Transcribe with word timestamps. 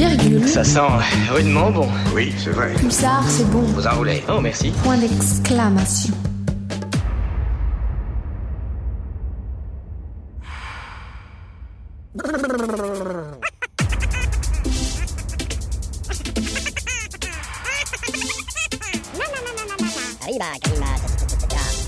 Virgule. 0.00 0.48
Ça 0.48 0.64
sent 0.64 0.80
rudement 1.30 1.70
bon. 1.70 1.86
Oui, 2.14 2.32
c'est 2.42 2.52
vrai. 2.52 2.72
Pulsar, 2.72 3.22
c'est 3.28 3.44
bon. 3.50 3.60
Vous 3.60 3.86
enroulez. 3.86 4.24
Oh, 4.30 4.40
merci. 4.40 4.72
Point 4.82 4.96
d'exclamation. 4.96 6.14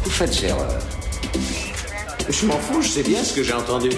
Vous 0.05 0.11
faites 0.11 0.43
erreur. 0.45 0.69
Je 2.29 2.47
m'en 2.47 2.59
fous, 2.59 2.83
je 2.83 2.89
sais 2.89 3.03
bien 3.03 3.25
ce 3.25 3.33
que 3.33 3.43
j'ai 3.43 3.55
entendu. 3.55 3.89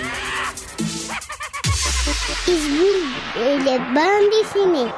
Et 2.47 3.59
les 3.59 3.79
bandes 3.79 4.31
dessinées. 4.31 4.93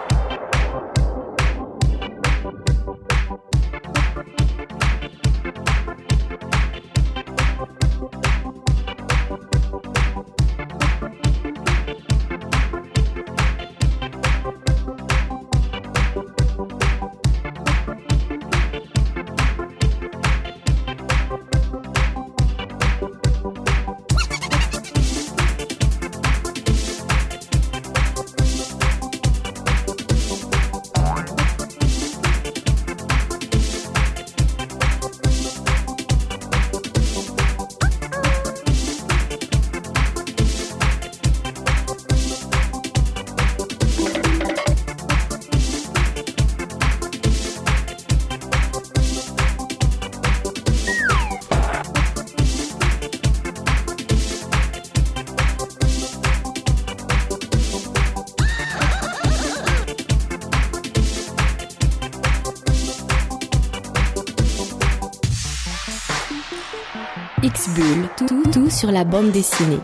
Sur 68.76 68.92
la 68.92 69.04
bande 69.04 69.30
dessinée. 69.30 69.80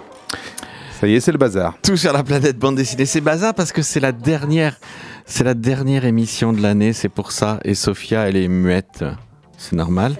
Ça 1.00 1.06
y 1.08 1.14
est, 1.14 1.20
c'est 1.20 1.32
le 1.32 1.38
bazar. 1.38 1.74
Tout 1.82 1.96
sur 1.96 2.12
la 2.12 2.22
planète 2.22 2.58
bande 2.58 2.76
dessinée. 2.76 3.06
C'est 3.06 3.20
bazar 3.22 3.54
parce 3.54 3.72
que 3.72 3.82
c'est 3.82 4.00
la 4.00 4.12
dernière, 4.12 4.76
c'est 5.26 5.44
la 5.44 5.54
dernière 5.54 6.04
émission 6.04 6.52
de 6.52 6.60
l'année, 6.60 6.92
c'est 6.92 7.08
pour 7.08 7.32
ça. 7.32 7.58
Et 7.64 7.74
Sophia, 7.74 8.28
elle 8.28 8.36
est 8.36 8.48
muette. 8.48 9.04
C'est 9.56 9.74
normal 9.76 10.14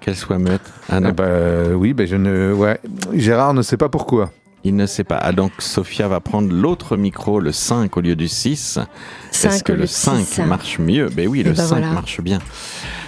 qu'elle 0.00 0.16
soit 0.16 0.38
muette. 0.38 0.62
Ah 0.88 1.00
non, 1.00 1.08
Ah 1.10 1.12
bah, 1.12 1.28
oui, 1.74 1.92
bah, 1.94 2.06
je 2.06 2.16
ne. 2.16 2.52
Ouais. 2.52 2.80
Gérard 3.12 3.54
ne 3.54 3.62
sait 3.62 3.76
pas 3.76 3.88
pourquoi. 3.88 4.30
il 4.64 4.76
ne 4.76 4.86
sait 4.86 5.04
pas. 5.04 5.18
Ah 5.18 5.32
donc 5.32 5.52
Sophia 5.58 6.06
va 6.08 6.20
prendre 6.20 6.52
l'autre 6.52 6.96
micro, 6.96 7.40
le 7.40 7.52
5 7.52 7.94
au 7.96 8.00
lieu 8.00 8.16
du 8.16 8.28
6. 8.28 8.78
Est-ce 9.32 9.62
que 9.64 9.72
le 9.72 9.82
de 9.82 9.86
5 9.86 10.24
six. 10.26 10.42
marche 10.42 10.78
mieux? 10.78 11.08
Ben 11.08 11.28
oui, 11.28 11.40
Eh 11.40 11.48
le 11.48 11.50
ben 11.52 11.62
5 11.62 11.68
voilà. 11.68 11.90
marche 11.92 12.20
bien. 12.20 12.38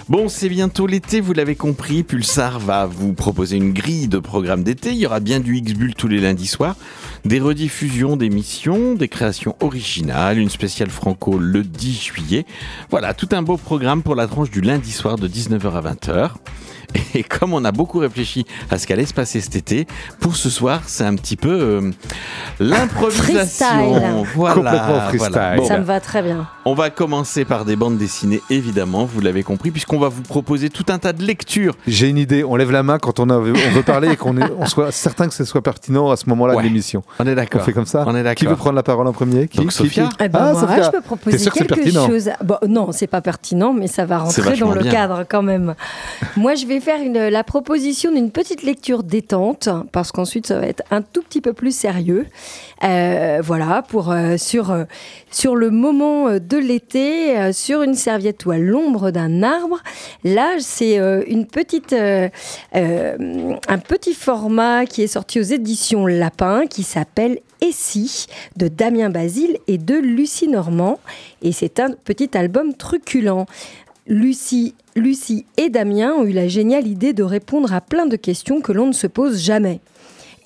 Bon, 0.08 0.30
c'est 0.30 0.48
bientôt 0.48 0.86
l'été, 0.86 1.20
vous 1.20 1.34
l'avez 1.34 1.54
compris. 1.54 2.02
Pulsar 2.02 2.60
va 2.60 2.86
vous 2.86 3.12
proposer 3.12 3.58
une 3.58 3.74
grille 3.74 4.08
de 4.08 4.18
programmes 4.18 4.62
d'été. 4.62 4.92
Il 4.92 4.96
y 4.96 5.04
aura 5.04 5.20
bien 5.20 5.38
du 5.38 5.58
X-Bull 5.58 5.94
tous 5.94 6.08
les 6.08 6.18
lundis 6.18 6.46
soirs, 6.46 6.76
des 7.26 7.38
rediffusions 7.38 8.16
d'émissions, 8.16 8.94
des 8.94 9.08
créations 9.08 9.54
originales, 9.60 10.38
une 10.38 10.48
spéciale 10.48 10.88
franco 10.88 11.36
le 11.36 11.62
10 11.62 12.00
juillet. 12.00 12.46
Voilà, 12.88 13.12
tout 13.12 13.28
un 13.32 13.42
beau 13.42 13.58
programme 13.58 14.02
pour 14.02 14.14
la 14.14 14.26
tranche 14.26 14.50
du 14.50 14.62
lundi 14.62 14.92
soir 14.92 15.16
de 15.16 15.28
19h 15.28 15.72
à 15.72 15.92
20h. 15.92 16.30
Et 17.14 17.22
comme 17.22 17.52
on 17.52 17.64
a 17.64 17.72
beaucoup 17.72 17.98
réfléchi 17.98 18.44
à 18.70 18.78
ce 18.78 18.86
qu'allait 18.86 19.06
se 19.06 19.14
passer 19.14 19.40
cet 19.40 19.56
été, 19.56 19.86
pour 20.20 20.36
ce 20.36 20.50
soir, 20.50 20.82
c'est 20.86 21.04
un 21.04 21.14
petit 21.16 21.36
peu 21.36 21.50
euh, 21.50 21.90
l'improvisation. 22.60 23.66
Freestyle. 23.66 24.24
Voilà, 24.34 24.54
Complètement 24.54 25.00
freestyle. 25.08 25.18
voilà. 25.32 25.56
Bon, 25.56 25.66
Ça 25.66 25.78
me 25.78 25.84
va 25.84 26.00
très 26.00 26.22
bien. 26.22 26.46
on 26.64 26.74
va 26.74 26.90
commencer 26.90 27.44
par 27.44 27.64
des 27.64 27.76
bandes 27.76 27.98
dessinées, 27.98 28.40
évidemment, 28.50 29.04
vous 29.04 29.20
l'avez 29.20 29.42
compris, 29.42 29.70
puisqu'on 29.70 29.98
va 29.98 30.08
vous 30.08 30.22
proposer 30.22 30.70
tout 30.70 30.84
un 30.88 30.98
tas 30.98 31.12
de 31.12 31.22
lectures. 31.24 31.74
J'ai 31.86 32.08
une 32.08 32.18
idée. 32.18 32.44
On 32.44 32.56
lève 32.56 32.70
la 32.70 32.82
main 32.82 32.98
quand 32.98 33.20
on, 33.20 33.30
a- 33.30 33.36
on 33.36 33.42
veut 33.42 33.82
parler 33.82 34.10
et 34.12 34.16
qu'on 34.16 34.36
on 34.40 34.66
soit 34.66 34.92
certain 34.92 35.28
que 35.28 35.34
ce 35.34 35.44
soit 35.44 35.62
pertinent 35.62 36.10
à 36.10 36.16
ce 36.16 36.28
moment-là 36.28 36.54
Ouais. 36.54 36.62
de 36.62 36.68
l'émission. 36.68 37.02
On 37.18 37.26
est 37.26 37.32
On 37.32 37.34
d'accord. 37.34 37.62
fait 37.62 37.72
comme 37.72 37.86
ça 37.86 38.04
On 38.06 38.14
est 38.16 38.22
d'accord. 38.22 38.34
Qui 38.36 38.46
veut 38.46 38.56
prendre 38.56 38.76
la 38.76 38.82
parole 38.82 39.06
en 39.06 39.12
premier? 39.12 39.48
Qui? 39.48 39.58
Donc, 39.58 39.72
Sophia 39.72 40.06
Qui? 40.08 40.16
Eh 40.20 40.28
ben, 40.28 40.38
Ah, 40.42 40.52
moi, 40.52 40.60
Sophia. 40.62 40.82
je 40.84 40.90
peux 40.90 41.00
proposer 41.02 41.50
quelque 41.50 41.90
chose. 41.90 42.30
Bon, 42.44 42.56
non, 42.66 42.92
c'est 42.92 43.06
pas 43.06 43.20
pertinent, 43.20 43.72
mais 43.72 43.86
ça 43.86 44.04
va 44.06 44.18
rentrer 44.18 44.56
dans 44.56 44.72
le 44.72 44.82
bien. 44.82 44.90
cadre 44.92 45.24
quand 45.28 45.42
même. 45.42 45.74
moi, 46.36 46.54
je 46.54 46.66
vais 46.66 46.77
faire 46.80 47.00
la 47.30 47.44
proposition 47.44 48.12
d'une 48.12 48.30
petite 48.30 48.62
lecture 48.62 49.02
détente, 49.02 49.68
parce 49.92 50.12
qu'ensuite, 50.12 50.46
ça 50.46 50.58
va 50.58 50.66
être 50.66 50.82
un 50.90 51.02
tout 51.02 51.22
petit 51.22 51.40
peu 51.40 51.52
plus 51.52 51.74
sérieux. 51.74 52.26
Euh, 52.84 53.40
voilà, 53.42 53.82
pour 53.82 54.12
euh, 54.12 54.36
sur 54.36 54.70
euh, 54.70 54.84
sur 55.30 55.56
le 55.56 55.70
moment 55.70 56.38
de 56.38 56.56
l'été, 56.56 57.52
sur 57.52 57.82
une 57.82 57.94
serviette 57.94 58.46
ou 58.46 58.50
à 58.50 58.58
l'ombre 58.58 59.10
d'un 59.10 59.42
arbre. 59.42 59.78
Là, 60.24 60.56
c'est 60.58 60.96
une 61.26 61.46
petite 61.46 61.92
un 61.92 63.78
petit 63.78 64.14
format 64.14 64.86
qui 64.86 65.02
est 65.02 65.08
sorti 65.08 65.38
aux 65.38 65.42
éditions 65.42 66.06
Lapin, 66.06 66.66
qui 66.66 66.82
s'appelle 66.82 67.40
Et 67.60 67.72
si 67.72 68.26
de 68.56 68.68
Damien 68.68 69.10
Basile 69.10 69.58
et 69.66 69.76
de 69.76 69.96
Lucie 69.96 70.48
Normand. 70.48 70.98
Et 71.42 71.52
c'est 71.52 71.78
un 71.78 71.90
petit 71.90 72.30
album 72.36 72.74
truculent. 72.74 73.46
Lucie, 74.10 74.74
Lucie 74.96 75.44
et 75.58 75.68
Damien 75.68 76.14
ont 76.14 76.24
eu 76.24 76.32
la 76.32 76.48
géniale 76.48 76.86
idée 76.86 77.12
de 77.12 77.22
répondre 77.22 77.74
à 77.74 77.82
plein 77.82 78.06
de 78.06 78.16
questions 78.16 78.62
que 78.62 78.72
l'on 78.72 78.86
ne 78.86 78.92
se 78.92 79.06
pose 79.06 79.38
jamais. 79.38 79.80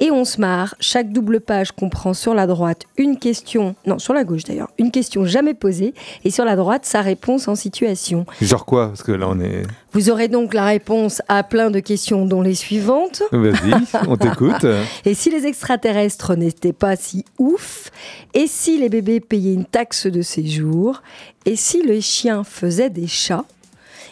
Et 0.02 0.10
on 0.10 0.24
se 0.24 0.40
marre. 0.40 0.74
Chaque 0.80 1.12
double 1.12 1.40
page 1.40 1.70
comprend 1.70 2.12
sur 2.12 2.34
la 2.34 2.48
droite 2.48 2.86
une 2.96 3.16
question, 3.16 3.76
non, 3.86 4.00
sur 4.00 4.14
la 4.14 4.24
gauche 4.24 4.42
d'ailleurs, 4.42 4.68
une 4.76 4.90
question 4.90 5.24
jamais 5.24 5.54
posée, 5.54 5.94
et 6.24 6.32
sur 6.32 6.44
la 6.44 6.56
droite 6.56 6.84
sa 6.84 7.02
réponse 7.02 7.46
en 7.46 7.54
situation. 7.54 8.26
Genre 8.40 8.66
quoi? 8.66 8.88
Parce 8.88 9.04
que 9.04 9.12
là, 9.12 9.28
on 9.28 9.38
est. 9.38 9.62
Vous 9.92 10.10
aurez 10.10 10.26
donc 10.26 10.54
la 10.54 10.64
réponse 10.64 11.22
à 11.28 11.44
plein 11.44 11.70
de 11.70 11.78
questions, 11.78 12.26
dont 12.26 12.42
les 12.42 12.56
suivantes. 12.56 13.22
Vas-y, 13.30 13.74
on 14.08 14.16
t'écoute. 14.16 14.66
Et 15.04 15.14
si 15.14 15.30
les 15.30 15.46
extraterrestres 15.46 16.34
n'étaient 16.34 16.72
pas 16.72 16.96
si 16.96 17.24
ouf? 17.38 17.92
Et 18.34 18.48
si 18.48 18.78
les 18.78 18.88
bébés 18.88 19.20
payaient 19.20 19.54
une 19.54 19.66
taxe 19.66 20.08
de 20.08 20.22
séjour? 20.22 21.00
Et 21.46 21.54
si 21.54 21.80
les 21.80 22.00
chiens 22.00 22.42
faisaient 22.42 22.90
des 22.90 23.06
chats? 23.06 23.44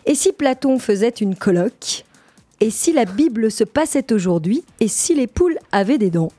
Et 0.06 0.14
si 0.14 0.30
Platon 0.30 0.78
faisait 0.78 1.08
une 1.08 1.34
colloque 1.34 2.04
Et 2.62 2.71
si 2.71 2.93
la 2.93 3.06
Bible 3.06 3.50
se 3.50 3.65
passait 3.65 4.12
aujourd'hui 4.12 4.65
Et 4.81 4.88
si 4.88 5.15
les 5.15 5.26
poules 5.26 5.59
avaient 5.72 5.97
des 5.97 6.10
dents? 6.10 6.31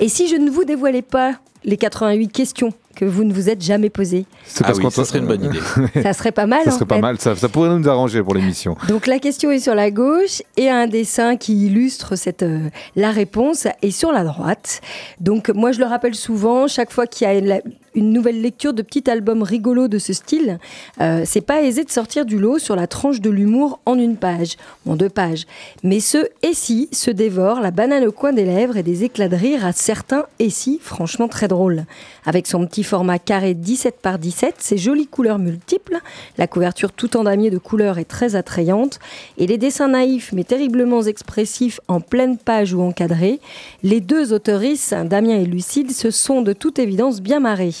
Et 0.00 0.08
si 0.08 0.28
je 0.28 0.34
ne 0.34 0.50
vous 0.50 0.64
dévoilais 0.64 1.02
pas 1.02 1.38
les 1.64 1.76
88 1.76 2.28
questions? 2.28 2.72
Que 2.98 3.04
vous 3.04 3.22
ne 3.22 3.32
vous 3.32 3.48
êtes 3.48 3.62
jamais 3.62 3.90
posées 3.90 4.26
C'est 4.44 4.64
Ah 4.66 4.72
oui, 4.76 4.90
ça 4.90 5.04
serait 5.04 5.20
une 5.20 5.26
bonne 5.28 5.44
idée. 5.44 5.60
Ça 6.02 6.12
serait 6.12 6.32
pas 6.32 6.46
mal 6.46 6.62
Ça 6.64 6.70
en 6.70 6.74
serait 6.74 6.84
pas 6.86 6.96
fait. 6.96 7.00
mal. 7.00 7.18
Ça, 7.20 7.36
ça 7.36 7.48
pourrait 7.48 7.68
nous 7.78 7.88
arranger 7.88 8.22
pour 8.24 8.34
l'émission. 8.34 8.76
Donc 8.88 9.06
la 9.06 9.20
question 9.20 9.52
est 9.52 9.60
sur 9.60 9.76
la 9.76 9.92
gauche 9.92 10.42
et 10.56 10.68
un 10.68 10.88
dessin 10.88 11.36
qui 11.36 11.66
illustre 11.66 12.16
cette, 12.16 12.42
euh, 12.42 12.58
la 12.96 13.12
réponse 13.12 13.68
est 13.82 13.92
sur 13.92 14.10
la 14.10 14.24
droite. 14.24 14.80
Donc 15.20 15.48
moi 15.50 15.70
je 15.70 15.78
le 15.78 15.86
rappelle 15.86 16.16
souvent, 16.16 16.66
chaque 16.66 16.90
fois 16.90 17.06
qu'il 17.06 17.28
y 17.28 17.30
a 17.30 17.40
la- 17.40 17.60
une 17.94 18.12
nouvelle 18.12 18.40
lecture 18.42 18.74
de 18.74 18.82
petit 18.82 19.10
album 19.10 19.42
rigolo 19.42 19.88
de 19.88 19.98
ce 19.98 20.12
style, 20.12 20.58
euh, 21.00 21.22
c'est 21.24 21.40
pas 21.40 21.62
aisé 21.62 21.82
de 21.82 21.90
sortir 21.90 22.26
du 22.26 22.38
lot 22.38 22.58
sur 22.58 22.76
la 22.76 22.86
tranche 22.86 23.20
de 23.20 23.28
l'humour 23.30 23.80
en 23.86 23.98
une 23.98 24.16
page, 24.16 24.56
ou 24.86 24.92
en 24.92 24.96
deux 24.96 25.08
pages. 25.08 25.46
Mais 25.82 25.98
ce 25.98 26.18
et 26.42 26.52
si 26.54 26.88
se 26.92 27.10
dévore 27.10 27.60
la 27.60 27.70
banane 27.72 28.04
au 28.06 28.12
coin 28.12 28.32
des 28.32 28.44
lèvres 28.44 28.76
et 28.76 28.82
des 28.84 29.02
éclats 29.04 29.28
de 29.28 29.34
rire 29.36 29.64
à 29.66 29.72
certains 29.72 30.26
et 30.38 30.50
si 30.50 30.78
franchement 30.82 31.26
très 31.28 31.48
drôles. 31.48 31.84
Avec 32.24 32.46
son 32.46 32.66
petit 32.66 32.84
format 32.88 33.18
carré 33.18 33.52
17 33.52 34.00
par 34.00 34.18
17, 34.18 34.54
ses 34.60 34.78
jolies 34.78 35.06
couleurs 35.06 35.38
multiples, 35.38 35.98
la 36.38 36.46
couverture 36.46 36.90
tout 36.90 37.18
en 37.18 37.24
damier 37.24 37.50
de 37.50 37.58
couleurs 37.58 37.98
est 37.98 38.06
très 38.06 38.34
attrayante, 38.34 38.98
et 39.36 39.46
les 39.46 39.58
dessins 39.58 39.88
naïfs 39.88 40.32
mais 40.32 40.42
terriblement 40.42 41.02
expressifs 41.02 41.80
en 41.86 42.00
pleine 42.00 42.38
page 42.38 42.72
ou 42.72 42.80
encadrés, 42.80 43.40
les 43.82 44.00
deux 44.00 44.32
autoristes, 44.32 44.94
Damien 45.04 45.36
et 45.36 45.44
Lucille, 45.44 45.92
se 45.92 46.10
sont 46.10 46.40
de 46.40 46.54
toute 46.54 46.78
évidence 46.78 47.20
bien 47.20 47.40
marrés. 47.40 47.74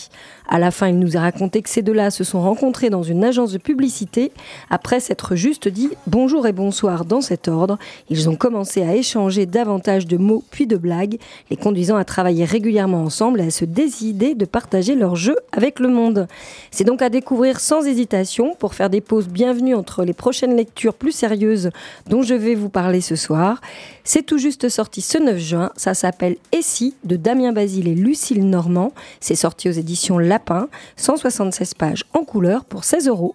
À 0.50 0.58
la 0.58 0.70
fin, 0.70 0.88
il 0.88 0.98
nous 0.98 1.18
a 1.18 1.20
raconté 1.20 1.60
que 1.60 1.68
ces 1.68 1.82
deux-là 1.82 2.10
se 2.10 2.24
sont 2.24 2.40
rencontrés 2.40 2.88
dans 2.88 3.02
une 3.02 3.22
agence 3.22 3.52
de 3.52 3.58
publicité. 3.58 4.32
Après 4.70 4.98
s'être 4.98 5.36
juste 5.36 5.68
dit 5.68 5.90
bonjour 6.06 6.46
et 6.46 6.52
bonsoir 6.52 7.04
dans 7.04 7.20
cet 7.20 7.48
ordre, 7.48 7.78
ils 8.08 8.30
ont 8.30 8.34
commencé 8.34 8.82
à 8.82 8.94
échanger 8.94 9.44
davantage 9.44 10.06
de 10.06 10.16
mots 10.16 10.42
puis 10.50 10.66
de 10.66 10.78
blagues, 10.78 11.18
les 11.50 11.56
conduisant 11.58 11.96
à 11.96 12.04
travailler 12.06 12.46
régulièrement 12.46 13.02
ensemble 13.04 13.42
et 13.42 13.48
à 13.48 13.50
se 13.50 13.66
décider 13.66 14.34
de 14.34 14.46
partager 14.46 14.94
leur 14.94 15.16
jeu 15.16 15.36
avec 15.52 15.80
le 15.80 15.88
monde. 15.88 16.26
C'est 16.70 16.84
donc 16.84 17.02
à 17.02 17.10
découvrir 17.10 17.60
sans 17.60 17.86
hésitation 17.86 18.54
pour 18.58 18.74
faire 18.74 18.88
des 18.88 19.02
pauses 19.02 19.28
bienvenues 19.28 19.74
entre 19.74 20.02
les 20.02 20.14
prochaines 20.14 20.56
lectures 20.56 20.94
plus 20.94 21.12
sérieuses 21.12 21.70
dont 22.08 22.22
je 22.22 22.34
vais 22.34 22.54
vous 22.54 22.70
parler 22.70 23.02
ce 23.02 23.16
soir. 23.16 23.60
C'est 24.02 24.22
tout 24.22 24.38
juste 24.38 24.70
sorti 24.70 25.02
ce 25.02 25.18
9 25.18 25.36
juin. 25.36 25.70
Ça 25.76 25.92
s'appelle 25.92 26.36
Essie 26.52 26.94
de 27.04 27.16
Damien 27.16 27.52
Basile 27.52 27.88
et 27.88 27.94
Lucille 27.94 28.48
Normand. 28.48 28.92
C'est 29.20 29.34
sorti 29.34 29.68
aux 29.68 29.72
éditions 29.72 30.16
Lapin. 30.38 30.68
176 30.96 31.74
pages 31.74 32.04
en 32.14 32.22
couleur 32.22 32.64
pour 32.64 32.84
16 32.84 33.08
euros. 33.08 33.34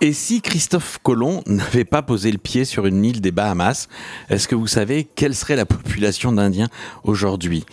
Et 0.00 0.12
si 0.12 0.40
Christophe 0.40 0.98
Colomb 1.02 1.42
n'avait 1.46 1.84
pas 1.84 2.02
posé 2.02 2.30
le 2.30 2.38
pied 2.38 2.64
sur 2.64 2.86
une 2.86 3.04
île 3.04 3.20
des 3.20 3.32
Bahamas, 3.32 3.88
est-ce 4.30 4.46
que 4.46 4.54
vous 4.54 4.68
savez 4.68 5.04
quelle 5.04 5.34
serait 5.34 5.56
la 5.56 5.66
population 5.66 6.32
d'Indiens 6.32 6.68
aujourd'hui? 7.02 7.64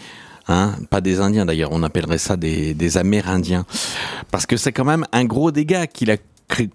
Hein, 0.48 0.74
pas 0.90 1.00
des 1.00 1.20
Indiens 1.20 1.46
d'ailleurs, 1.46 1.70
on 1.72 1.84
appellerait 1.84 2.18
ça 2.18 2.36
des, 2.36 2.74
des 2.74 2.98
Amérindiens. 2.98 3.68
Parce 4.32 4.48
que 4.48 4.58
c'est 4.58 4.72
quand 4.72 4.86
même 4.86 5.06
un 5.12 5.26
gros 5.26 5.52
dégât 5.52 5.86
qu'il 5.86 6.10
a 6.10 6.18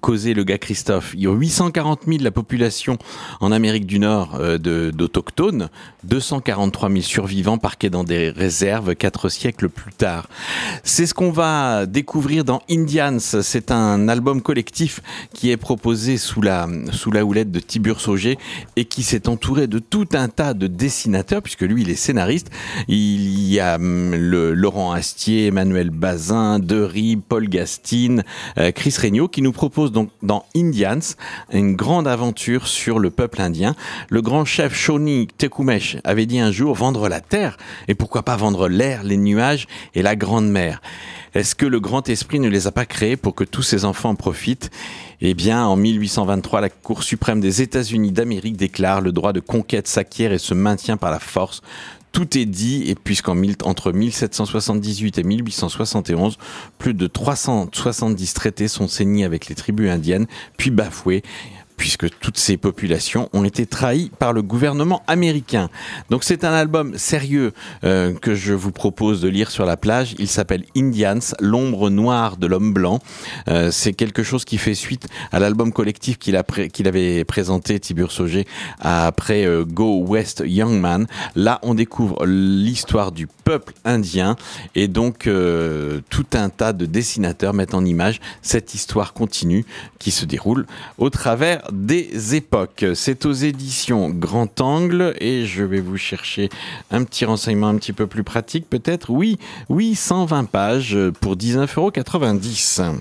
causé 0.01 0.35
le 0.35 0.45
gars 0.45 0.59
Christophe. 0.59 1.13
Il 1.15 1.23
y 1.23 1.27
a 1.27 1.33
840 1.33 2.03
000 2.07 2.19
la 2.23 2.31
population 2.31 2.99
en 3.41 3.53
Amérique 3.53 3.87
du 3.87 3.99
Nord 3.99 4.37
euh, 4.41 4.59
d'autochtones, 4.93 5.69
243 6.05 6.89
000 6.89 7.01
survivants 7.03 7.59
parqués 7.59 7.91
dans 7.91 8.05
des 8.05 8.31
réserves 8.31 8.95
quatre 8.95 9.29
siècles 9.29 9.69
plus 9.69 9.93
tard. 9.93 10.29
C'est 10.83 11.07
ce 11.07 11.15
qu'on 11.15 11.31
va 11.31 11.87
découvrir 11.87 12.45
dans 12.45 12.63
Indians. 12.71 13.19
C'est 13.19 13.71
un 13.71 14.09
album 14.09 14.43
collectif 14.43 15.01
qui 15.33 15.51
est 15.51 15.57
proposé 15.57 16.17
sous 16.19 16.41
la, 16.41 16.69
sous 16.93 17.11
la 17.11 17.25
houlette 17.25 17.51
de 17.51 17.61
Tiburce 17.61 18.09
Auger 18.09 18.39
et 18.77 18.85
qui 18.85 19.03
s'est 19.03 19.29
entouré 19.29 19.67
de 19.67 19.79
tout 19.79 20.09
un 20.15 20.29
tas 20.29 20.55
de 20.55 20.67
dessinateurs, 20.67 21.43
puisque 21.43 21.63
lui, 21.63 21.83
il 21.83 21.91
est 21.91 21.97
scénariste. 21.97 22.51
Il 22.89 23.51
y 23.51 23.61
a 23.61 23.77
hum, 23.77 24.15
le, 24.15 24.55
Laurent 24.55 24.93
Astier, 24.93 25.47
Emmanuel 25.47 25.91
Bazin, 25.91 26.59
Dery, 26.59 27.17
Paul 27.17 27.49
Gastine, 27.49 28.25
euh, 28.59 28.73
Chris 28.73 28.95
Regnault, 29.01 29.29
qui 29.29 29.43
nous 29.43 29.53
propose 29.65 29.93
donc 29.93 30.11
dans 30.23 30.45
Indians 30.55 31.01
une 31.51 31.75
grande 31.75 32.07
aventure 32.07 32.69
sur 32.69 32.99
le 32.99 33.09
peuple 33.09 33.41
indien. 33.41 33.75
Le 34.11 34.21
grand 34.21 34.45
chef 34.45 34.75
Shawnee 34.75 35.27
Tekumesh 35.39 35.97
avait 36.05 36.27
dit 36.27 36.39
un 36.39 36.53
jour 36.53 36.75
vendre 36.75 37.09
la 37.09 37.23
terre, 37.23 37.57
et 37.89 37.95
pourquoi 37.95 38.25
pas 38.25 38.37
vendre 38.37 38.69
l'air, 38.69 39.05
les 39.05 39.17
nuages 39.17 39.67
et 39.95 40.03
la 40.03 40.17
grande 40.17 40.51
mer. 40.51 40.83
Est-ce 41.33 41.55
que 41.55 41.65
le 41.65 41.81
grand 41.81 42.11
esprit 42.11 42.41
ne 42.41 42.51
les 42.51 42.67
a 42.67 42.73
pas 42.73 42.85
créés 42.85 43.17
pour 43.17 43.35
que 43.35 43.43
tous 43.43 43.63
ses 43.63 43.87
enfants 43.87 44.11
en 44.11 44.17
profitent? 44.17 44.71
Eh 45.23 45.33
bien, 45.33 45.65
en 45.65 45.77
1823, 45.77 46.61
la 46.61 46.69
Cour 46.69 47.03
suprême 47.03 47.41
des 47.41 47.63
États-Unis 47.63 48.13
d'Amérique 48.13 48.59
déclare 48.59 49.01
le 49.01 49.13
droit 49.13 49.33
de 49.33 49.41
conquête 49.41 49.89
s'acquiert 49.89 50.35
et 50.35 50.39
se 50.39 50.53
maintient 50.53 50.99
par 50.99 51.11
la 51.11 51.21
force. 51.21 51.63
Tout 52.15 52.39
est 52.39 52.47
dit, 52.47 52.85
et 52.87 52.95
puisqu'en 52.95 53.37
entre 53.65 53.91
1778 53.91 55.19
et 55.19 55.25
1871, 55.25 56.39
plus 56.79 56.95
de 56.95 57.09
370 57.09 58.35
traités 58.35 58.69
sont 58.69 58.87
signés 58.87 59.25
avec 59.25 59.49
les 59.49 59.57
tribus 59.57 59.91
indiennes, 59.91 60.29
puis 60.57 60.71
bafoués, 60.71 61.25
puisque 61.77 62.09
toutes 62.21 62.39
ces 62.39 62.57
populations 62.57 63.29
ont 63.33 63.45
été 63.45 63.67
trahies 63.67 64.11
par 64.19 64.33
le 64.33 64.43
gouvernement 64.43 65.03
américain. 65.07 65.69
Donc 66.11 66.25
c'est 66.25 66.45
un 66.45 66.53
album 66.53 66.97
sérieux 66.97 67.53
euh, 67.85 68.15
que 68.15 68.35
je 68.35 68.55
vous 68.55 68.73
propose 68.73 69.21
de 69.21 69.29
lire 69.29 69.51
sur 69.51 69.65
la 69.65 69.77
plage. 69.77 70.15
Il 70.19 70.29
s'appelle 70.29 70.65
Indians, 70.77 71.19
l'ombre 71.41 71.91
noire 71.91 72.37
de 72.37 72.47
l'homme 72.47 72.73
blanc. 72.73 73.01
Euh, 73.49 73.71
c'est 73.71 73.93
quelque 73.93 74.23
chose 74.23 74.45
qui 74.45 74.59
fait 74.59 74.75
suite 74.75 75.07
à 75.33 75.39
l'album 75.39 75.73
collectif 75.73 76.19
qu'il 76.19 76.37
avait 76.37 77.25
présenté 77.25 77.81
Tiburce 77.81 78.21
Auger 78.21 78.47
après 78.81 79.45
euh, 79.45 79.65
Go 79.65 80.05
West 80.07 80.43
Young 80.47 80.81
Man. 80.81 81.07
Là, 81.35 81.59
on 81.63 81.75
découvre 81.75 82.25
l'histoire 82.27 83.13
du 83.13 83.27
peuple 83.27 83.75
indien 83.85 84.37
et 84.75 84.89
donc 84.89 85.29
tout 86.09 86.27
un 86.33 86.49
tas 86.49 86.73
de 86.73 86.87
dessinateurs 86.87 87.53
mettent 87.53 87.75
en 87.75 87.85
image 87.85 88.21
cette 88.41 88.75
histoire 88.75 89.13
continue 89.13 89.67
qui 89.99 90.11
se 90.11 90.25
déroule 90.25 90.67
au 90.99 91.11
travers 91.11 91.64
des 91.73 92.35
époques. 92.35 92.85
C'est 92.95 93.27
aux 93.27 93.33
éditions 93.33 94.11
Grand 94.11 94.61
Angle 94.61 95.15
et 95.21 95.47
je 95.47 95.65
vais 95.65 95.81
vous 95.81 95.97
chercher 95.97 96.49
un 96.91 97.05
petit 97.05 97.25
renseignement 97.25 97.69
un 97.69 97.77
petit 97.77 97.93
peu 97.93 98.07
plus 98.07 98.25
pratique 98.25 98.69
peut-être. 98.69 99.11
Oui, 99.11 99.39
oui, 99.69 99.95
120 99.95 100.45
pages 100.45 100.99
pour 101.21 101.37
19,90 101.37 102.83
euros. 102.83 102.99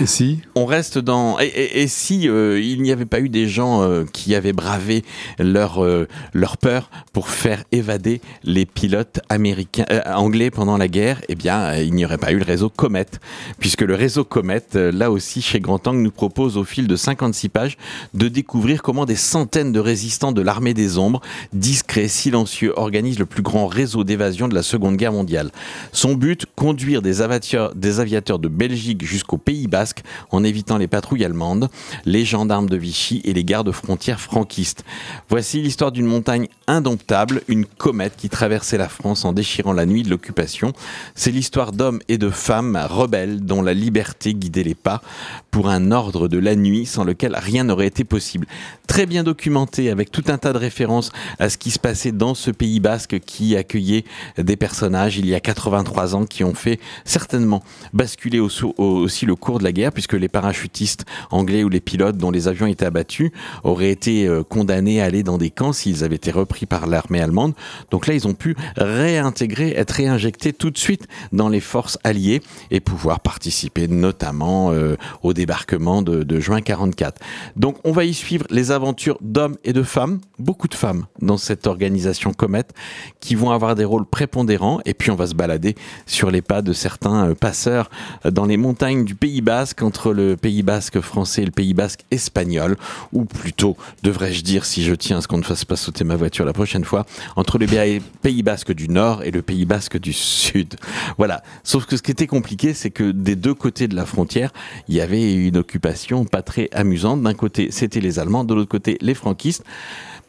Et 0.00 0.06
si 0.06 0.38
On 0.54 0.64
reste 0.64 0.98
dans. 0.98 1.38
Et, 1.40 1.86
si 1.86 2.26
euh, 2.28 2.58
il 2.58 2.80
n'y 2.80 2.90
avait 2.90 3.04
pas 3.04 3.20
eu 3.20 3.28
des 3.28 3.48
gens 3.48 3.82
euh, 3.82 4.04
qui 4.10 4.34
avaient 4.34 4.54
bravé 4.54 5.04
leur 5.38 5.84
euh, 5.84 6.08
leur 6.32 6.56
peur 6.56 6.90
pour 7.12 7.28
faire 7.28 7.64
évader 7.70 8.22
les 8.42 8.64
pilotes 8.64 9.20
américains 9.28 9.84
anglais 10.06 10.50
pendant 10.50 10.78
la 10.78 10.88
guerre, 10.88 11.20
eh 11.28 11.34
bien, 11.34 11.74
il 11.76 11.92
n'y 11.92 12.06
aurait 12.06 12.16
pas 12.16 12.32
eu 12.32 12.38
le 12.38 12.44
réseau 12.44 12.70
Comet, 12.70 13.06
puisque 13.58 13.82
le 13.82 13.94
réseau 13.94 14.24
Comet, 14.24 14.62
là 14.74 15.10
aussi 15.10 15.42
chez 15.42 15.60
Grand 15.60 15.86
Angle, 15.86 16.00
nous 16.00 16.10
propose 16.10 16.56
au 16.56 16.64
fil 16.64 16.86
de 16.86 16.96
56 16.96 17.48
pages 17.50 17.76
de 18.14 18.28
découvrir 18.28 18.82
comment 18.82 19.04
des 19.04 19.16
centaines 19.16 19.72
de 19.72 19.80
résistants 19.80 20.32
de 20.32 20.40
l'armée 20.40 20.72
des 20.72 20.96
ombres, 20.96 21.20
discrets, 21.52 22.08
silencieux, 22.08 22.72
organisent 22.76 23.18
le 23.18 23.26
plus 23.26 23.42
grand 23.42 23.66
réseau 23.66 24.04
d'évasion 24.04 24.48
de 24.48 24.54
la 24.54 24.62
Seconde 24.62 24.96
Guerre 24.96 25.12
mondiale. 25.12 25.50
Son 25.92 26.14
but 26.14 26.46
conduire 26.56 27.02
des 27.02 27.20
aviateurs, 27.20 27.74
des 27.74 28.00
aviateurs 28.00 28.38
de 28.38 28.48
Belgique 28.48 29.04
jusqu'au 29.04 29.36
Pays 29.36 29.66
En 30.30 30.44
évitant 30.44 30.78
les 30.78 30.86
patrouilles 30.88 31.24
allemandes, 31.24 31.68
les 32.04 32.24
gendarmes 32.24 32.68
de 32.68 32.76
Vichy 32.76 33.20
et 33.24 33.32
les 33.32 33.44
gardes 33.44 33.72
frontières 33.72 34.20
franquistes. 34.20 34.84
Voici 35.28 35.60
l'histoire 35.60 35.92
d'une 35.92 36.06
montagne 36.06 36.48
indomptable, 36.66 37.42
une 37.48 37.66
comète 37.66 38.14
qui 38.16 38.28
traversait 38.28 38.78
la 38.78 38.88
France 38.88 39.24
en 39.24 39.32
déchirant 39.32 39.72
la 39.72 39.86
nuit 39.86 40.02
de 40.02 40.10
l'occupation. 40.10 40.72
C'est 41.14 41.30
l'histoire 41.30 41.72
d'hommes 41.72 42.00
et 42.08 42.18
de 42.18 42.30
femmes 42.30 42.78
rebelles 42.88 43.40
dont 43.44 43.62
la 43.62 43.74
liberté 43.74 44.34
guidait 44.34 44.62
les 44.62 44.74
pas 44.74 45.02
pour 45.50 45.68
un 45.68 45.90
ordre 45.92 46.28
de 46.28 46.38
la 46.38 46.54
nuit 46.56 46.86
sans 46.86 47.04
lequel 47.04 47.36
rien 47.36 47.64
n'aurait 47.64 47.86
été 47.88 48.04
possible. 48.04 48.46
Très 48.86 49.06
bien 49.06 49.22
documenté 49.24 49.90
avec 49.90 50.10
tout 50.10 50.24
un 50.28 50.38
tas 50.38 50.52
de 50.52 50.58
références 50.58 51.10
à 51.38 51.48
ce 51.48 51.58
qui 51.58 51.70
se 51.70 51.78
passait 51.78 52.12
dans 52.12 52.34
ce 52.34 52.50
Pays 52.50 52.80
basque 52.80 53.18
qui 53.20 53.56
accueillait 53.56 54.04
des 54.38 54.56
personnages 54.56 55.16
il 55.18 55.26
y 55.26 55.34
a 55.34 55.40
83 55.40 56.14
ans 56.14 56.24
qui 56.26 56.44
ont 56.44 56.54
fait 56.54 56.78
certainement 57.04 57.62
basculer 57.92 58.40
au- 58.40 58.48
au- 58.78 58.84
aussi 58.84 59.26
le 59.26 59.34
cours 59.36 59.58
de 59.58 59.64
la 59.64 59.69
guerre 59.72 59.92
puisque 59.92 60.14
les 60.14 60.28
parachutistes 60.28 61.04
anglais 61.30 61.64
ou 61.64 61.68
les 61.68 61.80
pilotes 61.80 62.16
dont 62.16 62.30
les 62.30 62.48
avions 62.48 62.66
étaient 62.66 62.86
abattus 62.86 63.30
auraient 63.64 63.90
été 63.90 64.26
euh, 64.26 64.42
condamnés 64.42 65.00
à 65.00 65.04
aller 65.04 65.22
dans 65.22 65.38
des 65.38 65.50
camps 65.50 65.72
s'ils 65.72 66.04
avaient 66.04 66.16
été 66.16 66.30
repris 66.30 66.66
par 66.66 66.86
l'armée 66.86 67.20
allemande. 67.20 67.54
Donc 67.90 68.06
là, 68.06 68.14
ils 68.14 68.26
ont 68.26 68.34
pu 68.34 68.56
réintégrer, 68.76 69.70
être 69.76 69.92
réinjectés 69.92 70.52
tout 70.52 70.70
de 70.70 70.78
suite 70.78 71.06
dans 71.32 71.48
les 71.48 71.60
forces 71.60 71.98
alliées 72.04 72.42
et 72.70 72.80
pouvoir 72.80 73.20
participer 73.20 73.88
notamment 73.88 74.72
euh, 74.72 74.96
au 75.22 75.32
débarquement 75.32 76.02
de, 76.02 76.40
juin 76.40 76.60
44. 76.60 77.20
Donc 77.56 77.76
on 77.84 77.92
va 77.92 78.04
y 78.04 78.14
suivre 78.14 78.46
les 78.50 78.70
aventures 78.70 79.18
d'hommes 79.20 79.56
et 79.64 79.72
de 79.72 79.82
femmes, 79.82 80.20
beaucoup 80.38 80.68
de 80.68 80.74
femmes 80.74 81.06
dans 81.20 81.36
cette 81.36 81.66
organisation 81.66 82.32
Comet 82.32 82.64
qui 83.20 83.34
vont 83.34 83.50
avoir 83.50 83.74
des 83.74 83.84
rôles 83.84 84.06
prépondérants 84.06 84.80
et 84.84 84.94
puis 84.94 85.10
on 85.10 85.16
va 85.16 85.26
se 85.26 85.34
balader 85.34 85.74
sur 86.06 86.30
les 86.30 86.42
pas 86.42 86.62
de 86.62 86.72
certains 86.72 87.30
euh, 87.30 87.34
passeurs 87.34 87.90
dans 88.24 88.46
les 88.46 88.56
montagnes 88.56 89.04
du 89.04 89.14
Pays 89.14 89.42
Entre 89.82 90.12
le 90.14 90.36
Pays 90.36 90.62
Basque 90.62 91.00
français 91.00 91.42
et 91.42 91.44
le 91.44 91.50
Pays 91.50 91.74
Basque 91.74 92.00
espagnol 92.10 92.76
ou 93.12 93.26
plutôt 93.26 93.76
devrais-je 94.02 94.42
dire 94.42 94.64
si 94.64 94.82
je 94.82 94.94
tiens 94.94 95.18
à 95.18 95.20
ce 95.20 95.28
qu'on 95.28 95.36
ne 95.36 95.42
fasse 95.42 95.66
pas 95.66 95.76
sauter 95.76 96.02
ma 96.02 96.16
voiture 96.16 96.46
la 96.46 96.54
prochaine 96.54 96.84
fois 96.84 97.04
entre 97.36 97.58
le 97.58 97.66
Pays- 97.66 98.00
Pays 98.22 98.42
Basque 98.42 98.72
du 98.72 98.88
Nord 98.88 99.22
et 99.22 99.30
le 99.30 99.42
Pays 99.42 99.66
Basque 99.66 99.98
du 99.98 100.12
Sud. 100.14 100.76
Voilà. 101.18 101.42
Sauf 101.62 101.84
que 101.84 101.96
ce 101.98 102.02
qui 102.02 102.10
était 102.10 102.26
compliqué, 102.26 102.72
c'est 102.72 102.90
que 102.90 103.10
des 103.10 103.36
deux 103.36 103.52
côtés 103.54 103.86
de 103.86 103.94
la 103.96 104.06
frontière, 104.06 104.50
il 104.88 104.94
y 104.94 105.00
avait 105.02 105.34
une 105.34 105.58
occupation 105.58 106.24
pas 106.24 106.40
très 106.42 106.68
amusante. 106.72 107.22
D'un 107.22 107.34
côté, 107.34 107.68
c'était 107.70 108.00
les 108.00 108.18
Allemands, 108.18 108.44
de 108.44 108.54
l'autre 108.54 108.70
côté, 108.70 108.96
les 109.02 109.14
franquistes. 109.14 109.62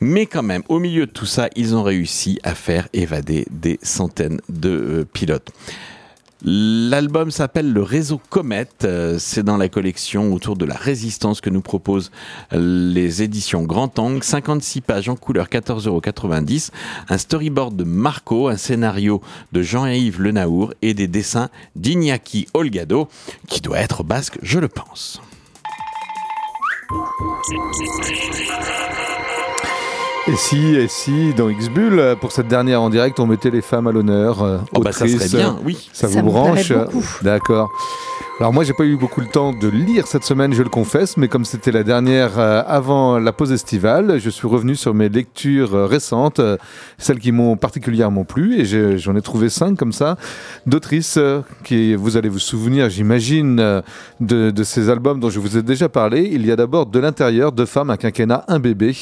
Mais 0.02 0.26
quand 0.26 0.44
même, 0.44 0.64
au 0.68 0.80
milieu 0.80 1.06
de 1.06 1.12
tout 1.12 1.26
ça, 1.28 1.48
ils 1.56 1.76
ont 1.76 1.84
réussi 1.84 2.40
à 2.44 2.56
faire 2.56 2.88
évader 2.92 3.46
des 3.52 3.80
centaines 3.84 4.42
de 4.50 4.70
euh, 4.70 5.06
pilotes. 5.06 5.52
L'album 6.44 7.30
s'appelle 7.30 7.72
Le 7.72 7.84
Réseau 7.84 8.20
Comet. 8.30 8.68
Euh, 8.84 9.18
C'est 9.20 9.44
dans 9.44 9.58
la 9.58 9.70
collection 9.70 10.34
autour 10.34 10.56
de 10.56 10.66
la 10.66 10.76
résistance 10.76 11.40
que 11.40 11.52
nous 11.52 11.62
proposent 11.62 12.12
euh, 12.54 12.92
les 12.94 13.22
éditions 13.22 13.62
Grand 13.64 14.00
Angle. 14.00 14.24
56 14.24 14.82
pages 14.82 15.08
en 15.10 15.16
couleur, 15.16 15.48
14,90 15.48 15.88
euros. 15.88 16.02
Un 17.10 17.18
storyboard 17.18 17.76
de 17.76 17.84
Marco, 17.84 18.48
un 18.48 18.58
scénario 18.58 19.22
de 19.52 19.62
Jean-Yves 19.62 20.20
Lenaour 20.20 20.74
et 20.82 20.96
des 20.96 21.08
dessins 21.08 21.50
d'Iñaki 21.76 22.48
Olgado, 22.56 23.08
qui 23.48 23.62
doit 23.62 23.80
être 23.80 24.04
basque, 24.04 24.40
je 24.42 24.60
le 24.60 24.68
pense. 24.68 25.22
Et 30.28 30.36
si, 30.36 30.76
et 30.76 30.88
si, 30.88 31.34
dans 31.34 31.50
X-Bull, 31.50 32.16
pour 32.22 32.32
cette 32.32 32.48
dernière 32.48 32.82
en 32.82 32.90
direct, 32.90 33.20
on 33.20 33.26
mettait 33.26 33.50
les 33.50 33.62
femmes 33.62 33.88
à 33.88 33.92
l'honneur 33.92 34.44
euh, 34.44 34.60
Oh 34.74 34.80
bah 34.80 34.92
ça 34.92 35.08
serait 35.08 35.28
bien, 35.28 35.58
oui. 35.64 35.90
Ça, 35.94 36.08
Ça 36.08 36.22
vous 36.22 36.28
branche. 36.28 36.72
D'accord. 37.24 37.72
Alors 38.42 38.54
moi, 38.54 38.64
j'ai 38.64 38.74
pas 38.74 38.86
eu 38.86 38.98
beaucoup 38.98 39.22
le 39.22 39.28
temps 39.28 39.54
de 39.54 39.68
lire 39.68 40.08
cette 40.08 40.24
semaine, 40.24 40.52
je 40.52 40.64
le 40.64 40.70
confesse, 40.70 41.16
mais 41.16 41.28
comme 41.28 41.46
c'était 41.46 41.72
la 41.72 41.84
dernière 41.84 42.40
euh, 42.40 42.64
avant 42.66 43.20
la 43.20 43.34
pause 43.34 43.52
estivale, 43.52 44.20
je 44.20 44.32
suis 44.32 44.48
revenu 44.48 44.76
sur 44.76 44.96
mes 44.96 45.10
lectures 45.10 45.76
euh, 45.76 45.86
récentes, 45.86 46.40
euh, 46.40 46.58
celles 46.98 47.20
qui 47.20 47.32
m'ont 47.32 47.56
particulièrement 47.56 48.24
plu, 48.24 48.60
et 48.60 48.98
j'en 48.98 49.16
ai 49.16 49.22
trouvé 49.22 49.50
cinq 49.50 49.78
comme 49.78 49.92
ça, 49.92 50.18
d'autrices 50.66 51.20
qui, 51.64 51.94
vous 51.94 52.18
allez 52.18 52.30
vous 52.30 52.40
souvenir, 52.40 52.90
j'imagine, 52.90 53.58
de, 54.20 54.50
de 54.50 54.64
ces 54.64 54.90
albums 54.90 55.20
dont 55.20 55.30
je 55.30 55.40
vous 55.40 55.58
ai 55.58 55.62
déjà 55.62 55.88
parlé. 55.88 56.28
Il 56.32 56.44
y 56.44 56.52
a 56.52 56.56
d'abord 56.56 56.88
De 56.88 56.98
l'intérieur, 56.98 57.52
Deux 57.52 57.68
femmes, 57.68 57.92
un 57.92 57.98
quinquennat, 57.98 58.44
un 58.48 58.58
bébé, 58.58 58.96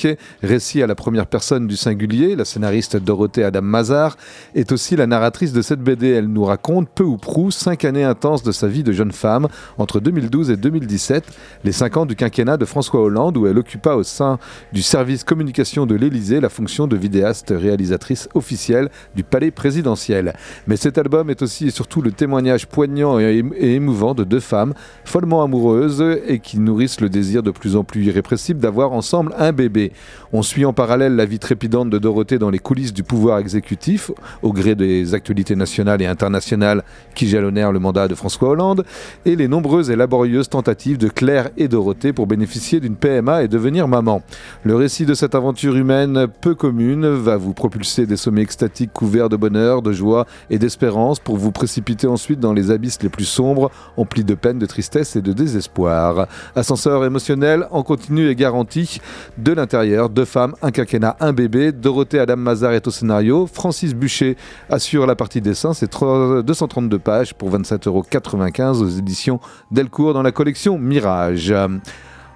récit 0.44 0.84
à 0.84 0.88
la 0.88 0.96
première 0.96 1.28
personne 1.28 1.66
du 1.66 1.78
singulier. 1.78 2.36
La 2.36 2.44
scénariste 2.44 2.98
Dorothée 2.98 3.46
Adam 3.46 3.62
Mazar 3.62 4.18
est 4.54 4.74
aussi 4.74 4.98
la 4.98 5.08
narratrice 5.08 5.54
de 5.54 5.62
cette 5.62 5.80
BD. 5.80 6.10
Elle 6.10 6.28
nous 6.28 6.44
raconte 6.44 6.90
peu 6.90 7.06
ou 7.06 7.16
prou 7.16 7.52
cinq 7.52 7.86
années 7.86 8.04
intenses 8.04 8.44
de 8.44 8.52
sa 8.52 8.68
vie 8.68 8.84
de 8.84 8.92
jeune 8.92 9.14
femme 9.14 9.29
entre 9.78 10.00
2012 10.00 10.52
et 10.52 10.58
2017, 10.58 11.24
les 11.64 11.72
cinq 11.72 11.98
ans 11.98 12.06
du 12.06 12.16
quinquennat 12.16 12.58
de 12.58 12.66
François 12.66 13.02
Hollande 13.02 13.38
où 13.38 13.48
elle 13.48 13.58
occupa 13.58 13.94
au 13.94 14.04
sein 14.04 14.40
du 14.74 14.82
service 14.82 15.24
communication 15.24 15.86
de 15.86 15.96
l'Élysée 15.96 16.40
la 16.40 16.50
fonction 16.50 16.88
de 16.88 16.96
vidéaste 16.96 17.54
réalisatrice 17.56 18.30
officielle 18.34 18.90
du 19.16 19.24
palais 19.24 19.52
présidentiel. 19.52 20.34
Mais 20.68 20.76
cet 20.76 20.98
album 20.98 21.30
est 21.30 21.42
aussi 21.42 21.68
et 21.68 21.72
surtout 21.72 22.02
le 22.02 22.12
témoignage 22.12 22.68
poignant 22.68 23.20
et 23.20 23.44
émouvant 23.60 24.14
de 24.14 24.24
deux 24.24 24.40
femmes 24.40 24.74
follement 25.06 25.44
amoureuses 25.44 26.04
et 26.28 26.40
qui 26.40 26.60
nourrissent 26.60 27.02
le 27.02 27.10
désir 27.10 27.44
de 27.44 27.52
plus 27.52 27.76
en 27.76 27.84
plus 27.84 28.06
irrépressible 28.06 28.60
d'avoir 28.60 28.92
ensemble 28.92 29.34
un 29.38 29.52
bébé. 29.52 29.92
On 30.34 30.42
suit 30.42 30.66
en 30.66 30.74
parallèle 30.74 31.16
la 31.16 31.26
vie 31.26 31.40
trépidante 31.40 31.90
de 31.90 31.98
Dorothée 31.98 32.38
dans 32.38 32.50
les 32.50 32.60
coulisses 32.60 32.94
du 32.94 33.04
pouvoir 33.04 33.40
exécutif, 33.40 34.12
au 34.42 34.54
gré 34.54 34.76
des 34.76 35.14
actualités 35.14 35.56
nationales 35.56 36.02
et 36.02 36.06
internationales 36.06 36.84
qui 37.16 37.28
jalonnèrent 37.28 37.72
le 37.72 37.80
mandat 37.80 38.08
de 38.08 38.16
François 38.16 38.50
Hollande, 38.50 38.86
et 39.26 39.36
les 39.36 39.48
nombreuses 39.48 39.90
et 39.90 39.96
laborieuses 39.96 40.50
tentatives 40.50 40.98
de 40.98 41.08
Claire 41.08 41.50
et 41.58 41.68
Dorothée 41.68 42.14
pour 42.14 42.28
bénéficier 42.28 42.80
d'une 42.80 42.96
PMA 42.96 43.44
et 43.44 43.48
devenir 43.48 43.88
maman. 43.88 44.22
Le 44.64 44.76
récit 44.76 45.06
de 45.06 45.14
cette 45.14 45.36
aventure 45.36 45.76
humaine 45.76 46.28
peu 46.42 46.56
commune 46.56 47.08
va 47.08 47.38
vous 47.38 47.54
propulser 47.54 48.06
des 48.06 48.18
sommets 48.18 48.42
extatiques 48.42 48.94
couverts 48.94 49.30
de 49.30 49.38
bonheur, 49.38 49.82
de 49.82 49.92
joie 49.92 50.26
et 50.50 50.60
d'espérance 50.60 51.20
pour 51.20 51.38
vous 51.38 51.52
précipiter 51.52 52.08
ensuite 52.08 52.40
dans 52.40 52.54
les 52.54 52.72
abysses 52.72 53.02
les 53.02 53.10
plus 53.10 53.26
sombres, 53.26 53.72
emplis 53.98 54.24
de 54.24 54.36
peine, 54.36 54.60
de 54.60 54.66
tristesse 54.66 55.16
et 55.16 55.22
de 55.22 55.34
désespoir. 55.34 56.28
Ascenseur 56.56 57.06
émotionnel 57.06 57.68
en 57.72 57.84
continu 57.84 58.30
et 58.30 58.36
garanti 58.36 59.00
de 59.38 59.52
l'intérieur, 59.52 60.10
deux 60.10 60.26
femmes, 60.26 60.56
un 60.62 60.72
quinquennat, 60.72 61.18
un 61.20 61.34
bébé. 61.34 61.72
Dorothée 61.72 62.20
Adam 62.20 62.38
Mazar 62.38 62.74
est 62.74 62.88
au 62.88 62.92
scénario. 62.92 63.48
Francis 63.52 63.94
Bûcher 63.94 64.38
assure 64.70 65.06
la 65.06 65.16
partie 65.16 65.42
dessin. 65.42 65.74
C'est 65.74 65.88
3 65.88 66.44
232 66.44 67.00
pages 67.00 67.34
pour 67.34 67.52
27,95€ 67.52 68.82
aux 68.82 68.88
éditions 69.00 69.40
Delcourt 69.72 70.14
dans 70.14 70.22
la 70.22 70.32
collection 70.32 70.78
Mirage. 70.78 71.52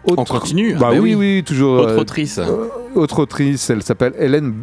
Autre- 0.05 0.21
On 0.21 0.25
continue 0.25 0.73
Bah 0.73 0.79
Ah 0.81 0.91
bah 0.91 0.97
oui, 0.99 1.15
oui. 1.15 1.35
oui, 1.37 1.43
toujours. 1.45 1.79
Autre 1.79 1.89
euh, 1.91 1.97
autrice. 1.99 2.37
euh, 2.39 2.67
autre 2.95 3.19
autrice, 3.19 3.69
elle 3.69 3.83
s'appelle 3.83 4.13
Hélène 4.17 4.53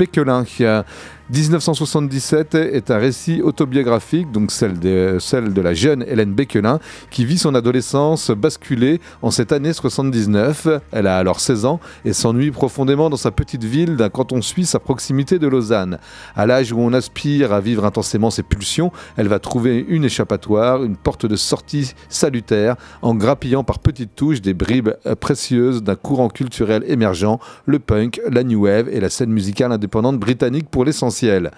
a 0.60 0.84
1977 1.32 2.56
est 2.56 2.90
un 2.90 2.98
récit 2.98 3.40
autobiographique, 3.40 4.32
donc 4.32 4.50
celle 4.50 4.80
de, 4.80 5.18
celle 5.20 5.52
de 5.52 5.60
la 5.60 5.74
jeune 5.74 6.04
Hélène 6.08 6.32
Becquelin, 6.32 6.80
qui 7.10 7.24
vit 7.24 7.38
son 7.38 7.54
adolescence 7.54 8.32
basculée 8.32 9.00
en 9.22 9.30
cette 9.30 9.52
année 9.52 9.72
79. 9.72 10.66
Elle 10.90 11.06
a 11.06 11.18
alors 11.18 11.38
16 11.38 11.66
ans 11.66 11.78
et 12.04 12.12
s'ennuie 12.12 12.50
profondément 12.50 13.10
dans 13.10 13.16
sa 13.16 13.30
petite 13.30 13.62
ville 13.62 13.94
d'un 13.94 14.08
canton 14.08 14.42
suisse 14.42 14.74
à 14.74 14.80
proximité 14.80 15.38
de 15.38 15.46
Lausanne. 15.46 15.98
À 16.34 16.46
l'âge 16.46 16.72
où 16.72 16.80
on 16.80 16.92
aspire 16.92 17.52
à 17.52 17.60
vivre 17.60 17.84
intensément 17.84 18.30
ses 18.30 18.42
pulsions, 18.42 18.90
elle 19.16 19.28
va 19.28 19.38
trouver 19.38 19.84
une 19.88 20.04
échappatoire, 20.04 20.82
une 20.82 20.96
porte 20.96 21.26
de 21.26 21.36
sortie 21.36 21.92
salutaire, 22.08 22.74
en 23.02 23.14
grappillant 23.14 23.62
par 23.62 23.78
petites 23.78 24.16
touches 24.16 24.40
des 24.40 24.54
bribes 24.54 24.90
précieuses 25.20 25.84
d'un 25.84 25.94
courant 25.94 26.28
culturel 26.28 26.82
émergent, 26.88 27.38
le 27.66 27.78
punk, 27.78 28.19
la 28.28 28.42
new 28.42 28.64
wave 28.64 28.88
et 28.88 29.00
la 29.00 29.10
scène 29.10 29.30
musicale 29.30 29.72
indépendante 29.72 30.18
britannique 30.18 30.68
pour 30.70 30.84
l'essentiel. 30.84 31.50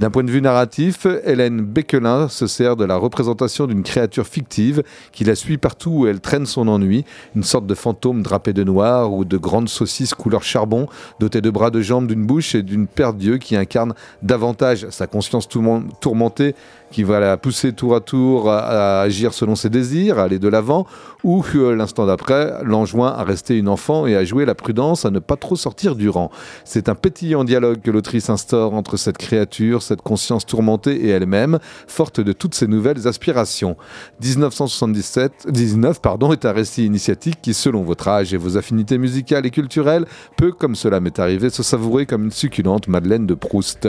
D'un 0.00 0.10
point 0.10 0.24
de 0.24 0.30
vue 0.30 0.42
narratif, 0.42 1.06
Hélène 1.24 1.60
Becquelin 1.60 2.28
se 2.28 2.48
sert 2.48 2.74
de 2.74 2.84
la 2.84 2.96
représentation 2.96 3.68
d'une 3.68 3.84
créature 3.84 4.26
fictive 4.26 4.82
qui 5.12 5.22
la 5.22 5.36
suit 5.36 5.56
partout 5.56 5.90
où 5.90 6.06
elle 6.08 6.20
traîne 6.20 6.46
son 6.46 6.66
ennui, 6.66 7.04
une 7.36 7.44
sorte 7.44 7.66
de 7.66 7.74
fantôme 7.74 8.22
drapé 8.22 8.52
de 8.52 8.64
noir 8.64 9.12
ou 9.12 9.24
de 9.24 9.36
grandes 9.36 9.68
saucisses 9.68 10.12
couleur 10.12 10.42
charbon, 10.42 10.88
dotée 11.20 11.40
de 11.40 11.50
bras, 11.50 11.70
de 11.70 11.80
jambes, 11.80 12.08
d'une 12.08 12.26
bouche 12.26 12.56
et 12.56 12.62
d'une 12.62 12.88
paire 12.88 13.14
d'yeux 13.14 13.38
qui 13.38 13.54
incarne 13.54 13.94
davantage 14.20 14.88
sa 14.90 15.06
conscience 15.06 15.48
tourmen- 15.48 15.84
tourmentée 16.00 16.56
qui 16.94 17.02
va 17.02 17.18
la 17.18 17.36
pousser 17.36 17.72
tour 17.72 17.96
à 17.96 18.00
tour 18.00 18.48
à, 18.48 19.00
agir 19.00 19.34
selon 19.34 19.56
ses 19.56 19.68
désirs, 19.68 20.20
à 20.20 20.22
aller 20.22 20.38
de 20.38 20.46
l'avant, 20.46 20.86
ou 21.24 21.44
euh, 21.56 21.74
l'instant 21.74 22.06
d'après 22.06 22.62
l'enjoint 22.62 23.08
à 23.08 23.24
rester 23.24 23.58
une 23.58 23.68
enfant 23.68 24.06
et 24.06 24.14
à 24.14 24.24
jouer 24.24 24.44
la 24.44 24.54
prudence, 24.54 25.04
à 25.04 25.10
ne 25.10 25.18
pas 25.18 25.34
trop 25.34 25.56
sortir 25.56 25.96
du 25.96 26.08
rang. 26.08 26.30
C'est 26.64 26.88
un 26.88 26.94
pétillant 26.94 27.42
dialogue 27.42 27.80
que 27.80 27.90
l'autrice 27.90 28.30
instaure 28.30 28.74
entre 28.74 28.96
cette 28.96 29.18
créature, 29.18 29.82
cette 29.82 30.02
conscience 30.02 30.46
tourmentée 30.46 30.94
et 31.04 31.08
elle-même, 31.08 31.58
forte 31.88 32.20
de 32.20 32.32
toutes 32.32 32.54
ses 32.54 32.68
nouvelles 32.68 33.08
aspirations. 33.08 33.76
1977, 34.22 35.48
19 35.50 36.00
pardon, 36.00 36.32
est 36.32 36.44
un 36.44 36.52
récit 36.52 36.86
initiatique 36.86 37.38
qui, 37.42 37.54
selon 37.54 37.82
votre 37.82 38.06
âge 38.06 38.32
et 38.32 38.36
vos 38.36 38.56
affinités 38.56 38.98
musicales 38.98 39.46
et 39.46 39.50
culturelles, 39.50 40.06
peut, 40.36 40.52
comme 40.52 40.76
cela 40.76 41.00
m'est 41.00 41.18
arrivé, 41.18 41.50
se 41.50 41.64
savourer 41.64 42.06
comme 42.06 42.26
une 42.26 42.30
succulente 42.30 42.86
Madeleine 42.86 43.26
de 43.26 43.34
Proust. 43.34 43.88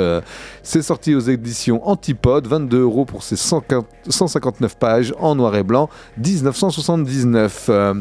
C'est 0.64 0.82
sorti 0.82 1.14
aux 1.14 1.20
éditions 1.20 1.88
Antipode, 1.88 2.48
22 2.48 2.82
euros 2.82 2.95
pour 3.04 3.24
ses 3.24 3.36
150 3.36 3.86
159 4.08 4.78
pages 4.78 5.14
en 5.20 5.36
noir 5.36 5.54
et 5.58 5.64
blanc, 5.64 5.90
1979. 6.18 7.66
Euh, 7.70 7.94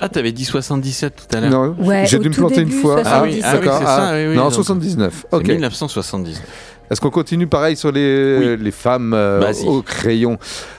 Ah, 0.00 0.08
t'avais 0.08 0.32
dit 0.32 0.44
77 0.44 1.14
tout 1.28 1.36
à 1.36 1.40
l'heure. 1.40 1.50
non, 1.50 1.74
Ouais, 1.84 2.04
j'ai 2.06 2.18
dû 2.18 2.28
me 2.28 2.34
planter 2.34 2.60
une 2.62 2.70
fois. 2.70 3.02
Ah 3.04 3.22
oui, 3.24 3.40
ah 3.42 3.54
oui, 3.54 3.60
c'est 3.62 3.84
ça, 3.84 4.10
oui, 4.14 4.26
oui, 4.28 4.36
non, 4.36 4.44
donc- 4.44 4.54
79. 4.54 5.26
C'est 5.30 5.36
Ok. 5.36 5.48
1970. 5.48 6.42
Est-ce 6.90 7.00
qu'on 7.00 7.10
continue 7.10 7.46
pareil 7.46 7.76
sur 7.76 7.90
les, 7.90 8.56
les 8.58 8.70
femmes 8.70 9.14
euh, 9.14 9.40
Vas-y. 9.40 9.66
au 9.66 9.80
crayon? 9.80 10.36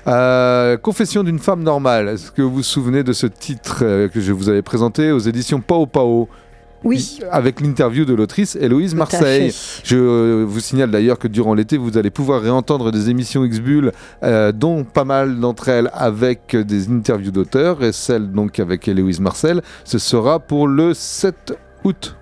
Euh, 0.07 0.77
Confession 0.77 1.23
d'une 1.23 1.39
femme 1.39 1.63
normale. 1.63 2.09
Est-ce 2.09 2.31
que 2.31 2.43
vous 2.43 2.53
vous 2.55 2.63
souvenez 2.63 3.03
de 3.03 3.11
ce 3.11 3.25
titre 3.25 3.79
euh, 3.81 4.07
que 4.07 4.21
je 4.21 4.31
vous 4.31 4.47
avais 4.47 4.61
présenté 4.61 5.11
aux 5.11 5.17
éditions 5.19 5.61
Pao 5.61 5.87
Pao? 5.87 6.29
Oui. 6.85 7.19
Avec 7.31 7.61
l'interview 7.61 8.05
de 8.05 8.13
l'autrice 8.13 8.55
Héloïse 8.55 8.91
tout 8.91 8.97
Marseille. 8.97 9.51
Je 9.83 9.97
euh, 9.97 10.45
vous 10.47 10.59
signale 10.59 10.91
d'ailleurs 10.91 11.17
que 11.17 11.27
durant 11.27 11.55
l'été, 11.55 11.77
vous 11.77 11.97
allez 11.97 12.11
pouvoir 12.11 12.41
réentendre 12.41 12.91
des 12.91 13.09
émissions 13.09 13.43
X-Bull, 13.43 13.91
euh, 14.23 14.51
dont 14.51 14.83
pas 14.83 15.03
mal 15.03 15.39
d'entre 15.39 15.69
elles 15.69 15.89
avec 15.93 16.55
des 16.55 16.89
interviews 16.89 17.31
d'auteurs, 17.31 17.83
et 17.83 17.91
celle 17.91 18.31
donc 18.31 18.59
avec 18.59 18.87
Héloïse 18.87 19.19
Marcel, 19.19 19.61
ce 19.83 19.97
sera 19.97 20.39
pour 20.39 20.67
le 20.67 20.93
7 20.93 21.57
août. 21.83 22.15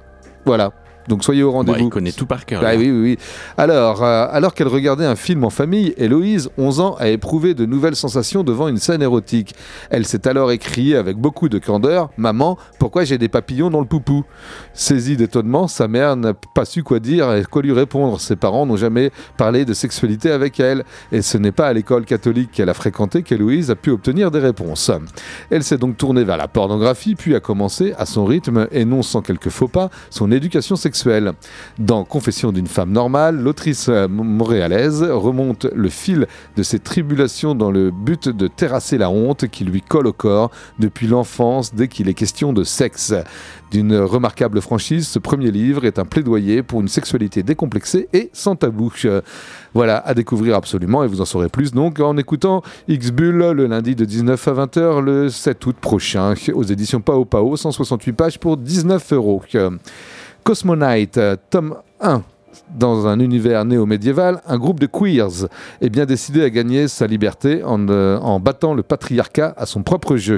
Voilà. 0.45 0.71
Donc 1.07 1.23
soyez 1.23 1.43
au 1.43 1.51
rendez-vous. 1.51 1.79
il 1.79 1.89
connaît 1.89 2.11
tout 2.11 2.25
par 2.25 2.45
cœur. 2.45 2.61
Ah 2.63 2.73
là. 2.73 2.79
oui, 2.79 2.91
oui, 2.91 3.01
oui. 3.01 3.17
Alors, 3.57 4.03
euh, 4.03 4.27
alors 4.31 4.53
qu'elle 4.53 4.67
regardait 4.67 5.05
un 5.05 5.15
film 5.15 5.43
en 5.43 5.49
famille, 5.49 5.93
Héloïse, 5.97 6.49
11 6.57 6.79
ans, 6.79 6.95
a 6.99 7.09
éprouvé 7.09 7.53
de 7.53 7.65
nouvelles 7.65 7.95
sensations 7.95 8.43
devant 8.43 8.67
une 8.67 8.77
scène 8.77 9.01
érotique. 9.01 9.53
Elle 9.89 10.05
s'est 10.05 10.27
alors 10.27 10.51
écriée 10.51 10.95
avec 10.95 11.17
beaucoup 11.17 11.49
de 11.49 11.59
candeur 11.59 12.09
Maman, 12.17 12.57
pourquoi 12.79 13.03
j'ai 13.03 13.17
des 13.17 13.29
papillons 13.29 13.69
dans 13.69 13.79
le 13.79 13.85
poupou? 13.85 14.23
Saisie 14.73 15.17
d'étonnement, 15.17 15.67
sa 15.67 15.87
mère 15.87 16.15
n'a 16.15 16.33
pas 16.33 16.65
su 16.65 16.83
quoi 16.83 16.99
dire 16.99 17.33
et 17.33 17.43
quoi 17.43 17.61
lui 17.61 17.73
répondre. 17.73 18.19
Ses 18.19 18.35
parents 18.35 18.65
n'ont 18.65 18.77
jamais 18.77 19.11
parlé 19.37 19.65
de 19.65 19.73
sexualité 19.73 20.31
avec 20.31 20.59
elle. 20.59 20.83
Et 21.11 21.21
ce 21.21 21.37
n'est 21.37 21.51
pas 21.51 21.67
à 21.67 21.73
l'école 21.73 22.05
catholique 22.05 22.51
qu'elle 22.51 22.69
a 22.69 22.73
fréquenté 22.73 23.23
qu'Héloïse 23.23 23.71
a 23.71 23.75
pu 23.75 23.91
obtenir 23.91 24.31
des 24.31 24.39
réponses. 24.39 24.91
Elle 25.49 25.63
s'est 25.63 25.77
donc 25.77 25.97
tournée 25.97 26.23
vers 26.23 26.37
la 26.37 26.47
pornographie, 26.47 27.15
puis 27.15 27.35
a 27.35 27.39
commencé, 27.39 27.93
à 27.97 28.05
son 28.05 28.25
rythme 28.25 28.67
et 28.71 28.85
non 28.85 29.01
sans 29.01 29.21
quelques 29.21 29.49
faux 29.49 29.67
pas, 29.67 29.89
son 30.09 30.31
éducation 30.31 30.75
sexuelle. 30.75 30.92
Dans 31.79 32.03
Confession 32.03 32.51
d'une 32.51 32.67
femme 32.67 32.91
normale, 32.91 33.39
l'autrice 33.39 33.87
euh, 33.89 34.07
montréalaise 34.07 35.03
remonte 35.03 35.65
le 35.73 35.89
fil 35.89 36.27
de 36.55 36.63
ses 36.63 36.79
tribulations 36.79 37.55
dans 37.55 37.71
le 37.71 37.91
but 37.91 38.29
de 38.29 38.47
terrasser 38.47 38.97
la 38.97 39.09
honte 39.09 39.47
qui 39.47 39.63
lui 39.63 39.81
colle 39.81 40.07
au 40.07 40.13
corps 40.13 40.51
depuis 40.79 41.07
l'enfance 41.07 41.73
dès 41.73 41.87
qu'il 41.87 42.09
est 42.09 42.13
question 42.13 42.53
de 42.53 42.63
sexe. 42.63 43.13
D'une 43.71 43.97
remarquable 43.97 44.61
franchise, 44.61 45.07
ce 45.07 45.17
premier 45.17 45.49
livre 45.49 45.85
est 45.85 45.97
un 45.97 46.05
plaidoyer 46.05 46.61
pour 46.61 46.81
une 46.81 46.87
sexualité 46.87 47.41
décomplexée 47.41 48.07
et 48.13 48.29
sans 48.31 48.55
tabou. 48.55 48.91
Voilà, 49.73 49.97
à 49.97 50.13
découvrir 50.13 50.55
absolument 50.55 51.03
et 51.03 51.07
vous 51.07 51.21
en 51.21 51.25
saurez 51.25 51.49
plus 51.49 51.71
donc 51.71 51.99
en 51.99 52.15
écoutant 52.17 52.61
X-Bull 52.87 53.51
le 53.51 53.65
lundi 53.65 53.95
de 53.95 54.05
19 54.05 54.47
à 54.47 54.51
20h 54.51 54.99
le 54.99 55.29
7 55.29 55.65
août 55.65 55.75
prochain 55.81 56.35
aux 56.53 56.63
éditions 56.63 57.01
Pao 57.01 57.25
Pao, 57.25 57.55
168 57.55 58.13
pages 58.13 58.39
pour 58.39 58.57
19 58.57 59.13
euros. 59.13 59.41
Cosmonite, 60.43 61.17
euh, 61.17 61.37
tome 61.49 61.77
1. 62.01 62.21
Dans 62.77 63.07
un 63.07 63.19
univers 63.19 63.63
néo-médiéval, 63.63 64.41
un 64.45 64.57
groupe 64.57 64.79
de 64.79 64.87
queers 64.87 65.47
est 65.81 65.89
bien 65.89 66.05
décidé 66.05 66.43
à 66.43 66.49
gagner 66.49 66.87
sa 66.87 67.07
liberté 67.07 67.63
en, 67.63 67.87
euh, 67.87 68.17
en 68.17 68.39
battant 68.39 68.73
le 68.73 68.83
patriarcat 68.83 69.53
à 69.57 69.65
son 69.65 69.83
propre 69.83 70.17
jeu. 70.17 70.37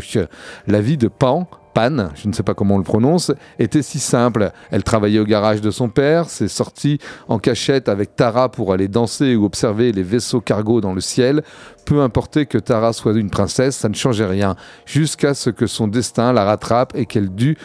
La 0.67 0.79
vie 0.79 0.97
de 0.97 1.07
Pan, 1.07 1.47
Pan, 1.75 2.09
je 2.15 2.29
ne 2.29 2.33
sais 2.33 2.41
pas 2.41 2.53
comment 2.53 2.75
on 2.75 2.77
le 2.77 2.85
prononce, 2.85 3.33
était 3.59 3.81
si 3.81 3.99
simple. 3.99 4.51
Elle 4.71 4.83
travaillait 4.83 5.19
au 5.19 5.25
garage 5.25 5.59
de 5.59 5.71
son 5.71 5.89
père, 5.89 6.29
s'est 6.29 6.47
sortie 6.47 6.99
en 7.27 7.37
cachette 7.37 7.89
avec 7.89 8.15
Tara 8.15 8.49
pour 8.49 8.71
aller 8.71 8.87
danser 8.87 9.35
ou 9.35 9.43
observer 9.43 9.91
les 9.91 10.03
vaisseaux 10.03 10.39
cargo 10.39 10.79
dans 10.79 10.93
le 10.93 11.01
ciel. 11.01 11.43
Peu 11.85 12.01
importait 12.01 12.45
que 12.45 12.57
Tara 12.57 12.93
soit 12.93 13.13
une 13.13 13.29
princesse, 13.29 13.75
ça 13.75 13.89
ne 13.89 13.93
changeait 13.93 14.25
rien, 14.25 14.55
jusqu'à 14.85 15.33
ce 15.33 15.49
que 15.49 15.67
son 15.67 15.87
destin 15.87 16.33
la 16.33 16.43
rattrape 16.43 16.93
et 16.95 17.05
qu'elle 17.05 17.29
dû 17.29 17.57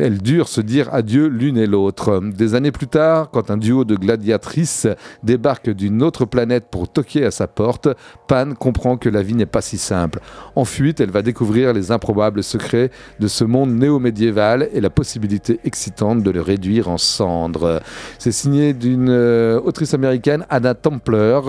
elles 0.00 0.20
durent 0.20 0.48
se 0.48 0.60
dire 0.60 0.92
adieu 0.92 1.26
l'une 1.26 1.56
et 1.56 1.66
l'autre. 1.66 2.20
Des 2.22 2.54
années 2.54 2.72
plus 2.72 2.86
tard, 2.86 3.30
quand 3.30 3.50
un 3.50 3.56
duo 3.56 3.84
de 3.84 3.96
gladiatrices 3.96 4.86
débarque 5.22 5.70
d'une 5.70 6.02
autre 6.02 6.24
planète 6.24 6.66
pour 6.70 6.88
toquer 6.88 7.24
à 7.24 7.30
sa 7.30 7.46
porte, 7.46 7.88
Pan 8.28 8.54
comprend 8.58 8.96
que 8.96 9.08
la 9.08 9.22
vie 9.22 9.34
n'est 9.34 9.46
pas 9.46 9.60
si 9.60 9.78
simple. 9.78 10.20
En 10.54 10.64
fuite, 10.64 11.00
elle 11.00 11.10
va 11.10 11.22
découvrir 11.22 11.72
les 11.72 11.90
improbables 11.90 12.42
secrets 12.42 12.90
de 13.20 13.28
ce 13.28 13.44
monde 13.44 13.70
néo-médiéval 13.70 14.68
et 14.72 14.80
la 14.80 14.90
possibilité 14.90 15.60
excitante 15.64 16.22
de 16.22 16.30
le 16.30 16.40
réduire 16.40 16.88
en 16.88 16.98
cendres. 16.98 17.80
C'est 18.18 18.32
signé 18.32 18.72
d'une 18.72 19.08
euh, 19.08 19.60
autrice 19.60 19.94
américaine, 19.94 20.44
Anna 20.50 20.74
Templer. 20.74 21.40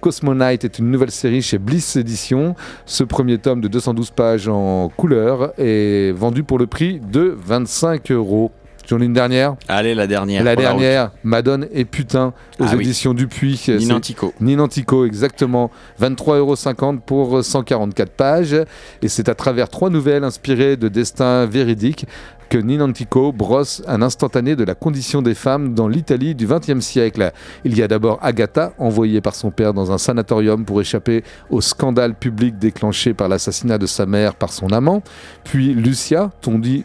Cosmonite 0.00 0.64
est 0.64 0.78
une 0.78 0.90
nouvelle 0.90 1.10
série 1.10 1.42
chez 1.42 1.58
Bliss 1.58 1.73
Edition. 1.78 2.54
Ce 2.86 3.02
premier 3.04 3.38
tome 3.38 3.60
de 3.60 3.68
212 3.68 4.10
pages 4.10 4.48
en 4.48 4.88
couleur 4.96 5.52
est 5.58 6.12
vendu 6.16 6.44
pour 6.44 6.58
le 6.58 6.66
prix 6.66 7.00
de 7.00 7.36
25 7.44 8.10
euros. 8.12 8.52
J'en 8.86 9.00
ai 9.00 9.06
une 9.06 9.14
dernière. 9.14 9.56
Allez, 9.66 9.94
la 9.94 10.06
dernière. 10.06 10.44
La 10.44 10.56
dernière, 10.56 11.10
Madone 11.22 11.66
et 11.72 11.86
Putain, 11.86 12.34
aux 12.60 12.64
Ah 12.64 12.72
oui. 12.76 12.82
éditions 12.82 13.14
Dupuis. 13.14 13.56
C'est- 13.56 13.78
Ninantico. 13.78 14.34
Ninantico, 14.42 15.06
exactement. 15.06 15.70
23,50€ 15.98 17.00
pour 17.00 17.42
144 17.42 18.10
pages. 18.12 18.54
Et 19.00 19.08
c'est 19.08 19.30
à 19.30 19.34
travers 19.34 19.70
trois 19.70 19.88
nouvelles 19.88 20.22
inspirées 20.22 20.76
de 20.76 20.88
destins 20.88 21.46
véridiques 21.46 22.04
que 22.48 22.58
Ninantico 22.58 23.32
brosse 23.32 23.82
un 23.86 24.02
instantané 24.02 24.56
de 24.56 24.64
la 24.64 24.74
condition 24.74 25.22
des 25.22 25.34
femmes 25.34 25.74
dans 25.74 25.88
l'Italie 25.88 26.34
du 26.34 26.46
XXe 26.46 26.80
siècle. 26.80 27.32
Il 27.64 27.76
y 27.76 27.82
a 27.82 27.88
d'abord 27.88 28.18
Agatha, 28.22 28.72
envoyée 28.78 29.20
par 29.20 29.34
son 29.34 29.50
père 29.50 29.74
dans 29.74 29.92
un 29.92 29.98
sanatorium 29.98 30.64
pour 30.64 30.80
échapper 30.80 31.24
au 31.50 31.60
scandale 31.60 32.14
public 32.14 32.58
déclenché 32.58 33.14
par 33.14 33.28
l'assassinat 33.28 33.78
de 33.78 33.86
sa 33.86 34.06
mère 34.06 34.34
par 34.34 34.52
son 34.52 34.68
amant. 34.68 35.02
Puis 35.44 35.74
Lucia, 35.74 36.30
tondue, 36.40 36.84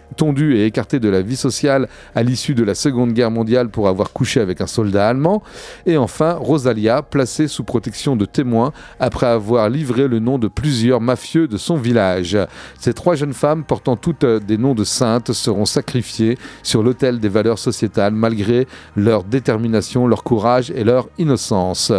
et 0.55 0.65
écartée 0.65 0.99
de 0.99 1.09
la 1.09 1.21
vie 1.21 1.35
sociale 1.35 1.87
à 2.15 2.23
l'issue 2.23 2.55
de 2.55 2.63
la 2.63 2.75
Seconde 2.75 3.13
Guerre 3.13 3.31
mondiale 3.31 3.69
pour 3.69 3.87
avoir 3.87 4.11
couché 4.11 4.41
avec 4.41 4.61
un 4.61 4.67
soldat 4.67 5.07
allemand. 5.07 5.41
Et 5.85 5.97
enfin, 5.97 6.33
Rosalia, 6.33 7.01
placée 7.01 7.47
sous 7.47 7.63
protection 7.63 8.15
de 8.15 8.25
témoins 8.25 8.73
après 8.99 9.27
avoir 9.27 9.69
livré 9.69 10.07
le 10.07 10.19
nom 10.19 10.37
de 10.37 10.47
plusieurs 10.47 11.01
mafieux 11.01 11.47
de 11.47 11.57
son 11.57 11.77
village. 11.77 12.37
Ces 12.79 12.93
trois 12.93 13.15
jeunes 13.15 13.33
femmes, 13.33 13.63
portant 13.63 13.95
toutes 13.95 14.25
des 14.25 14.57
noms 14.57 14.75
de 14.75 14.83
saintes, 14.83 15.31
seront 15.49 15.65
sacrifiées 15.65 16.37
sur 16.61 16.83
l'autel 16.83 17.19
des 17.19 17.27
valeurs 17.27 17.57
sociétales 17.57 18.13
malgré 18.13 18.67
leur 18.95 19.23
détermination, 19.23 20.05
leur 20.05 20.23
courage 20.23 20.69
et 20.69 20.83
leur 20.83 21.09
innocence. 21.17 21.91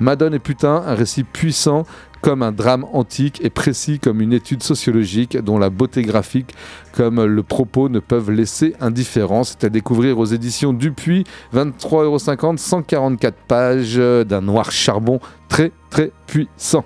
Madone 0.00 0.34
et 0.34 0.40
Putain, 0.40 0.82
un 0.84 0.94
récit 0.94 1.22
puissant 1.22 1.86
comme 2.20 2.42
un 2.42 2.50
drame 2.50 2.84
antique 2.92 3.40
et 3.44 3.50
précis 3.50 4.00
comme 4.00 4.20
une 4.20 4.32
étude 4.32 4.64
sociologique 4.64 5.36
dont 5.36 5.58
la 5.58 5.70
beauté 5.70 6.02
graphique 6.02 6.52
comme 6.92 7.24
le 7.24 7.42
propos 7.44 7.88
ne 7.88 8.00
peuvent 8.00 8.32
laisser 8.32 8.74
indifférent. 8.80 9.44
C'est 9.44 9.62
à 9.62 9.68
découvrir 9.68 10.18
aux 10.18 10.24
éditions 10.24 10.72
Dupuis, 10.72 11.22
23,50€, 11.54 12.56
144 12.56 13.36
pages 13.46 13.96
d'un 13.96 14.40
noir 14.40 14.72
charbon 14.72 15.20
très 15.48 15.70
très 15.90 16.10
puissant. 16.26 16.84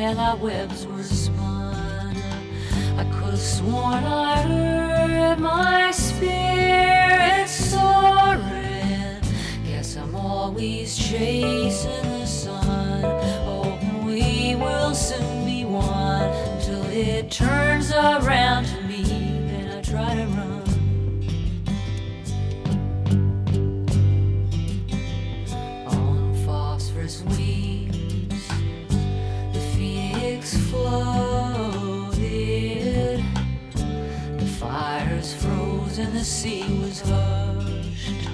And 0.00 0.18
our 0.18 0.36
webs 0.36 0.86
were 0.86 1.02
spun. 1.02 2.16
I 2.96 3.04
could 3.12 3.30
have 3.30 3.38
sworn 3.38 4.02
I 4.04 4.40
heard 4.42 5.38
my 5.38 5.90
spirit 5.90 7.46
soaring. 7.46 9.20
Guess 9.66 9.98
I'm 9.98 10.14
always 10.14 10.96
chasing 10.96 12.02
the 12.02 12.24
sun. 12.24 13.02
Hoping 13.44 14.06
we 14.06 14.54
will 14.54 14.94
soon 14.94 15.44
be 15.44 15.64
one 15.66 16.30
till 16.62 16.84
it 16.86 17.30
turns 17.30 17.92
around 17.92 18.66
sea 36.40 36.64
was 36.80 37.00
hushed. 37.00 38.24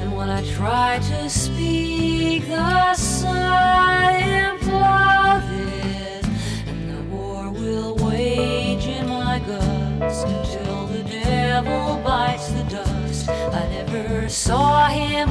And 0.00 0.16
when 0.16 0.28
I 0.28 0.42
tried 0.54 1.00
to 1.02 1.30
speak, 1.30 2.48
the 2.48 2.94
sun 2.94 4.20
imploded. 4.42 6.24
And 6.66 6.90
the 6.90 7.02
war 7.14 7.50
will 7.50 7.94
wage 8.04 8.86
in 8.86 9.06
my 9.06 9.38
guts 9.46 10.24
until 10.24 10.88
the 10.88 11.04
devil 11.04 12.02
bites 12.02 12.48
the 12.48 12.64
dust. 12.64 13.28
I 13.28 13.68
never 13.68 14.28
saw 14.28 14.88
him 14.88 15.30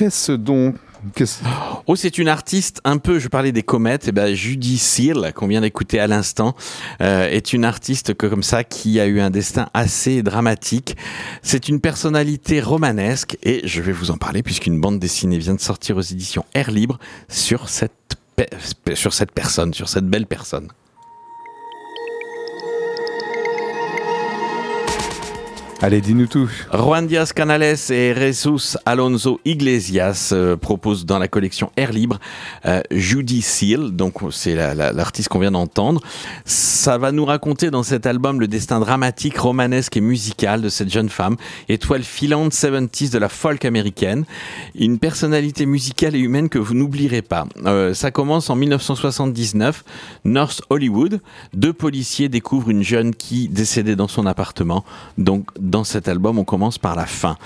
qu'est-ce 0.00 0.32
donc 0.32 0.76
Oh, 1.86 1.94
c'est 1.94 2.16
une 2.16 2.28
artiste 2.28 2.80
un 2.84 2.96
peu, 2.96 3.18
je 3.18 3.28
parlais 3.28 3.52
des 3.52 3.62
comètes, 3.62 4.08
et 4.08 4.12
ben 4.12 4.34
Judy 4.34 4.78
Seal, 4.78 5.32
qu'on 5.34 5.46
vient 5.46 5.60
d'écouter 5.60 6.00
à 6.00 6.06
l'instant, 6.06 6.54
euh, 7.02 7.28
est 7.28 7.52
une 7.52 7.66
artiste 7.66 8.14
comme 8.14 8.42
ça 8.42 8.64
qui 8.64 8.98
a 8.98 9.06
eu 9.06 9.20
un 9.20 9.28
destin 9.28 9.68
assez 9.74 10.22
dramatique. 10.22 10.96
C'est 11.42 11.68
une 11.68 11.80
personnalité 11.80 12.62
romanesque 12.62 13.36
et 13.42 13.60
je 13.66 13.82
vais 13.82 13.92
vous 13.92 14.10
en 14.10 14.16
parler 14.16 14.42
puisqu'une 14.42 14.80
bande 14.80 14.98
dessinée 14.98 15.38
vient 15.38 15.54
de 15.54 15.60
sortir 15.60 15.98
aux 15.98 16.02
éditions 16.02 16.44
Air 16.54 16.70
Libre 16.70 16.98
sur 17.28 17.68
cette 17.68 17.92
personne, 19.34 19.74
sur 19.74 19.88
cette 19.88 20.06
belle 20.06 20.26
personne. 20.26 20.68
Allez, 25.82 26.02
dis-nous 26.02 26.26
tout. 26.26 26.46
Juan 26.74 27.06
Diaz 27.06 27.32
Canales 27.32 27.62
et 27.88 28.14
Jesus 28.14 28.76
Alonso 28.84 29.40
Iglesias 29.46 30.28
euh, 30.32 30.54
proposent 30.54 31.06
dans 31.06 31.18
la 31.18 31.26
collection 31.26 31.72
Air 31.78 31.92
Libre 31.92 32.18
euh, 32.66 32.82
Judy 32.90 33.40
Seal, 33.40 33.92
donc 33.92 34.16
c'est 34.30 34.54
la- 34.54 34.74
la- 34.74 34.92
l'artiste 34.92 35.30
qu'on 35.30 35.38
vient 35.38 35.52
d'entendre. 35.52 36.02
Ça 36.44 36.98
va 36.98 37.12
nous 37.12 37.24
raconter 37.24 37.70
dans 37.70 37.82
cet 37.82 38.04
album 38.04 38.40
le 38.40 38.46
destin 38.46 38.78
dramatique, 38.78 39.38
romanesque 39.38 39.96
et 39.96 40.02
musical 40.02 40.60
de 40.60 40.68
cette 40.68 40.92
jeune 40.92 41.08
femme, 41.08 41.36
étoile 41.70 42.02
filante 42.02 42.52
70s 42.52 43.10
de 43.10 43.16
la 43.18 43.30
folk 43.30 43.64
américaine, 43.64 44.26
une 44.74 44.98
personnalité 44.98 45.64
musicale 45.64 46.14
et 46.14 46.18
humaine 46.18 46.50
que 46.50 46.58
vous 46.58 46.74
n'oublierez 46.74 47.22
pas. 47.22 47.46
Euh, 47.64 47.94
ça 47.94 48.10
commence 48.10 48.50
en 48.50 48.54
1979, 48.56 49.82
North 50.26 50.60
Hollywood. 50.68 51.22
Deux 51.54 51.72
policiers 51.72 52.28
découvrent 52.28 52.68
une 52.68 52.82
jeune 52.82 53.14
qui 53.14 53.48
décédée 53.48 53.96
dans 53.96 54.08
son 54.08 54.26
appartement. 54.26 54.84
Donc, 55.16 55.46
dans 55.70 55.84
cet 55.84 56.08
album, 56.08 56.38
on 56.38 56.44
commence 56.44 56.78
par 56.78 56.96
la 56.96 57.06
fin. 57.06 57.36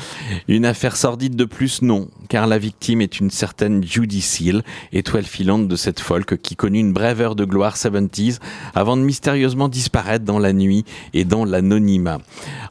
Une 0.49 0.65
affaire 0.65 0.97
sordide 0.97 1.37
de 1.37 1.45
plus, 1.45 1.83
non, 1.83 2.09
car 2.29 2.47
la 2.47 2.59
victime 2.59 3.01
est 3.01 3.21
une 3.21 3.31
certaine 3.31 3.85
Judy 3.85 4.23
Seal, 4.23 4.63
étoile 4.93 5.25
filante 5.25 5.69
de 5.69 5.77
cette 5.77 6.01
folk 6.01 6.41
qui 6.41 6.57
connut 6.57 6.81
une 6.81 6.93
brève 6.93 7.21
heure 7.21 7.37
de 7.37 7.45
gloire 7.45 7.77
70s 7.77 8.39
avant 8.75 8.97
de 8.97 9.03
mystérieusement 9.03 9.69
disparaître 9.69 10.25
dans 10.25 10.39
la 10.39 10.53
nuit 10.53 10.85
et 11.13 11.25
dans 11.25 11.45
l'anonymat. 11.45 12.19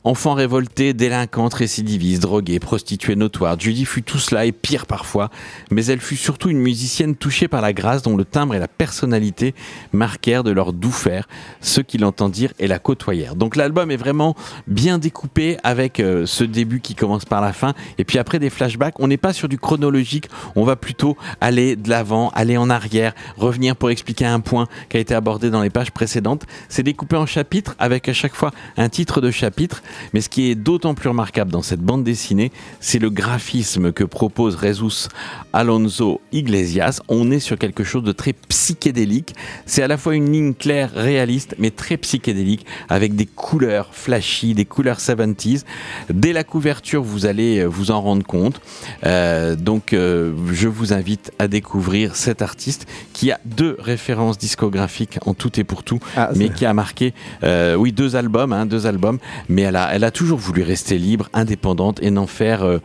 Enfant 0.04 0.34
révolté, 0.34 0.94
délinquante, 0.94 1.54
récidiviste, 1.54 2.24
droguée, 2.24 2.60
prostituée 2.60 3.16
notoire, 3.16 3.60
Judy 3.60 3.86
fut 3.86 4.04
tout 4.04 4.20
cela 4.20 4.46
et 4.46 4.52
pire 4.52 4.86
parfois, 4.86 5.30
mais 5.72 5.86
elle 5.86 6.02
fut 6.02 6.18
surtout 6.18 6.50
une 6.50 6.60
musicienne 6.60 7.16
touchée 7.16 7.48
par 7.48 7.62
la 7.62 7.74
grâce 7.74 8.02
dont 8.02 8.18
le 8.18 8.26
timbre 8.26 8.56
et 8.56 8.60
la 8.60 8.68
personnalité 8.68 9.54
marquèrent 9.94 10.44
de 10.44 10.52
leur 10.52 10.74
doux 10.74 10.92
faire 10.92 11.28
ceux 11.62 11.84
qui 11.84 12.00
l'entendirent 12.00 12.54
et 12.58 12.68
la 12.68 12.80
côtoyèrent. 12.80 13.36
Donc 13.36 13.56
l'album 13.56 13.92
est 13.92 13.98
vraiment 13.98 14.36
bien 14.68 14.98
découpé 14.98 15.43
avec 15.64 16.00
euh, 16.00 16.26
ce 16.26 16.44
début 16.44 16.80
qui 16.80 16.96
commence 16.96 17.26
par 17.26 17.42
la 17.42 17.54
fin 17.54 17.74
et 17.98 18.04
puis 18.04 18.20
après 18.20 18.40
des 18.40 18.50
flashbacks. 18.50 19.00
On 19.00 19.08
n'est 19.08 19.18
pas 19.18 19.34
sur 19.34 19.48
du 19.48 19.58
chronologique, 19.58 20.30
on 20.56 20.64
va 20.64 20.76
plutôt 20.76 21.18
aller 21.42 21.76
de 21.76 21.90
l'avant, 21.90 22.30
aller 22.30 22.58
en 22.58 22.70
arrière, 22.70 23.14
revenir 23.38 23.76
pour 23.76 23.90
expliquer 23.90 24.26
un 24.26 24.40
point 24.40 24.68
qui 24.90 24.98
a 24.98 25.00
été 25.00 25.14
abordé 25.14 25.50
dans 25.50 25.62
les 25.62 25.70
pages 25.70 25.92
précédentes. 25.92 26.44
C'est 26.70 26.84
découpé 26.84 27.16
en 27.16 27.26
chapitres 27.26 27.76
avec 27.80 28.10
à 28.10 28.14
chaque 28.14 28.36
fois 28.36 28.52
un 28.78 28.90
titre 28.90 29.22
de 29.22 29.32
chapitre. 29.32 29.84
Mais 30.14 30.22
ce 30.22 30.30
qui 30.30 30.50
est 30.50 30.56
d'autant 30.56 30.94
plus 30.94 31.10
remarquable 31.10 31.52
dans 31.52 31.62
cette 31.62 31.82
bande 31.82 32.04
dessinée, 32.04 32.52
c'est 32.80 33.00
le 33.00 33.10
graphisme 33.10 33.92
que 33.92 34.04
propose 34.04 34.60
Jesus 34.62 35.08
Alonso 35.52 36.22
Iglesias. 36.32 37.02
On 37.08 37.32
est 37.32 37.40
sur 37.40 37.58
quelque 37.58 37.84
chose 37.84 38.04
de 38.04 38.12
très 38.12 38.34
psychédélique. 38.34 39.36
C'est 39.66 39.84
à 39.84 39.88
la 39.88 39.98
fois 39.98 40.16
une 40.16 40.32
ligne 40.32 40.54
claire, 40.54 40.92
réaliste, 40.94 41.56
mais 41.60 41.72
très 41.72 41.98
psychédélique, 41.98 42.66
avec 42.90 43.16
des 43.16 43.26
couleurs 43.26 43.94
flashy, 43.94 44.54
des 44.54 44.66
couleurs 44.66 45.00
70s. 45.34 45.64
Dès 46.10 46.34
la 46.34 46.44
couverture, 46.44 47.04
vous 47.04 47.26
allez 47.26 47.60
euh, 47.60 47.66
vous 47.66 47.92
en 47.92 48.02
rendre 48.02 48.26
compte. 48.26 48.62
Euh, 49.06 49.56
donc, 49.56 49.94
euh, 49.94 50.34
je 50.52 50.68
vous 50.68 50.94
invite 50.94 51.32
à 51.40 51.48
découvrir 51.48 52.16
cet 52.16 52.42
artiste 52.42 52.86
qui 53.14 53.32
a 53.32 53.40
deux 53.46 53.78
références 53.80 54.38
discographiques 54.38 55.20
en 55.26 55.34
tout 55.34 55.60
et 55.60 55.64
pour 55.64 55.84
tout, 55.84 56.00
Ah, 56.16 56.30
mais 56.36 56.50
qui 56.50 56.66
a 56.66 56.74
marqué, 56.74 57.14
euh, 57.44 57.76
oui, 57.76 57.92
deux 57.92 58.16
albums, 58.16 58.54
hein, 58.54 58.66
deux 58.66 58.88
albums, 58.88 59.20
mais 59.50 59.64
elle 59.64 59.76
a, 59.76 59.94
elle 59.94 60.04
a 60.04 60.12
toujours 60.12 60.40
voulu 60.40 60.64
rester 60.64 60.98
libre, 60.98 61.30
indépendante 61.34 62.02
et 62.02 62.12
n'en 62.12 62.28
faire 62.28 62.80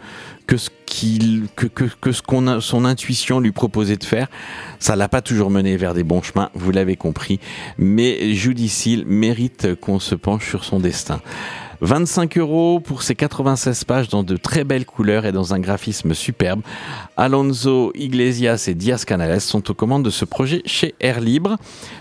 que 0.46 0.56
ce 0.56 0.70
qu'il, 0.86 1.46
que, 1.54 1.66
que, 1.66 1.84
que 2.00 2.10
ce 2.10 2.22
qu'on 2.22 2.46
a, 2.46 2.60
son 2.60 2.84
intuition 2.84 3.38
lui 3.38 3.52
proposait 3.52 3.98
de 3.98 4.04
faire. 4.04 4.28
Ça 4.78 4.96
l'a 4.96 5.08
pas 5.08 5.20
toujours 5.20 5.50
mené 5.50 5.76
vers 5.76 5.94
des 5.94 6.04
bons 6.04 6.22
chemins, 6.22 6.50
vous 6.54 6.70
l'avez 6.70 6.96
compris. 6.96 7.38
Mais 7.76 8.32
Judy 8.34 8.68
Seal 8.68 9.04
mérite 9.04 9.74
qu'on 9.80 10.00
se 10.00 10.14
penche 10.14 10.48
sur 10.48 10.64
son 10.64 10.80
destin. 10.80 11.20
25 11.80 12.38
euros 12.38 12.80
pour 12.80 13.02
ces 13.02 13.14
96 13.14 13.84
pages 13.84 14.08
dans 14.08 14.22
de 14.22 14.36
très 14.36 14.64
belles 14.64 14.86
couleurs 14.86 15.26
et 15.26 15.32
dans 15.32 15.54
un 15.54 15.60
graphisme 15.60 16.14
superbe. 16.14 16.60
Alonso 17.16 17.92
Iglesias 17.94 18.64
et 18.68 18.74
Diaz 18.74 19.04
Canales 19.04 19.40
sont 19.40 19.70
aux 19.70 19.74
commandes 19.74 20.04
de 20.04 20.10
ce 20.10 20.24
projet 20.24 20.62
chez 20.64 20.94
Air 21.00 21.20
Libre. 21.20 21.56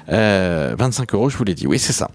Euh, 0.10 0.76
25 0.78 1.14
euros, 1.14 1.30
je 1.30 1.38
vous 1.38 1.44
l'ai 1.44 1.56
dit. 1.56 1.68
Oui, 1.68 1.80
c'est 1.80 1.94
ça. 1.94 2.10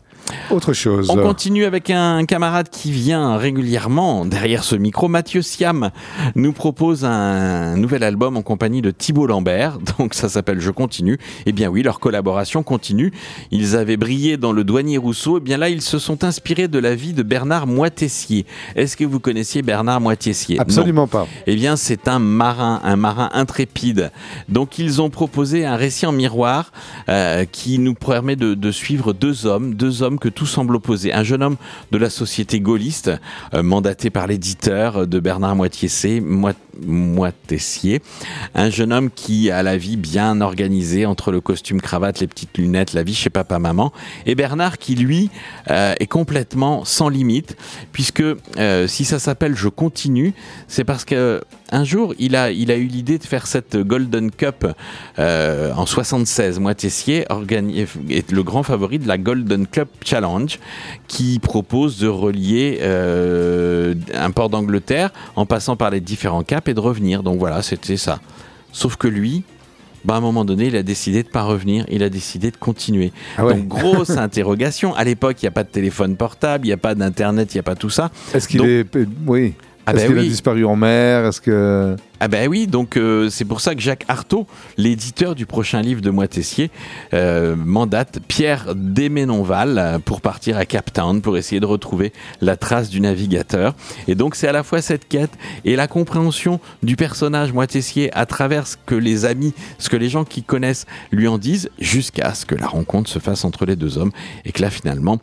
Autre 0.50 0.72
chose. 0.72 1.10
On 1.10 1.16
continue 1.16 1.64
avec 1.64 1.90
un 1.90 2.24
camarade 2.24 2.68
qui 2.70 2.92
vient 2.92 3.36
régulièrement 3.36 4.24
derrière 4.24 4.64
ce 4.64 4.76
micro. 4.76 5.08
Mathieu 5.08 5.42
Siam 5.42 5.90
nous 6.34 6.52
propose 6.52 7.04
un 7.04 7.76
nouvel 7.76 8.02
album 8.02 8.36
en 8.36 8.42
compagnie 8.42 8.82
de 8.82 8.90
Thibault 8.90 9.26
Lambert. 9.26 9.78
Donc 9.98 10.14
ça 10.14 10.28
s'appelle 10.28 10.60
Je 10.60 10.70
continue. 10.70 11.18
Eh 11.46 11.52
bien 11.52 11.68
oui, 11.68 11.82
leur 11.82 12.00
collaboration 12.00 12.62
continue. 12.62 13.12
Ils 13.50 13.76
avaient 13.76 13.96
brillé 13.96 14.36
dans 14.36 14.52
le 14.52 14.64
douanier 14.64 14.98
Rousseau. 14.98 15.38
Eh 15.38 15.40
bien 15.40 15.56
là, 15.56 15.68
ils 15.68 15.82
se 15.82 15.98
sont 15.98 16.24
inspirés 16.24 16.68
de 16.68 16.78
la 16.78 16.94
vie 16.94 17.12
de 17.12 17.22
Bernard 17.22 17.66
Moitessier. 17.66 18.46
Est-ce 18.76 18.96
que 18.96 19.04
vous 19.04 19.20
connaissiez 19.20 19.62
Bernard 19.62 20.00
Moitessier? 20.00 20.56
Non. 20.56 20.62
Absolument 20.62 21.06
pas. 21.06 21.26
Eh 21.46 21.54
bien, 21.54 21.76
c'est 21.76 22.08
un 22.08 22.18
marin, 22.18 22.80
un 22.84 22.96
marin 22.96 23.30
intrépide. 23.32 24.10
Donc, 24.48 24.78
ils 24.78 25.00
ont 25.00 25.10
proposé 25.10 25.64
un 25.64 25.76
récit 25.76 26.06
en 26.06 26.12
miroir 26.12 26.72
euh, 27.08 27.44
qui 27.44 27.78
nous 27.78 27.94
permet 27.94 28.36
de, 28.36 28.54
de 28.54 28.70
suivre 28.70 29.12
deux 29.12 29.46
hommes, 29.46 29.74
deux 29.74 30.02
hommes 30.02 30.18
que 30.22 30.28
tout 30.28 30.46
semble 30.46 30.76
opposer. 30.76 31.12
Un 31.12 31.24
jeune 31.24 31.42
homme 31.42 31.56
de 31.90 31.98
la 31.98 32.08
société 32.08 32.60
gaulliste, 32.60 33.10
euh, 33.54 33.64
mandaté 33.64 34.08
par 34.08 34.28
l'éditeur 34.28 35.08
de 35.08 35.18
Bernard 35.18 35.56
Moitiessier, 35.56 36.20
Moi- 36.20 36.52
Moitessier. 36.80 38.02
Un 38.54 38.70
jeune 38.70 38.92
homme 38.92 39.10
qui 39.10 39.50
a 39.50 39.62
la 39.62 39.76
vie 39.76 39.96
bien 39.96 40.40
organisée 40.40 41.06
entre 41.06 41.30
le 41.30 41.40
costume 41.40 41.80
cravate, 41.80 42.20
les 42.20 42.26
petites 42.26 42.56
lunettes, 42.58 42.92
la 42.92 43.02
vie 43.02 43.14
chez 43.14 43.30
papa-maman. 43.30 43.92
Et 44.26 44.34
Bernard 44.34 44.78
qui, 44.78 44.94
lui, 44.94 45.30
euh, 45.70 45.94
est 46.00 46.06
complètement 46.06 46.84
sans 46.84 47.08
limite, 47.08 47.56
puisque 47.92 48.22
euh, 48.22 48.86
si 48.86 49.04
ça 49.04 49.18
s'appelle 49.18 49.56
Je 49.56 49.68
continue, 49.68 50.34
c'est 50.68 50.84
parce 50.84 51.04
que 51.04 51.42
un 51.74 51.84
jour, 51.84 52.14
il 52.18 52.36
a, 52.36 52.50
il 52.50 52.70
a 52.70 52.76
eu 52.76 52.84
l'idée 52.84 53.16
de 53.18 53.24
faire 53.24 53.46
cette 53.46 53.76
Golden 53.78 54.30
Cup 54.30 54.66
euh, 55.18 55.72
en 55.74 55.86
76. 55.86 56.58
Moitessier 56.58 57.24
organi- 57.30 57.86
est 58.10 58.30
le 58.30 58.42
grand 58.42 58.62
favori 58.62 58.98
de 58.98 59.08
la 59.08 59.16
Golden 59.16 59.66
Cup 59.66 59.88
Challenge, 60.04 60.58
qui 61.08 61.38
propose 61.38 61.98
de 61.98 62.08
relier 62.08 62.80
un 64.14 64.30
port 64.32 64.50
d'Angleterre 64.50 65.10
en 65.36 65.46
passant 65.46 65.76
par 65.76 65.90
les 65.90 66.00
différents 66.00 66.42
caps 66.42 66.61
et 66.68 66.74
de 66.74 66.80
revenir. 66.80 67.22
Donc 67.22 67.38
voilà, 67.38 67.62
c'était 67.62 67.96
ça. 67.96 68.20
Sauf 68.72 68.96
que 68.96 69.08
lui, 69.08 69.44
bah, 70.04 70.14
à 70.14 70.16
un 70.16 70.20
moment 70.20 70.44
donné, 70.44 70.66
il 70.66 70.76
a 70.76 70.82
décidé 70.82 71.22
de 71.22 71.28
pas 71.28 71.42
revenir, 71.42 71.84
il 71.88 72.02
a 72.02 72.08
décidé 72.08 72.50
de 72.50 72.56
continuer. 72.56 73.12
Ah 73.36 73.44
ouais. 73.44 73.54
Donc 73.54 73.68
grosse 73.68 74.10
interrogation. 74.16 74.94
À 74.94 75.04
l'époque, 75.04 75.42
il 75.42 75.44
n'y 75.44 75.48
a 75.48 75.52
pas 75.52 75.64
de 75.64 75.68
téléphone 75.68 76.16
portable, 76.16 76.66
il 76.66 76.68
n'y 76.68 76.74
a 76.74 76.78
pas 76.78 76.94
d'internet, 76.94 77.54
il 77.54 77.56
n'y 77.56 77.60
a 77.60 77.64
pas 77.64 77.76
tout 77.76 77.90
ça. 77.90 78.10
Est-ce 78.34 78.48
qu'il 78.48 78.64
est. 78.64 78.86
Oui. 79.26 79.54
Ah 79.86 79.92
Est-ce 79.92 80.02
ben 80.02 80.08
qu'il 80.08 80.18
a 80.18 80.22
oui. 80.22 80.28
disparu 80.28 80.64
en 80.64 80.76
mer? 80.76 81.26
Est-ce 81.26 81.40
que. 81.40 81.96
Ah 82.20 82.28
ben 82.28 82.48
oui, 82.48 82.68
donc 82.68 82.96
euh, 82.96 83.28
c'est 83.30 83.44
pour 83.44 83.60
ça 83.60 83.74
que 83.74 83.80
Jacques 83.80 84.04
Artaud, 84.06 84.46
l'éditeur 84.76 85.34
du 85.34 85.44
prochain 85.44 85.82
livre 85.82 86.00
de 86.00 86.10
Moitessier, 86.10 86.70
euh, 87.14 87.56
mandate 87.56 88.20
Pierre 88.28 88.76
Déménonval 88.76 89.76
euh, 89.76 89.98
pour 89.98 90.20
partir 90.20 90.56
à 90.56 90.64
Cape 90.64 90.92
Town 90.92 91.20
pour 91.20 91.36
essayer 91.36 91.60
de 91.60 91.66
retrouver 91.66 92.12
la 92.40 92.56
trace 92.56 92.90
du 92.90 93.00
navigateur. 93.00 93.74
Et 94.06 94.14
donc 94.14 94.36
c'est 94.36 94.46
à 94.46 94.52
la 94.52 94.62
fois 94.62 94.80
cette 94.80 95.08
quête 95.08 95.32
et 95.64 95.74
la 95.74 95.88
compréhension 95.88 96.60
du 96.84 96.94
personnage 96.94 97.52
Moitessier 97.52 98.16
à 98.16 98.24
travers 98.24 98.68
ce 98.68 98.76
que 98.86 98.94
les 98.94 99.24
amis, 99.24 99.52
ce 99.80 99.88
que 99.88 99.96
les 99.96 100.08
gens 100.08 100.24
qui 100.24 100.44
connaissent 100.44 100.86
lui 101.10 101.26
en 101.26 101.38
disent, 101.38 101.70
jusqu'à 101.80 102.34
ce 102.34 102.46
que 102.46 102.54
la 102.54 102.68
rencontre 102.68 103.10
se 103.10 103.18
fasse 103.18 103.44
entre 103.44 103.66
les 103.66 103.74
deux 103.74 103.98
hommes 103.98 104.12
et 104.44 104.52
que 104.52 104.62
là 104.62 104.70
finalement 104.70 105.18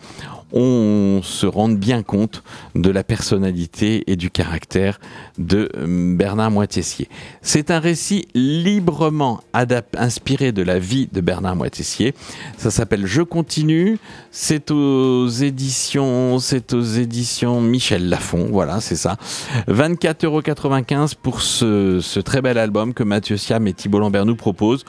on 0.53 1.21
se 1.23 1.45
rende 1.45 1.77
bien 1.77 2.03
compte 2.03 2.43
de 2.75 2.89
la 2.89 3.03
personnalité 3.03 4.03
et 4.11 4.15
du 4.15 4.31
caractère 4.31 4.99
de 5.37 5.69
euh, 5.77 6.15
Bernard 6.15 6.51
Moitessier. 6.51 7.07
C'est 7.41 7.71
un 7.71 7.79
récit 7.79 8.27
librement 8.33 9.41
inspiré 9.97 10.51
de 10.51 10.61
la 10.61 10.79
vie 10.79 11.07
de 11.11 11.21
Bernard 11.21 11.55
Moitessier. 11.55 12.13
Ça 12.57 12.71
s'appelle 12.71 13.05
Je 13.05 13.21
continue. 13.21 13.99
C'est 14.31 14.71
aux 14.71 15.27
éditions, 15.27 16.39
c'est 16.39 16.73
aux 16.73 16.81
éditions 16.81 17.61
Michel 17.61 18.09
Lafon. 18.09 18.47
Voilà, 18.51 18.81
c'est 18.81 18.95
ça. 18.95 19.17
24,95 19.67 20.25
euros 20.25 21.07
pour 21.21 21.41
ce, 21.41 21.99
ce 22.01 22.19
très 22.19 22.41
bel 22.41 22.57
album 22.57 22.93
que 22.93 23.03
Mathieu 23.03 23.37
Siam 23.37 23.67
et 23.67 23.73
Thibault 23.73 23.99
Lambert 23.99 24.25
nous 24.25 24.35
proposent. 24.35 24.85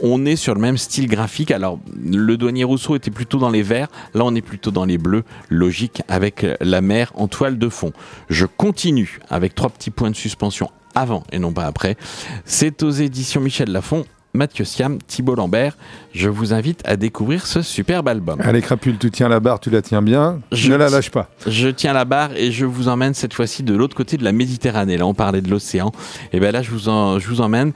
On 0.00 0.26
est 0.26 0.36
sur 0.36 0.54
le 0.54 0.60
même 0.60 0.78
style 0.78 1.08
graphique. 1.08 1.50
Alors, 1.50 1.78
le 1.96 2.36
douanier 2.36 2.64
Rousseau 2.64 2.96
était 2.96 3.10
plutôt 3.10 3.38
dans 3.38 3.50
les 3.50 3.62
verts. 3.62 3.88
Là, 4.14 4.22
on 4.24 4.34
est 4.34 4.42
plutôt 4.42 4.70
dans 4.70 4.84
les 4.84 4.98
bleus. 4.98 5.24
Logique 5.48 6.02
avec 6.08 6.46
la 6.60 6.80
mer 6.80 7.12
en 7.14 7.28
toile 7.28 7.58
de 7.58 7.68
fond. 7.68 7.92
Je 8.28 8.46
continue 8.46 9.20
avec 9.30 9.54
trois 9.54 9.70
petits 9.70 9.90
points 9.90 10.10
de 10.10 10.16
suspension 10.16 10.70
avant 10.94 11.24
et 11.32 11.38
non 11.38 11.52
pas 11.52 11.66
après. 11.66 11.96
C'est 12.44 12.82
aux 12.82 12.90
éditions 12.90 13.40
Michel 13.40 13.70
Lafon. 13.70 14.04
Mathieu 14.36 14.64
Siam, 14.64 14.98
Thibault 15.06 15.36
Lambert. 15.36 15.76
Je 16.12 16.28
vous 16.28 16.52
invite 16.52 16.80
à 16.84 16.96
découvrir 16.96 17.46
ce 17.46 17.62
superbe 17.62 18.08
album. 18.08 18.40
Allez, 18.40 18.60
Crapule, 18.62 18.98
tu 18.98 19.10
tiens 19.12 19.28
la 19.28 19.38
barre, 19.40 19.60
tu 19.60 19.70
la 19.70 19.80
tiens 19.80 20.02
bien. 20.02 20.40
Je 20.50 20.70
ne 20.70 20.76
la 20.76 20.88
lâche 20.90 21.10
pas. 21.10 21.30
Je 21.46 21.68
tiens 21.68 21.92
la 21.92 22.04
barre 22.04 22.30
et 22.36 22.50
je 22.50 22.64
vous 22.64 22.88
emmène 22.88 23.14
cette 23.14 23.32
fois-ci 23.32 23.62
de 23.62 23.74
l'autre 23.74 23.96
côté 23.96 24.16
de 24.16 24.24
la 24.24 24.32
Méditerranée. 24.32 24.96
Là, 24.96 25.06
on 25.06 25.14
parlait 25.14 25.40
de 25.40 25.48
l'océan. 25.50 25.92
Et 26.32 26.40
bien 26.40 26.50
là, 26.50 26.62
je 26.62 26.70
vous, 26.72 26.88
en- 26.88 27.18
je 27.20 27.28
vous 27.28 27.40
emmène 27.40 27.72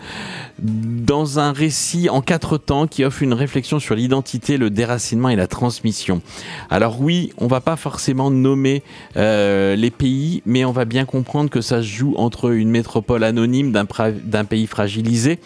dans 0.61 1.38
un 1.38 1.53
récit 1.53 2.09
en 2.09 2.21
quatre 2.23 2.59
temps 2.59 2.87
qui 2.88 3.05
offre 3.05 3.23
une 3.23 3.35
réflexion 3.35 3.79
sur 3.79 3.94
l'identité, 3.94 4.57
le 4.57 4.71
déracinement 4.71 5.29
et 5.29 5.37
la 5.37 5.47
transmission. 5.47 6.23
Alors 6.71 7.01
oui, 7.01 7.33
on 7.38 7.47
va 7.47 7.61
pas 7.61 7.77
forcément 7.77 8.31
nommer 8.33 8.83
euh, 9.16 9.77
les 9.77 9.90
pays, 9.90 10.42
mais 10.44 10.64
on 10.64 10.73
va 10.73 10.85
bien 10.85 11.05
comprendre 11.05 11.51
que 11.51 11.61
ça 11.61 11.83
se 11.83 11.87
joue 11.87 12.14
entre 12.16 12.51
une 12.53 12.71
métropole 12.71 13.23
anonyme 13.23 13.71
d'un 13.73 14.44
pays 14.44 14.66
fragilisé, 14.66 15.38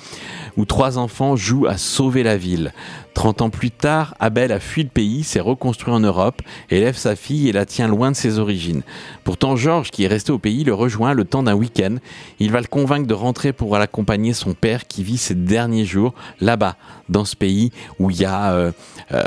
où 0.56 0.64
trois 0.64 0.98
enfants 1.02 1.36
jouent 1.36 1.66
à 1.66 1.76
sauver 1.76 2.22
la 2.22 2.36
ville. 2.36 2.72
30 3.14 3.42
ans 3.42 3.50
plus 3.50 3.70
tard, 3.70 4.14
Abel 4.20 4.52
a 4.52 4.60
fui 4.60 4.82
le 4.82 4.88
pays, 4.88 5.24
s'est 5.24 5.40
reconstruit 5.40 5.92
en 5.92 6.00
Europe, 6.00 6.42
élève 6.70 6.96
sa 6.96 7.16
fille 7.16 7.48
et 7.48 7.52
la 7.52 7.66
tient 7.66 7.88
loin 7.88 8.10
de 8.10 8.16
ses 8.16 8.38
origines. 8.38 8.82
Pourtant, 9.24 9.56
Georges, 9.56 9.90
qui 9.90 10.04
est 10.04 10.08
resté 10.08 10.32
au 10.32 10.38
pays, 10.38 10.64
le 10.64 10.74
rejoint 10.74 11.14
le 11.14 11.24
temps 11.24 11.42
d'un 11.42 11.54
week-end. 11.54 11.96
Il 12.38 12.50
va 12.50 12.60
le 12.60 12.66
convaincre 12.66 13.06
de 13.06 13.14
rentrer 13.14 13.52
pour 13.52 13.76
accompagner 13.76 14.32
son 14.32 14.54
père 14.54 14.86
qui 14.86 15.02
vit 15.02 15.18
ses 15.18 15.34
derniers 15.34 15.84
jours 15.84 16.14
là-bas, 16.40 16.76
dans 17.08 17.24
ce 17.24 17.36
pays 17.36 17.70
où 17.98 18.10
il 18.10 18.20
y 18.20 18.24
a... 18.24 18.52
euh, 18.52 18.72
euh, 19.12 19.22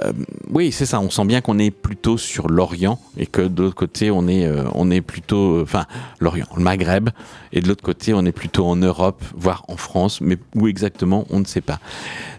oui, 0.50 0.72
c'est 0.72 0.86
ça, 0.86 1.00
on 1.00 1.10
sent 1.10 1.26
bien 1.26 1.42
qu'on 1.42 1.60
est 1.60 1.72
plutôt 1.72 2.18
sur 2.18 2.48
l'Orient 2.48 3.00
et 3.18 3.28
que 3.28 3.42
de 3.42 3.64
l'autre 3.64 3.76
côté, 3.76 4.12
on 4.12 4.28
est, 4.28 4.46
euh, 4.46 4.64
on 4.74 4.92
est 4.92 5.02
plutôt... 5.02 5.62
Enfin, 5.62 5.86
l'Orient, 6.20 6.48
le 6.56 6.64
Maghreb, 6.64 7.10
et 7.54 7.62
de 7.62 7.68
l'autre 7.68 7.84
côté, 7.84 8.14
on 8.14 8.26
est 8.26 8.32
plutôt 8.32 8.66
en 8.66 8.76
Europe, 8.76 9.24
voire 9.36 9.64
en 9.68 9.78
France, 9.78 10.22
mais 10.22 10.38
où 10.56 10.68
exactement, 10.68 11.26
on 11.30 11.40
ne 11.40 11.46
sait 11.46 11.62
pas. 11.62 11.80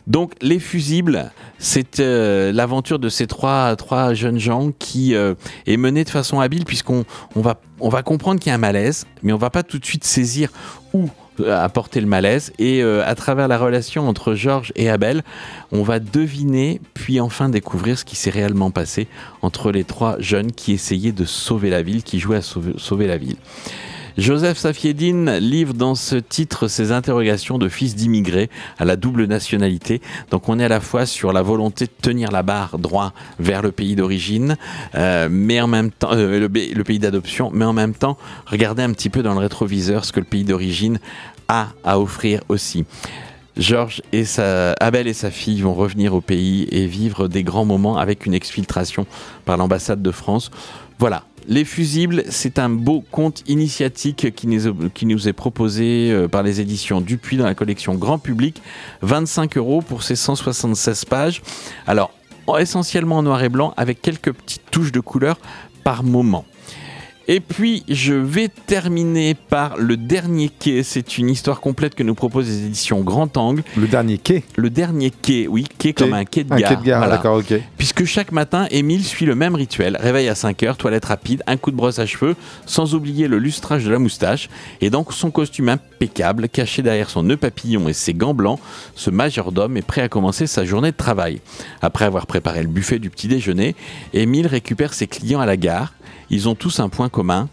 Donc 0.07 0.35
les 0.41 0.61
fusibles, 0.61 1.33
c'est 1.59 1.99
euh, 1.99 2.53
l'aventure 2.53 2.99
de 2.99 3.09
ces 3.09 3.27
trois, 3.27 3.75
trois 3.75 4.15
jeunes 4.15 4.39
gens 4.39 4.71
qui 4.79 5.15
euh, 5.15 5.35
est 5.67 5.77
menée 5.77 6.05
de 6.05 6.11
façon 6.11 6.39
habile 6.39 6.65
puisqu'on 6.65 7.05
on 7.35 7.41
va, 7.41 7.61
on 7.81 7.89
va 7.89 8.03
comprendre 8.03 8.39
qu'il 8.39 8.51
y 8.51 8.53
a 8.53 8.55
un 8.55 8.59
malaise, 8.59 9.05
mais 9.23 9.33
on 9.33 9.39
va 9.39 9.51
pas 9.51 9.65
tout 9.65 9.81
de 9.81 9.85
suite 9.85 10.05
saisir 10.05 10.51
où 10.95 11.09
euh, 11.41 11.59
apporter 11.59 12.01
le 12.01 12.07
malaise. 12.07 12.53
Et 12.61 12.83
à 12.83 13.15
travers 13.17 13.49
la 13.49 13.59
relation 13.59 14.09
entre 14.09 14.35
Georges 14.35 14.73
et 14.77 14.89
Abel, 14.89 15.25
on 15.73 15.83
va 15.83 15.99
deviner 15.99 16.81
puis 16.95 17.21
enfin 17.21 17.49
découvrir 17.49 17.99
ce 17.99 18.05
qui 18.05 18.15
s'est 18.15 18.31
réellement 18.31 18.71
passé 18.71 19.09
entre 19.43 19.73
les 19.73 19.83
trois 19.83 20.17
jeunes 20.21 20.53
qui 20.53 20.73
essayaient 20.73 21.13
de 21.13 21.25
sauver 21.25 21.69
la 21.69 21.83
ville, 21.83 22.05
qui 22.05 22.21
jouaient 22.21 22.37
à 22.37 22.43
sauver, 22.43 22.75
sauver 22.77 23.09
la 23.09 23.19
ville. 23.19 23.37
Joseph 24.19 24.57
Safieddine 24.57 25.37
livre 25.37 25.75
dans 25.75 25.95
ce 25.95 26.17
titre 26.17 26.69
ses 26.69 26.91
interrogations 26.91 27.59
de 27.59 27.69
fils 27.69 27.95
d'immigrés 27.95 28.49
à 28.79 28.87
la 28.87 28.97
double 28.97 29.27
nationalité. 29.27 30.01
Donc 30.31 30.49
on 30.49 30.59
est 30.59 30.65
à 30.65 30.69
la 30.69 30.81
fois 30.81 31.05
sur 31.05 31.35
la 31.35 31.43
volonté 31.43 31.85
de 31.85 31.91
tenir 32.01 32.33
la 32.33 32.43
barre 32.43 32.79
droit 32.79 33.13
vers 33.39 33.61
le 33.61 33.73
pays 33.73 33.95
d'origine, 33.95 34.57
euh, 34.95 35.29
mais 35.31 35.61
en 35.61 35.67
même 35.67 35.91
temps 35.91 36.13
euh, 36.13 36.41
le, 36.41 36.85
pays 36.85 36.99
d'adoption, 36.99 37.51
mais 37.53 37.67
en 37.67 37.75
même 37.75 37.93
temps 37.93 38.17
regarder 38.47 38.83
un 38.83 38.93
petit 38.93 39.11
peu 39.11 39.23
dans 39.23 39.35
le 39.35 39.41
rétroviseur 39.41 40.07
ce 40.07 40.13
que 40.13 40.21
le 40.21 40.27
pays 40.27 40.45
d'origine 40.45 40.99
a 41.49 41.69
à 41.85 42.01
offrir 42.01 42.41
aussi. 42.49 42.87
Georges 43.59 44.01
et 44.13 44.25
Abel 44.81 45.09
et 45.09 45.15
sa 45.15 45.31
fille 45.31 45.61
vont 45.61 45.75
revenir 45.75 46.15
au 46.15 46.23
pays 46.23 46.67
et 46.71 46.87
vivre 46.87 47.29
des 47.29 47.43
grands 47.43 47.65
moments 47.67 47.99
avec 47.99 48.25
une 48.25 48.35
exfiltration 48.35 49.07
par 49.45 49.59
l'ambassade 49.59 50.01
de 50.01 50.11
France. 50.11 50.51
Voilà. 50.99 51.25
Les 51.49 51.65
fusibles, 51.65 52.25
c'est 52.29 52.59
un 52.59 52.69
beau 52.69 53.05
conte 53.13 53.45
initiatique 53.49 54.35
qui 54.35 54.49
nous, 54.49 54.67
est- 54.67 54.93
qui 54.93 55.07
nous 55.07 55.29
est 55.29 55.33
proposé 55.33 56.11
euh, 56.11 56.27
par 56.27 56.43
les 56.43 56.61
éditions 56.61 57.01
Dupuis 57.01 57.37
dans 57.37 57.45
la 57.45 57.55
collection 57.55 57.95
Grand 57.95 58.19
Public. 58.19 58.61
25 59.03 59.57
euros 59.57 59.81
pour 59.81 60.03
ces 60.03 60.17
176 60.17 61.05
pages. 61.05 61.43
Alors, 61.87 62.11
en- 62.49 62.57
essentiellement 62.57 63.19
en 63.19 63.23
noir 63.23 63.43
et 63.45 63.49
blanc 63.49 63.75
avec 63.77 64.03
quelques 64.03 64.33
petites 64.33 64.69
touches 64.73 64.91
de 64.93 65.01
couleur 65.01 65.39
par 65.85 66.03
moment. 66.03 66.45
Et 67.29 67.41
puis, 67.41 67.83
je 67.89 68.15
vais 68.15 68.49
terminer 68.49 69.35
par 69.35 69.77
le 69.77 69.97
dernier 69.97 70.49
quai. 70.49 70.85
C'est 70.85 71.19
une 71.19 71.29
histoire 71.29 71.61
complète 71.61 71.97
que 71.97 72.05
nous 72.05 72.15
proposent 72.15 72.47
les 72.49 72.67
éditions 72.67 73.01
Grand 73.01 73.37
Angle. 73.37 73.65
Le 73.77 73.89
dernier 73.89 74.17
quai. 74.19 74.45
Le 74.55 74.71
dernier 74.71 75.11
quai, 75.11 75.49
oui, 75.49 75.65
quai 75.79 75.93
comme 75.93 76.13
un 76.15 76.25
quai 76.25 76.45
de 76.45 76.53
Un 76.53 76.57
gare. 76.59 76.69
quai 76.69 76.77
de 76.77 76.83
gare, 76.83 76.99
Voilà. 77.01 77.17
d'accord, 77.17 77.39
ok. 77.39 77.53
Puisque 77.79 78.05
chaque 78.05 78.31
matin, 78.31 78.67
Émile 78.71 79.05
suit 79.05 79.27
le 79.27 79.35
même 79.35 79.57
rituel. 79.57 79.97
Réveil 80.01 80.29
à 80.29 80.37
5 80.37 80.63
heures, 80.63 80.77
toilette 80.77 81.07
rapide, 81.07 81.43
un 81.49 81.57
coup 81.57 81.73
de 81.73 81.77
brosse 81.77 81.99
à 81.99 82.07
cheveux, 82.07 82.37
sans 82.65 82.95
oublier 82.95 83.27
le 83.27 83.39
lustrage 83.39 83.85
de 83.85 83.91
la 83.91 83.99
moustache. 83.99 84.49
Et 84.81 84.89
donc 84.91 85.13
son 85.13 85.33
costume 85.33 85.69
impeccable, 85.69 86.49
caché 86.49 86.83
derrière 86.83 87.11
son 87.11 87.25
nœud 87.25 87.37
papillon 87.37 87.89
et 87.89 87.93
ses 87.93 88.15
gants 88.15 88.35
blancs, 88.35 88.61
ce 88.95 89.11
majordome 89.11 89.77
est 89.77 89.83
prêt 89.87 90.03
à 90.03 90.09
commencer 90.09 90.47
sa 90.47 90.65
journée 90.65 90.93
de 90.93 90.97
travail. 90.97 91.41
Après 91.83 92.05
avoir 92.05 92.27
préparé 92.27 92.63
le 92.63 92.69
buffet 92.69 93.01
du 93.01 93.11
petit 93.11 93.27
déjeuner, 93.27 93.75
Émile 94.15 94.47
récupère 94.47 94.95
ses 94.95 95.09
clients 95.09 95.41
à 95.41 95.47
la 95.47 95.57
gare. 95.57 95.93
Ils 96.31 96.49
ont 96.49 96.55
tous 96.55 96.81
un 96.81 96.89
point 96.89 97.09
commun. 97.09 97.49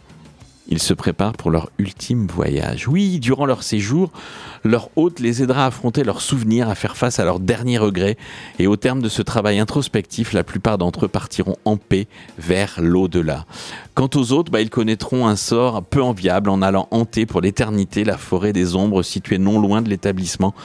Ils 0.69 0.81
se 0.81 0.93
préparent 0.93 1.33
pour 1.33 1.51
leur 1.51 1.69
ultime 1.77 2.25
voyage. 2.25 2.87
Oui, 2.87 3.19
durant 3.19 3.45
leur 3.45 3.63
séjour, 3.63 4.11
leur 4.63 4.89
hôte 4.95 5.19
les 5.19 5.43
aidera 5.43 5.65
à 5.65 5.67
affronter 5.67 6.05
leurs 6.05 6.21
souvenirs, 6.21 6.69
à 6.69 6.75
faire 6.75 6.95
face 6.95 7.19
à 7.19 7.25
leurs 7.25 7.41
derniers 7.41 7.77
regrets. 7.77 8.17
Et 8.59 8.67
au 8.67 8.77
terme 8.77 9.01
de 9.01 9.09
ce 9.09 9.21
travail 9.21 9.59
introspectif, 9.59 10.31
la 10.31 10.45
plupart 10.45 10.77
d'entre 10.77 11.05
eux 11.05 11.09
partiront 11.09 11.57
en 11.65 11.75
paix 11.75 12.07
vers 12.39 12.75
l'au-delà. 12.79 13.45
Quant 13.93 14.09
aux 14.15 14.31
autres, 14.31 14.53
bah, 14.53 14.61
ils 14.61 14.69
connaîtront 14.69 15.27
un 15.27 15.35
sort 15.35 15.83
peu 15.83 16.01
enviable 16.01 16.49
en 16.49 16.61
allant 16.61 16.87
hanter 16.91 17.25
pour 17.25 17.41
l'éternité 17.41 18.05
la 18.05 18.17
forêt 18.17 18.53
des 18.53 18.77
ombres 18.77 19.03
située 19.03 19.39
non 19.39 19.59
loin 19.59 19.81
de 19.81 19.89
l'établissement 19.89 20.55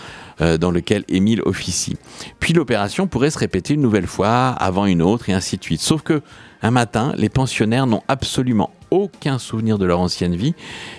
euh, 0.41 0.59
dans 0.59 0.71
lequel 0.71 1.05
Émile 1.09 1.43
officie. 1.45 1.97
Puis 2.39 2.53
l'opération 2.53 3.09
pourrait 3.09 3.31
se 3.31 3.39
répéter 3.39 3.75
une 3.75 3.83
nouvelle 3.83 4.07
fois, 4.07 4.51
avant 4.51 4.87
une 4.87 5.03
autre, 5.03 5.29
et 5.29 5.33
ainsi 5.33 5.57
de 5.57 5.65
suite. 5.65 5.81
Sauf 5.81 6.03
que 6.03 6.23
un 6.63 6.71
matin, 6.71 7.13
les 7.17 7.29
pensionnaires 7.29 7.87
n'ont 7.87 8.03
absolument 8.09 8.71
aucun 8.91 9.39
souvenir 9.39 9.79
de 9.79 9.85
leur 9.85 10.01
ancienne 10.01 10.35
vie. 10.35 10.55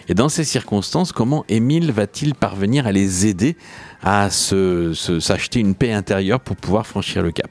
Et 0.08 0.14
dans 0.14 0.30
ces 0.30 0.44
circonstances, 0.44 1.12
comment 1.12 1.44
Émile 1.50 1.92
va-t-il 1.92 2.36
parvenir 2.36 2.88
à 2.88 2.92
les 2.92 3.26
aider 3.28 3.58
à 4.04 4.30
s'acheter 4.30 5.60
une 5.60 5.76
paix 5.76 5.92
intérieure 5.92 6.40
pour 6.40 6.56
pouvoir 6.56 6.86
franchir 6.86 7.24
le 7.24 7.32
cap? 7.32 7.50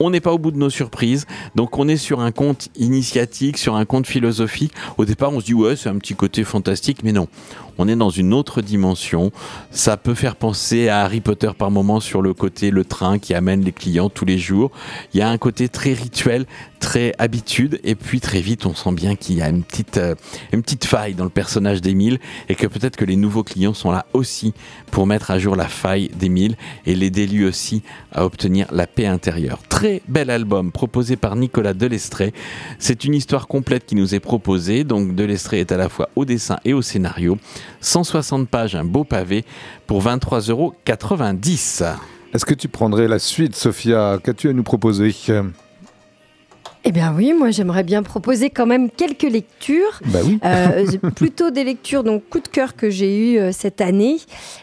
On 0.00 0.10
n'est 0.10 0.20
pas 0.20 0.32
au 0.32 0.38
bout 0.38 0.50
de 0.50 0.56
nos 0.56 0.70
surprises, 0.70 1.26
donc 1.54 1.78
on 1.78 1.86
est 1.86 1.96
sur 1.96 2.18
un 2.18 2.32
conte 2.32 2.70
initiatique, 2.74 3.56
sur 3.56 3.76
un 3.76 3.84
conte 3.84 4.08
philosophique. 4.08 4.72
Au 4.98 5.04
départ, 5.04 5.32
on 5.32 5.38
se 5.38 5.44
dit 5.44 5.54
ouais, 5.54 5.76
c'est 5.76 5.90
un 5.90 5.98
petit 5.98 6.16
côté 6.16 6.42
fantastique, 6.42 7.04
mais 7.04 7.12
non. 7.12 7.28
On 7.78 7.88
est 7.88 7.96
dans 7.96 8.10
une 8.10 8.34
autre 8.34 8.62
dimension. 8.62 9.32
Ça 9.70 9.96
peut 9.96 10.14
faire 10.14 10.36
penser 10.36 10.88
à 10.88 11.00
Harry 11.00 11.20
Potter 11.20 11.50
par 11.56 11.70
moment 11.70 12.00
sur 12.00 12.22
le 12.22 12.34
côté 12.34 12.70
le 12.70 12.84
train 12.84 13.18
qui 13.18 13.34
amène 13.34 13.64
les 13.64 13.72
clients 13.72 14.10
tous 14.10 14.24
les 14.24 14.38
jours. 14.38 14.70
Il 15.14 15.20
y 15.20 15.22
a 15.22 15.28
un 15.28 15.38
côté 15.38 15.68
très 15.68 15.92
rituel, 15.92 16.46
très 16.80 17.14
habitude, 17.18 17.80
et 17.84 17.94
puis 17.94 18.20
très 18.20 18.40
vite, 18.40 18.66
on 18.66 18.74
sent 18.74 18.92
bien 18.92 19.14
qu'il 19.14 19.36
y 19.36 19.42
a 19.42 19.48
une 19.48 19.62
petite, 19.62 19.98
euh, 19.98 20.14
faille 20.84 21.14
dans 21.14 21.24
le 21.24 21.30
personnage 21.30 21.80
d'Émile, 21.80 22.18
et 22.48 22.54
que 22.54 22.66
peut-être 22.66 22.96
que 22.96 23.04
les 23.04 23.16
nouveaux 23.16 23.44
clients 23.44 23.74
sont 23.74 23.90
là 23.90 24.06
aussi 24.12 24.52
pour 24.90 25.06
mettre 25.06 25.30
à 25.30 25.38
jour 25.38 25.56
la 25.56 25.68
faille 25.68 26.10
d'Émile 26.14 26.56
et 26.86 26.94
l'aider 26.94 27.26
lui 27.26 27.44
aussi 27.44 27.82
à 28.12 28.24
obtenir 28.24 28.66
la 28.72 28.86
paix 28.86 29.06
intérieure. 29.06 29.60
Très 29.68 30.02
bel 30.08 30.30
album 30.30 30.72
proposé 30.72 31.16
par 31.16 31.36
Nicolas 31.36 31.74
Delestré. 31.74 32.32
C'est 32.78 33.04
une 33.04 33.14
histoire 33.14 33.46
complète 33.48 33.86
qui 33.86 33.94
nous 33.94 34.14
est 34.14 34.20
proposée. 34.20 34.84
Donc 34.84 35.14
Delestré 35.14 35.60
est 35.60 35.72
à 35.72 35.76
la 35.76 35.88
fois 35.88 36.08
au 36.16 36.24
dessin 36.24 36.58
et 36.64 36.72
au 36.72 36.82
scénario. 36.82 37.38
160 37.80 38.48
pages, 38.48 38.74
un 38.74 38.84
beau 38.84 39.04
pavé 39.04 39.44
pour 39.86 40.02
23,90 40.02 40.50
euros. 40.50 40.74
Est-ce 42.34 42.46
que 42.46 42.54
tu 42.54 42.68
prendrais 42.68 43.08
la 43.08 43.18
suite, 43.18 43.54
Sophia? 43.54 44.18
Qu'as-tu 44.22 44.48
à 44.48 44.52
nous 44.52 44.62
proposer? 44.62 45.14
Eh 46.84 46.90
bien 46.90 47.14
oui, 47.16 47.32
moi 47.32 47.50
j'aimerais 47.50 47.84
bien 47.84 48.02
proposer 48.02 48.50
quand 48.50 48.66
même 48.66 48.90
quelques 48.90 49.22
lectures. 49.22 50.00
Bah 50.06 50.18
oui. 50.24 50.38
Euh, 50.44 50.84
plutôt 51.14 51.50
des 51.50 51.62
lectures, 51.64 52.02
donc 52.02 52.28
coup 52.28 52.40
de 52.40 52.48
cœur 52.48 52.74
que 52.74 52.90
j'ai 52.90 53.34
eu 53.34 53.38
euh, 53.38 53.52
cette 53.52 53.80
année, 53.80 54.16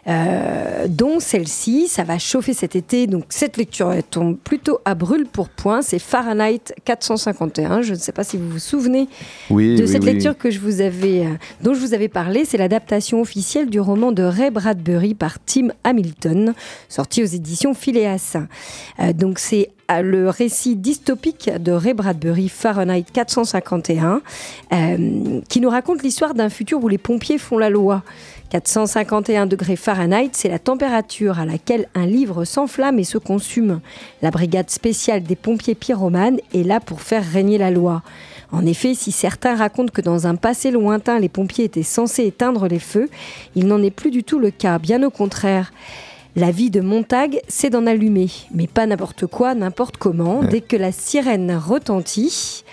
euh, 0.08 0.88
dont 0.90 1.20
celle-ci, 1.20 1.88
ça 1.88 2.04
va 2.04 2.20
chauffer 2.20 2.54
cet 2.54 2.76
été. 2.76 3.08
Donc 3.08 3.26
cette 3.30 3.56
lecture 3.56 3.94
elle 3.94 4.04
tombe 4.04 4.38
plutôt 4.38 4.80
à 4.84 4.96
brûle 4.96 5.26
pour 5.26 5.48
point. 5.50 5.82
C'est 5.82 6.00
Fahrenheit 6.00 6.74
451. 6.84 7.82
Je 7.82 7.94
ne 7.94 8.00
sais 8.00 8.12
pas 8.12 8.24
si 8.24 8.38
vous 8.38 8.50
vous 8.50 8.60
souvenez 8.60 9.08
Oui, 9.50 9.76
de 9.76 9.84
oui, 9.84 9.88
cette 9.88 10.04
lecture 10.04 10.38
que 10.38 10.52
je 10.52 10.60
vous 10.60 10.82
avais, 10.82 11.26
euh, 11.26 11.30
dont 11.64 11.74
je 11.74 11.80
vous 11.80 11.94
avais 11.94 12.10
parlé. 12.10 12.44
C'est 12.44 12.58
l'adaptation 12.58 13.22
officielle 13.22 13.70
du 13.70 13.80
roman 13.80 14.12
de 14.12 14.24
Ray 14.24 14.52
Bradbury 14.52 15.14
par 15.14 15.38
Tim 15.46 15.70
Hamilton, 15.86 16.54
sorti 16.90 17.24
aux 17.24 17.28
éditions 17.28 17.74
Phileas. 17.74 18.36
Euh, 19.00 19.14
donc 19.14 19.40
c'est 19.40 19.70
le 19.90 20.30
récit 20.30 20.76
dystopique 20.76 21.50
de 21.50 21.72
Ray 21.72 21.94
Bradbury, 21.94 22.50
Fahrenheit 22.50 23.06
451, 23.12 24.22
euh, 24.72 25.42
qui 25.50 25.60
nous 25.60 25.70
raconte 25.70 26.04
l'histoire 26.04 26.36
d'un 26.36 26.50
futur 26.50 26.84
où 26.84 26.88
les 26.88 26.98
pompiers 26.98 27.38
font 27.38 27.58
la 27.58 27.70
loi. 27.70 28.04
451 28.50 29.46
degrés 29.46 29.76
Fahrenheit, 29.76 30.30
c'est 30.34 30.50
la 30.50 30.60
température 30.60 31.40
à 31.40 31.46
laquelle 31.46 31.88
un 31.96 32.06
livre 32.06 32.46
s'enflamme 32.46 33.00
et 33.00 33.04
se 33.04 33.18
consume. 33.18 33.80
La 34.22 34.32
brigade 34.32 34.70
spéciale 34.70 35.24
des 35.24 35.36
pompiers 35.36 35.76
pyromanes 35.76 36.40
est 36.54 36.64
là 36.64 36.80
pour 36.80 37.02
faire 37.02 37.24
régner 37.24 37.58
la 37.58 37.72
loi. 37.72 38.02
En 38.52 38.66
effet, 38.66 38.96
si 38.96 39.12
certains 39.12 39.56
racontent 39.56 39.92
que 39.94 40.02
dans 40.02 40.26
un 40.26 40.36
passé 40.36 40.72
lointain, 40.72 41.20
les 41.20 41.30
pompiers 41.30 41.66
étaient 41.66 41.84
censés 41.84 42.26
éteindre 42.26 42.68
les 42.68 42.80
feux, 42.80 43.10
il 43.56 43.68
n'en 43.68 43.82
est 43.84 43.92
plus 43.92 44.10
du 44.10 44.24
tout 44.24 44.40
le 44.40 44.50
cas, 44.50 44.80
bien 44.80 45.04
au 45.04 45.12
contraire. 45.12 45.72
La 46.36 46.52
vie 46.52 46.70
de 46.70 46.80
Montag, 46.80 47.42
c'est 47.48 47.72
d'en 47.72 47.88
allumer, 47.88 48.30
mais 48.54 48.68
pas 48.68 48.86
n'importe 48.86 49.26
quoi, 49.26 49.56
n'importe 49.56 49.98
comment. 49.98 50.44
Dès 50.44 50.62
que 50.62 50.76
la 50.76 50.92
sirène 50.92 51.52
retentit, 51.56 52.64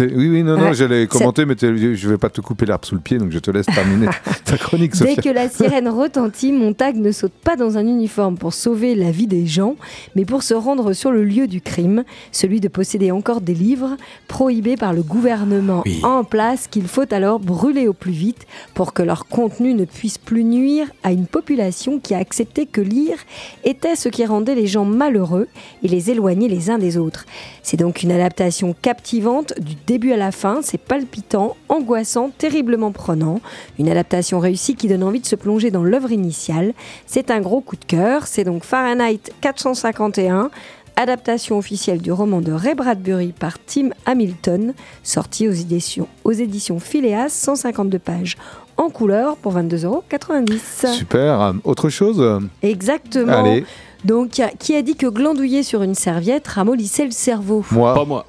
Oui, 0.00 0.28
oui, 0.28 0.42
non, 0.42 0.56
non, 0.56 0.64
Ouais. 0.64 0.74
j'allais 0.74 1.06
commenter, 1.06 1.44
mais 1.46 1.54
je 1.58 2.08
vais 2.08 2.18
pas 2.18 2.30
te 2.30 2.40
couper 2.40 2.66
l'herbe 2.66 2.84
sous 2.84 2.94
le 2.94 3.00
pied, 3.00 3.18
donc 3.18 3.30
je 3.30 3.38
te 3.38 3.50
laisse 3.50 3.66
terminer 3.66 4.08
ta 4.44 4.56
chronique, 4.58 4.92
Dès 4.92 4.98
Sophia. 4.98 5.22
que 5.22 5.28
la 5.28 5.48
sirène 5.48 5.88
retentit, 5.88 6.52
Montag 6.52 6.96
ne 6.96 7.12
saute 7.12 7.32
pas 7.32 7.56
dans 7.56 7.76
un 7.78 7.86
uniforme 7.86 8.36
pour 8.38 8.52
sauver 8.54 8.94
la 8.94 9.10
vie 9.10 9.26
des 9.26 9.46
gens, 9.46 9.76
mais 10.16 10.24
pour 10.24 10.42
se 10.42 10.54
rendre 10.54 10.92
sur 10.92 11.10
le 11.12 11.24
lieu 11.24 11.46
du 11.46 11.60
crime, 11.60 12.04
celui 12.32 12.60
de 12.60 12.68
posséder 12.68 13.10
encore 13.10 13.40
des 13.40 13.54
livres 13.54 13.96
prohibés 14.28 14.76
par 14.76 14.92
le 14.92 15.02
gouvernement 15.02 15.82
Oui. 15.84 16.00
en 16.02 16.24
place 16.24 16.66
qu'il 16.66 16.86
faut 16.88 17.12
alors 17.12 17.38
brûler 17.40 17.88
au 17.88 17.92
plus 17.92 18.12
vite 18.12 18.46
pour 18.74 18.92
que 18.92 19.02
leur 19.02 19.26
contenu 19.26 19.74
ne 19.74 19.84
puisse 19.84 20.18
plus 20.18 20.44
nuire 20.44 20.86
à 21.02 21.12
une 21.12 21.26
population 21.26 21.98
qui 22.00 22.14
a 22.14 22.18
accepté 22.18 22.66
que 22.66 22.80
lire 22.80 23.16
était 23.64 23.96
ce 23.96 24.08
qui 24.08 24.24
rendait 24.24 24.54
les 24.54 24.66
gens 24.66 24.84
malheureux 24.84 25.48
et 25.82 25.88
les 25.88 26.10
éloignait 26.10 26.48
les 26.48 26.70
uns 26.70 26.78
des 26.78 26.96
autres. 26.96 27.24
C'est 27.62 27.76
donc 27.78 28.02
une 28.02 28.12
adaptation 28.12 28.74
captivante 28.82 29.54
du 29.60 29.74
début 29.86 30.12
à 30.12 30.16
la 30.16 30.32
fin, 30.32 30.60
c'est 30.62 30.78
palpitant, 30.78 31.56
angoissant, 31.68 32.30
terriblement 32.36 32.92
prenant. 32.92 33.40
Une 33.78 33.88
adaptation 33.88 34.38
réussie 34.38 34.74
qui 34.74 34.88
donne 34.88 35.02
envie 35.04 35.20
de 35.20 35.26
se 35.26 35.36
plonger 35.36 35.70
dans 35.70 35.82
l'œuvre 35.82 36.12
initiale. 36.12 36.74
C'est 37.06 37.30
un 37.30 37.40
gros 37.40 37.60
coup 37.60 37.76
de 37.76 37.84
cœur, 37.84 38.26
c'est 38.26 38.44
donc 38.44 38.64
Fahrenheit 38.64 39.20
451, 39.40 40.50
adaptation 40.96 41.58
officielle 41.58 42.00
du 42.00 42.12
roman 42.12 42.40
de 42.40 42.52
Ray 42.52 42.74
Bradbury 42.74 43.32
par 43.32 43.58
Tim 43.64 43.90
Hamilton, 44.06 44.74
sorti 45.02 45.48
aux 45.48 45.52
éditions, 45.52 46.08
aux 46.24 46.32
éditions 46.32 46.78
Phileas, 46.78 47.30
152 47.30 47.98
pages 47.98 48.36
en 48.76 48.90
couleur 48.90 49.36
pour 49.36 49.54
22,90€. 49.54 50.92
Super. 50.94 51.54
Autre 51.64 51.88
chose? 51.88 52.40
Exactement. 52.62 53.32
Allez, 53.32 53.64
Donc, 54.04 54.40
qui 54.58 54.74
a 54.74 54.82
dit 54.82 54.96
que 54.96 55.06
glandouiller 55.06 55.62
sur 55.62 55.82
une 55.82 55.94
serviette 55.94 56.46
ramollissait 56.48 57.04
le 57.04 57.12
cerveau? 57.12 57.64
Moi. 57.70 57.94
Pas 57.94 58.04
moi. 58.04 58.26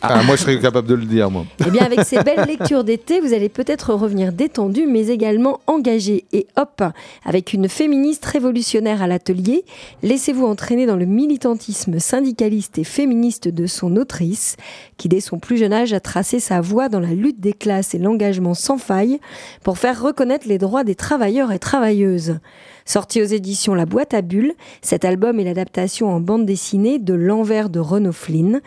Ah, 0.00 0.22
moi, 0.22 0.36
je 0.36 0.42
serais 0.42 0.58
capable 0.58 0.86
de 0.86 0.94
le 0.94 1.04
dire, 1.04 1.30
moi. 1.30 1.44
Eh 1.66 1.70
bien, 1.70 1.82
avec 1.82 2.04
ces 2.04 2.22
belles 2.22 2.46
lectures 2.46 2.84
d'été, 2.84 3.20
vous 3.20 3.32
allez 3.32 3.48
peut-être 3.48 3.92
revenir 3.94 4.32
détendu, 4.32 4.86
mais 4.86 5.08
également 5.08 5.60
engagé. 5.66 6.24
Et 6.32 6.46
hop, 6.56 6.82
avec 7.24 7.52
une 7.52 7.68
féministe 7.68 8.24
révolutionnaire 8.24 9.02
à 9.02 9.06
l'atelier, 9.06 9.64
laissez-vous 10.02 10.46
entraîner 10.46 10.86
dans 10.86 10.96
le 10.96 11.06
militantisme 11.06 11.98
syndicaliste 11.98 12.78
et 12.78 12.84
féministe 12.84 13.48
de 13.48 13.66
son 13.66 13.96
autrice, 13.96 14.56
qui 14.96 15.08
dès 15.08 15.20
son 15.20 15.38
plus 15.38 15.56
jeune 15.56 15.72
âge 15.72 15.92
a 15.92 16.00
tracé 16.00 16.40
sa 16.40 16.60
voie 16.60 16.88
dans 16.88 17.00
la 17.00 17.12
lutte 17.14 17.40
des 17.40 17.52
classes 17.52 17.94
et 17.94 17.98
l'engagement 17.98 18.54
sans 18.54 18.78
faille 18.78 19.18
pour 19.62 19.78
faire 19.78 20.00
reconnaître 20.00 20.48
les 20.48 20.58
droits 20.58 20.84
des 20.84 20.94
travailleurs 20.94 21.52
et 21.52 21.58
travailleuses. 21.58 22.38
Sorti 22.84 23.20
aux 23.20 23.26
éditions 23.26 23.74
La 23.74 23.84
Boîte 23.84 24.14
à 24.14 24.22
Bulles, 24.22 24.54
cet 24.80 25.04
album 25.04 25.40
est 25.40 25.44
l'adaptation 25.44 26.08
en 26.08 26.20
bande 26.20 26.46
dessinée 26.46 26.98
de 26.98 27.14
L'envers 27.14 27.68
de 27.68 27.80
Renaud 27.80 28.12
Flynn. 28.12 28.60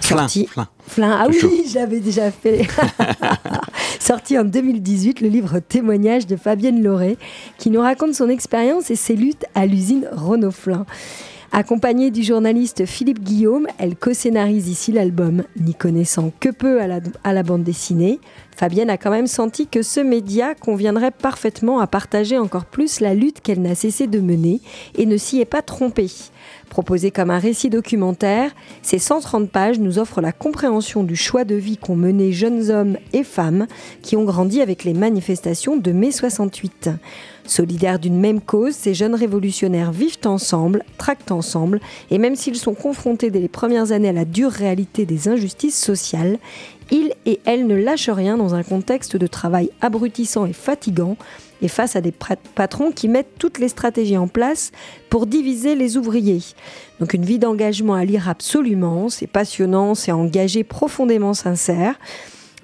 Flin, 0.00 0.18
Sorti 0.18 0.46
flin. 0.46 0.68
Flin, 0.86 1.18
ah 1.20 1.26
oui, 1.28 1.64
je 1.68 1.74
l'avais 1.76 2.00
déjà 2.00 2.30
fait. 2.30 2.66
Sorti 4.00 4.38
en 4.38 4.44
2018, 4.44 5.20
le 5.20 5.28
livre 5.28 5.60
Témoignage 5.60 6.26
de 6.26 6.36
Fabienne 6.36 6.82
Lauré, 6.82 7.16
qui 7.58 7.70
nous 7.70 7.80
raconte 7.80 8.14
son 8.14 8.28
expérience 8.28 8.90
et 8.90 8.96
ses 8.96 9.16
luttes 9.16 9.44
à 9.54 9.66
l'usine 9.66 10.08
Renault 10.12 10.50
Flin. 10.50 10.84
Accompagnée 11.56 12.10
du 12.10 12.24
journaliste 12.24 12.84
Philippe 12.84 13.22
Guillaume, 13.22 13.68
elle 13.78 13.94
co-scénarise 13.94 14.68
ici 14.68 14.90
l'album. 14.90 15.44
N'y 15.56 15.76
connaissant 15.76 16.32
que 16.40 16.48
peu 16.48 16.80
à 16.80 16.88
la, 17.32 17.42
bande 17.44 17.62
dessinée, 17.62 18.18
Fabienne 18.56 18.90
a 18.90 18.96
quand 18.96 19.12
même 19.12 19.28
senti 19.28 19.68
que 19.68 19.82
ce 19.82 20.00
média 20.00 20.56
conviendrait 20.56 21.12
parfaitement 21.12 21.78
à 21.78 21.86
partager 21.86 22.38
encore 22.38 22.64
plus 22.64 22.98
la 22.98 23.14
lutte 23.14 23.40
qu'elle 23.40 23.62
n'a 23.62 23.76
cessé 23.76 24.08
de 24.08 24.18
mener 24.18 24.62
et 24.96 25.06
ne 25.06 25.16
s'y 25.16 25.40
est 25.40 25.44
pas 25.44 25.62
trompée. 25.62 26.10
Proposé 26.70 27.12
comme 27.12 27.30
un 27.30 27.38
récit 27.38 27.70
documentaire, 27.70 28.50
ces 28.82 28.98
130 28.98 29.48
pages 29.48 29.78
nous 29.78 30.00
offrent 30.00 30.20
la 30.20 30.32
compréhension 30.32 31.04
du 31.04 31.14
choix 31.14 31.44
de 31.44 31.54
vie 31.54 31.76
qu'ont 31.76 31.94
mené 31.94 32.32
jeunes 32.32 32.72
hommes 32.72 32.96
et 33.12 33.22
femmes 33.22 33.68
qui 34.02 34.16
ont 34.16 34.24
grandi 34.24 34.60
avec 34.60 34.82
les 34.82 34.92
manifestations 34.92 35.76
de 35.76 35.92
mai 35.92 36.10
68. 36.10 36.90
Solidaires 37.46 37.98
d'une 37.98 38.18
même 38.18 38.40
cause, 38.40 38.74
ces 38.74 38.94
jeunes 38.94 39.14
révolutionnaires 39.14 39.92
vivent 39.92 40.18
ensemble, 40.24 40.82
tractent 40.96 41.30
ensemble, 41.30 41.80
et 42.10 42.18
même 42.18 42.36
s'ils 42.36 42.56
sont 42.56 42.74
confrontés 42.74 43.30
dès 43.30 43.40
les 43.40 43.48
premières 43.48 43.92
années 43.92 44.08
à 44.08 44.12
la 44.12 44.24
dure 44.24 44.50
réalité 44.50 45.04
des 45.04 45.28
injustices 45.28 45.78
sociales, 45.78 46.38
ils 46.90 47.12
et 47.26 47.40
elles 47.44 47.66
ne 47.66 47.74
lâchent 47.74 48.10
rien 48.10 48.36
dans 48.36 48.54
un 48.54 48.62
contexte 48.62 49.16
de 49.16 49.26
travail 49.26 49.70
abrutissant 49.80 50.46
et 50.46 50.52
fatigant, 50.52 51.16
et 51.62 51.68
face 51.68 51.96
à 51.96 52.00
des 52.00 52.12
patrons 52.12 52.92
qui 52.92 53.08
mettent 53.08 53.38
toutes 53.38 53.58
les 53.58 53.68
stratégies 53.68 54.18
en 54.18 54.28
place 54.28 54.70
pour 55.08 55.26
diviser 55.26 55.74
les 55.74 55.96
ouvriers. 55.96 56.42
Donc 57.00 57.14
une 57.14 57.24
vie 57.24 57.38
d'engagement 57.38 57.94
à 57.94 58.04
lire 58.04 58.28
absolument, 58.28 59.08
c'est 59.08 59.26
passionnant, 59.26 59.94
c'est 59.94 60.12
engagé, 60.12 60.64
profondément 60.64 61.32
sincère. 61.32 61.94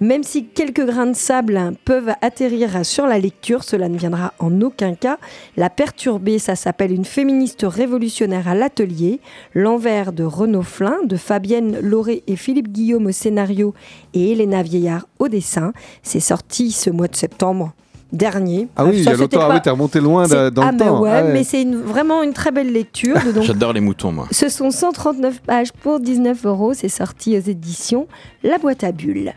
Même 0.02 0.22
si 0.22 0.46
quelques 0.46 0.86
grains 0.86 1.08
de 1.08 1.14
sable 1.14 1.60
peuvent 1.84 2.12
atterrir 2.22 2.86
sur 2.86 3.06
la 3.06 3.18
lecture, 3.18 3.64
cela 3.64 3.88
ne 3.90 3.98
viendra 3.98 4.32
en 4.38 4.60
aucun 4.62 4.94
cas 4.94 5.18
la 5.58 5.68
perturber. 5.68 6.38
Ça 6.38 6.56
s'appelle 6.56 6.90
Une 6.92 7.04
féministe 7.04 7.66
révolutionnaire 7.68 8.48
à 8.48 8.54
l'atelier, 8.54 9.20
L'envers 9.54 10.12
de 10.14 10.24
Renaud 10.24 10.62
Flin, 10.62 10.96
de 11.04 11.16
Fabienne 11.16 11.78
Lauré 11.82 12.22
et 12.26 12.36
Philippe 12.36 12.68
Guillaume 12.72 13.06
au 13.06 13.12
scénario 13.12 13.74
et 14.14 14.32
Elena 14.32 14.62
Vieillard 14.62 15.06
au 15.18 15.28
dessin. 15.28 15.72
C'est 16.02 16.20
sorti 16.20 16.70
ce 16.70 16.88
mois 16.88 17.08
de 17.08 17.16
septembre 17.16 17.74
dernier. 18.10 18.68
Ah 18.76 18.86
oui, 18.86 18.92
il 18.96 19.04
y 19.04 19.08
a 19.08 19.12
longtemps. 19.14 19.38
Ah 19.42 19.48
pas- 19.48 19.54
oui, 19.56 19.60
t'es 19.62 19.70
remonté 19.70 20.00
loin 20.00 20.26
dans 20.26 20.34
ah 20.36 20.44
le 20.44 20.50
bah 20.50 20.72
temps. 20.86 21.00
ouais, 21.02 21.10
Ah 21.12 21.24
ouais. 21.24 21.32
mais 21.34 21.44
c'est 21.44 21.60
une- 21.62 21.76
vraiment 21.76 22.22
une 22.22 22.32
très 22.32 22.50
belle 22.52 22.72
lecture. 22.72 23.16
donc, 23.34 23.44
J'adore 23.44 23.74
les 23.74 23.80
moutons, 23.80 24.12
moi. 24.12 24.26
ce 24.32 24.48
sont 24.48 24.70
139 24.70 25.42
pages 25.42 25.72
pour 25.72 26.00
19 26.00 26.46
euros. 26.46 26.72
C'est 26.72 26.88
sorti 26.88 27.36
aux 27.36 27.40
éditions 27.42 28.08
La 28.42 28.56
Boîte 28.58 28.82
à 28.82 28.92
Bulles. 28.92 29.34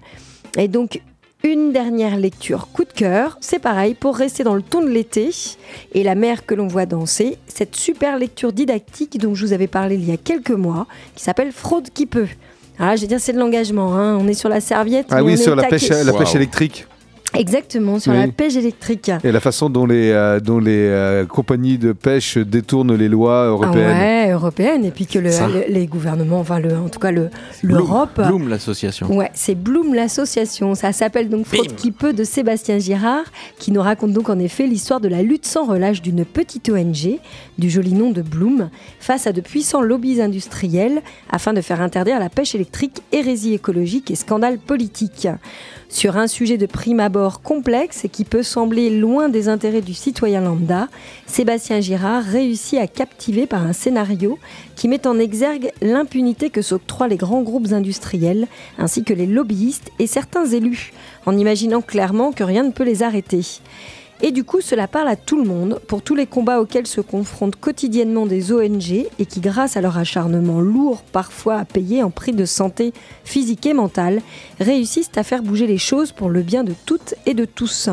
Et 0.58 0.68
donc, 0.68 1.02
une 1.44 1.74
dernière 1.74 2.18
lecture 2.18 2.70
coup 2.72 2.86
de 2.86 2.92
cœur. 2.94 3.38
C'est 3.42 3.60
pareil, 3.60 3.96
pour 3.96 4.16
rester 4.16 4.44
dans 4.44 4.56
le 4.56 4.62
ton 4.62 4.82
de 4.82 4.88
l'été 4.88 5.30
et 5.94 6.04
la 6.04 6.16
mer 6.16 6.46
que 6.46 6.56
l'on 6.56 6.68
voit 6.68 6.86
danser, 6.86 7.38
cette 7.48 7.76
super 7.76 8.18
lecture 8.18 8.54
didactique 8.54 9.20
dont 9.20 9.36
je 9.36 9.46
vous 9.46 9.54
avais 9.54 9.68
parlé 9.68 9.96
il 9.96 10.06
y 10.06 10.12
a 10.14 10.18
quelques 10.18 10.52
mois, 10.52 10.88
qui 11.16 11.24
s'appelle 11.24 11.52
Fraude 11.52 11.90
qui 11.94 12.06
peut. 12.06 12.28
Alors 12.80 12.92
là, 12.92 12.96
je 12.96 13.02
veux 13.02 13.08
dire, 13.08 13.20
c'est 13.20 13.34
de 13.34 13.40
l'engagement. 13.40 13.96
hein. 13.96 14.18
On 14.20 14.28
est 14.28 14.34
sur 14.34 14.50
la 14.50 14.62
serviette. 14.62 15.08
Ah 15.10 15.18
mais 15.18 15.22
oui, 15.22 15.32
on 15.32 15.36
est 15.36 15.38
sur 15.38 15.56
la 15.56 15.64
taqué. 15.64 15.88
pêche, 15.88 16.06
la 16.06 16.14
pêche 16.14 16.36
électrique. 16.36 16.88
Exactement, 17.38 18.00
sur 18.00 18.12
Oui. 18.12 18.20
la 18.20 18.28
pêche 18.28 18.56
électrique. 18.56 19.12
Et 19.24 19.32
la 19.32 19.40
façon 19.40 19.70
dont 19.70 19.86
les, 19.86 20.12
euh, 20.12 20.40
dont 20.40 20.60
les 20.60 20.72
euh, 20.88 21.26
compagnies 21.26 21.78
de 21.78 21.92
pêche 21.92 22.38
détournent 22.38 22.94
les 22.96 23.10
lois 23.10 23.44
Ah 23.44 23.48
européennes. 23.48 23.98
ouais, 23.98 24.32
européenne. 24.32 24.86
Et 24.86 24.92
puis 24.92 25.06
que 25.08 25.20
le- 25.20 25.30
le- 25.30 25.74
les 25.74 25.88
gouvernements, 25.88 26.40
enfin, 26.40 26.60
le, 26.60 26.76
en 26.78 26.90
tout 26.90 27.00
cas, 27.00 27.12
le- 27.12 27.30
Bloom. 27.64 27.78
l'Europe. 27.78 28.22
Bloom, 28.28 28.50
l'association. 28.50 29.12
Ouais, 29.16 29.32
c'est 29.34 29.56
Bloom 29.56 29.94
l'association. 29.94 30.76
Ça 30.76 30.92
s'appelle 30.94 31.30
donc 31.30 31.46
Fraude 31.46 31.68
Bim. 31.70 31.74
qui 31.76 31.92
peut 31.92 32.14
de 32.14 32.24
Sébastien 32.24 32.78
Girard, 32.80 33.24
qui 33.60 33.72
nous 33.72 33.82
raconte 33.82 34.12
donc 34.14 34.30
en 34.30 34.40
effet 34.40 34.68
l'histoire 34.68 35.00
de 35.00 35.08
la 35.08 35.22
lutte 35.24 35.46
sans 35.46 35.66
relâche 35.66 36.02
d'une 36.02 36.26
petite 36.26 36.70
ONG, 36.70 37.20
du 37.58 37.70
joli 37.70 37.94
nom 37.94 38.12
de 38.12 38.22
Bloom, 38.22 38.70
face 39.00 39.28
à 39.28 39.34
de 39.34 39.42
puissants 39.42 39.82
lobbies 39.82 40.22
industriels 40.22 41.02
afin 41.32 41.54
de 41.54 41.62
faire 41.62 41.82
interdire 41.82 42.20
la 42.20 42.30
pêche 42.30 42.56
électrique, 42.56 43.02
hérésie 43.12 43.54
écologique 43.54 44.12
et 44.12 44.16
scandale 44.16 44.58
politique. 44.58 45.28
Sur 45.90 46.18
un 46.18 46.28
sujet 46.28 46.58
de 46.58 46.66
prime 46.66 47.00
abord 47.00 47.42
complexe 47.42 48.04
et 48.04 48.10
qui 48.10 48.26
peut 48.26 48.42
sembler 48.42 48.90
loin 48.90 49.30
des 49.30 49.48
intérêts 49.48 49.82
du 49.82 49.94
citoyen 49.94 50.42
lambda, 50.42 50.88
Sébastien 51.28 51.82
Girard 51.82 52.24
réussit 52.24 52.80
à 52.80 52.88
captiver 52.88 53.46
par 53.46 53.64
un 53.66 53.74
scénario 53.74 54.40
qui 54.76 54.88
met 54.88 55.06
en 55.06 55.20
exergue 55.20 55.72
l'impunité 55.82 56.50
que 56.50 56.64
s'octroient 56.64 57.08
les 57.08 57.18
grands 57.18 57.44
groupes 57.44 57.72
industriels, 57.72 58.48
ainsi 58.80 59.04
que 59.04 59.14
les 59.14 59.28
lobbyistes 59.28 59.92
et 60.00 60.08
certains 60.08 60.46
élus, 60.46 60.94
en 61.26 61.38
imaginant 61.38 61.82
clairement 61.82 62.32
que 62.32 62.44
rien 62.44 62.64
ne 62.64 62.72
peut 62.72 62.84
les 62.84 63.04
arrêter. 63.04 63.42
Et 64.26 64.32
du 64.32 64.46
coup, 64.46 64.62
cela 64.62 64.88
parle 64.88 65.10
à 65.10 65.18
tout 65.18 65.36
le 65.36 65.44
monde, 65.44 65.82
pour 65.86 66.02
tous 66.02 66.16
les 66.16 66.28
combats 66.28 66.62
auxquels 66.62 66.88
se 66.88 67.02
confrontent 67.02 67.58
quotidiennement 67.58 68.26
des 68.26 68.54
ONG 68.54 69.06
et 69.20 69.26
qui, 69.26 69.42
grâce 69.42 69.76
à 69.76 69.82
leur 69.82 69.98
acharnement 69.98 70.62
lourd, 70.62 71.04
parfois 71.12 71.56
à 71.56 71.66
payer 71.66 72.04
en 72.04 72.10
prix 72.10 72.32
de 72.32 72.46
santé 72.46 72.94
physique 73.26 73.66
et 73.66 73.74
mentale, 73.74 74.22
réussissent 74.62 75.12
à 75.18 75.24
faire 75.24 75.44
bouger 75.44 75.68
les 75.68 75.78
choses 75.78 76.14
pour 76.14 76.30
le 76.30 76.42
bien 76.42 76.64
de 76.64 76.74
toutes 76.86 77.16
et 77.26 77.34
de 77.34 77.44
tous. 77.44 77.90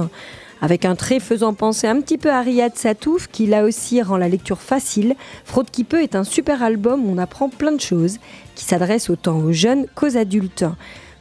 Avec 0.61 0.85
un 0.85 0.95
trait 0.95 1.19
faisant 1.19 1.53
penser 1.53 1.89
un 1.89 2.01
petit 2.01 2.17
peu 2.17 2.31
à 2.31 2.43
Riyad 2.43 2.77
Satouf, 2.77 3.27
qui 3.27 3.47
là 3.47 3.65
aussi 3.65 4.01
rend 4.01 4.17
la 4.17 4.29
lecture 4.29 4.61
facile, 4.61 5.17
Fraude 5.45 5.71
qui 5.73 5.83
peut 5.83 6.01
est 6.01 6.15
un 6.15 6.23
super 6.23 6.63
album 6.63 7.07
où 7.07 7.13
on 7.13 7.19
apprend 7.19 7.49
plein 7.49 7.73
de 7.73 7.81
choses, 7.81 8.19
qui 8.55 8.65
s'adresse 8.65 9.11
autant 9.11 9.39
aux 9.39 9.53
jeunes 9.53 9.87
qu'aux 9.97 10.17
adultes. 10.17 10.65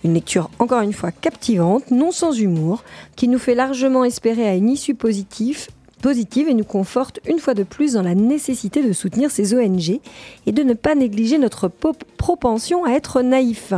Une 0.04 0.14
lecture 0.14 0.50
encore 0.60 0.82
une 0.82 0.94
fois 0.94 1.12
captivante, 1.12 1.92
non 1.92 2.12
sans 2.12 2.32
humour, 2.32 2.84
qui 3.16 3.28
nous 3.28 3.40
fait 3.40 3.56
largement 3.56 4.04
espérer 4.04 4.48
à 4.48 4.56
une 4.56 4.70
issue 4.70 4.96
positive, 4.96 5.68
et 6.48 6.54
nous 6.54 6.64
conforte 6.64 7.20
une 7.28 7.40
fois 7.40 7.54
de 7.54 7.64
plus 7.64 7.94
dans 7.94 8.02
la 8.02 8.16
nécessité 8.16 8.82
de 8.82 8.94
soutenir 8.94 9.32
ces 9.32 9.54
ONG 9.54 10.00
et 10.46 10.52
de 10.52 10.64
ne 10.64 10.74
pas 10.74 10.96
négliger 10.96 11.38
notre 11.38 11.68
propension 11.68 12.86
à 12.86 12.92
être 12.92 13.22
naïf. 13.22 13.74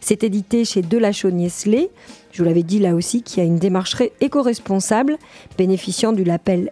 C'est 0.00 0.24
édité 0.24 0.64
chez 0.64 0.80
Delachaux-Niestlé, 0.80 1.90
je 2.32 2.42
vous 2.42 2.48
l'avais 2.48 2.62
dit 2.62 2.78
là 2.78 2.94
aussi, 2.94 3.22
qui 3.22 3.40
a 3.40 3.44
une 3.44 3.58
démarche 3.58 3.96
éco-responsable, 4.20 5.16
bénéficiant 5.56 6.12
du 6.12 6.24
label 6.24 6.70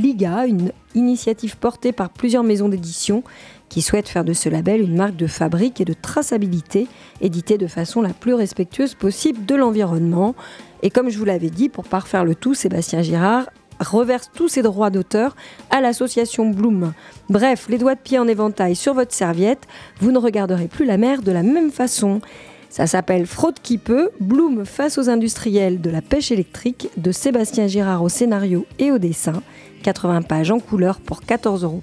Liga, 0.00 0.46
une 0.46 0.72
initiative 0.94 1.56
portée 1.56 1.92
par 1.92 2.10
plusieurs 2.10 2.44
maisons 2.44 2.68
d'édition 2.68 3.24
qui 3.72 3.80
souhaitent 3.80 4.10
faire 4.10 4.24
de 4.24 4.34
ce 4.34 4.50
label 4.50 4.82
une 4.82 4.96
marque 4.96 5.16
de 5.16 5.26
fabrique 5.26 5.80
et 5.80 5.86
de 5.86 5.94
traçabilité, 5.94 6.88
éditée 7.22 7.56
de 7.56 7.66
façon 7.66 8.02
la 8.02 8.10
plus 8.10 8.34
respectueuse 8.34 8.92
possible 8.92 9.46
de 9.46 9.54
l'environnement. 9.54 10.34
Et 10.82 10.90
comme 10.90 11.08
je 11.08 11.16
vous 11.16 11.24
l'avais 11.24 11.48
dit, 11.48 11.70
pour 11.70 11.84
parfaire 11.84 12.26
le 12.26 12.34
tout, 12.34 12.52
Sébastien 12.52 13.00
Girard 13.00 13.46
reverse 13.80 14.30
tous 14.34 14.48
ses 14.48 14.60
droits 14.60 14.90
d'auteur 14.90 15.34
à 15.70 15.80
l'association 15.80 16.50
Bloom. 16.50 16.92
Bref, 17.30 17.66
les 17.70 17.78
doigts 17.78 17.94
de 17.94 18.00
pied 18.00 18.18
en 18.18 18.28
éventail 18.28 18.76
sur 18.76 18.92
votre 18.92 19.14
serviette, 19.14 19.66
vous 20.00 20.12
ne 20.12 20.18
regarderez 20.18 20.68
plus 20.68 20.84
la 20.84 20.98
mer 20.98 21.22
de 21.22 21.32
la 21.32 21.42
même 21.42 21.70
façon. 21.70 22.20
Ça 22.68 22.86
s'appelle 22.86 23.24
Fraude 23.24 23.58
qui 23.62 23.78
peut, 23.78 24.10
Bloom 24.20 24.66
face 24.66 24.98
aux 24.98 25.08
industriels 25.08 25.80
de 25.80 25.88
la 25.88 26.02
pêche 26.02 26.30
électrique, 26.30 26.90
de 26.98 27.10
Sébastien 27.10 27.68
Girard 27.68 28.02
au 28.02 28.10
scénario 28.10 28.66
et 28.78 28.92
au 28.92 28.98
dessin. 28.98 29.42
80 29.82 30.22
pages 30.22 30.50
en 30.50 30.58
couleur 30.58 31.00
pour 31.00 31.20
14,90 31.20 31.64
euros 31.64 31.82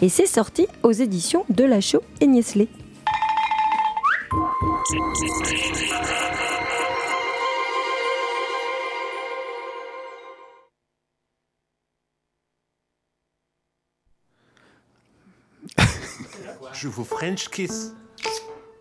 et 0.00 0.08
c'est 0.08 0.26
sorti 0.26 0.66
aux 0.82 0.92
éditions 0.92 1.44
de 1.48 1.64
La 1.64 1.80
Chaux 1.80 2.02
et 2.20 2.26
Niesley. 2.26 2.68
Je 16.72 16.88
vous 16.88 17.04
French 17.04 17.48
kiss 17.48 17.94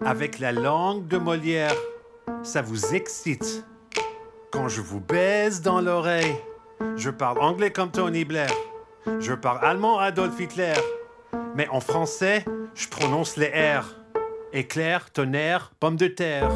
avec 0.04 0.40
la 0.40 0.52
langue 0.52 1.08
de 1.08 1.18
Molière. 1.18 1.76
Ça 2.42 2.62
vous 2.62 2.96
excite. 2.96 3.64
Quand 4.52 4.68
je 4.68 4.82
vous 4.82 5.00
baise 5.00 5.62
dans 5.62 5.82
l'oreille, 5.82 6.36
je 6.98 7.10
parle 7.10 7.40
anglais 7.40 7.72
comme 7.72 7.92
Tony 7.92 8.26
Blair. 8.26 8.52
Je 9.20 9.34
parle 9.34 9.60
allemand 9.64 10.00
Adolf 10.00 10.40
Hitler. 10.40 10.74
Mais 11.56 11.68
en 11.70 11.80
français, 11.80 12.46
je 12.76 12.88
prononce 12.88 13.38
les 13.38 13.48
R. 13.48 13.96
Éclair, 14.54 15.12
tonnerre, 15.12 15.72
pomme 15.80 15.96
de 15.96 16.08
terre. 16.08 16.50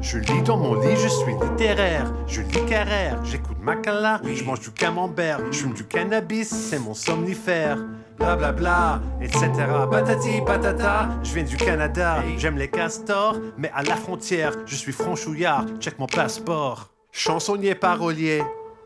Je 0.00 0.18
lis 0.18 0.42
dans 0.42 0.58
mon 0.58 0.74
lit, 0.74 0.96
je 0.96 1.08
suis 1.08 1.32
littéraire. 1.32 2.12
Je 2.26 2.42
lis 2.42 2.66
Carrère, 2.68 3.24
j'écoute 3.24 3.56
Macala, 3.60 4.20
je 4.24 4.44
mange 4.44 4.60
du 4.60 4.70
camembert, 4.70 5.40
je 5.50 5.60
fume 5.60 5.72
du 5.72 5.84
cannabis, 5.84 6.48
c'est 6.48 6.78
mon 6.78 6.92
somnifère. 6.92 7.78
Bla 8.18 8.36
bla 8.36 8.52
bla, 8.52 9.00
etc. 9.22 9.48
Patati 9.90 10.42
patata, 10.46 11.08
je 11.22 11.32
viens 11.34 11.44
du 11.44 11.56
Canada, 11.56 12.22
j'aime 12.36 12.58
les 12.58 12.68
castors, 12.68 13.36
mais 13.56 13.70
à 13.74 13.82
la 13.82 13.96
frontière, 13.96 14.52
je 14.66 14.76
suis 14.76 14.92
franchouillard, 14.92 15.64
check 15.80 15.98
mon 15.98 16.06
passeport. 16.06 16.90
Chansonnier 17.10 17.74
parolier, 17.74 18.42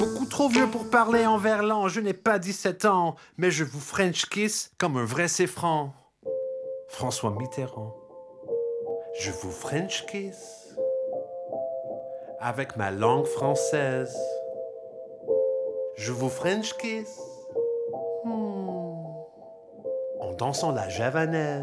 Beaucoup 0.00 0.24
trop 0.24 0.48
vieux 0.48 0.66
pour 0.66 0.88
parler 0.88 1.26
en 1.26 1.36
verlan, 1.36 1.88
je 1.88 2.00
n'ai 2.00 2.14
pas 2.14 2.38
17 2.38 2.86
ans, 2.86 3.16
mais 3.36 3.50
je 3.50 3.64
vous 3.64 3.80
French 3.80 4.24
kiss 4.30 4.72
comme 4.78 4.96
un 4.96 5.04
vrai 5.04 5.28
franc. 5.28 5.92
François 6.88 7.30
Mitterrand. 7.38 7.94
Je 9.20 9.30
vous 9.30 9.50
French 9.50 10.06
kiss 10.06 10.74
avec 12.40 12.78
ma 12.78 12.90
langue 12.90 13.26
française. 13.26 14.16
Je 15.98 16.12
vous 16.12 16.30
French 16.30 16.74
kiss 16.78 17.20
hmm, 18.24 19.04
en 20.18 20.32
dansant 20.38 20.72
la 20.72 20.88
javanaise. 20.88 21.62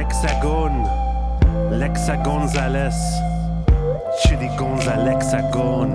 L'hexagone, 0.00 0.88
l'hexagonzales, 1.72 2.90
Chili 4.22 4.48
Gonzalexagone. 4.56 5.94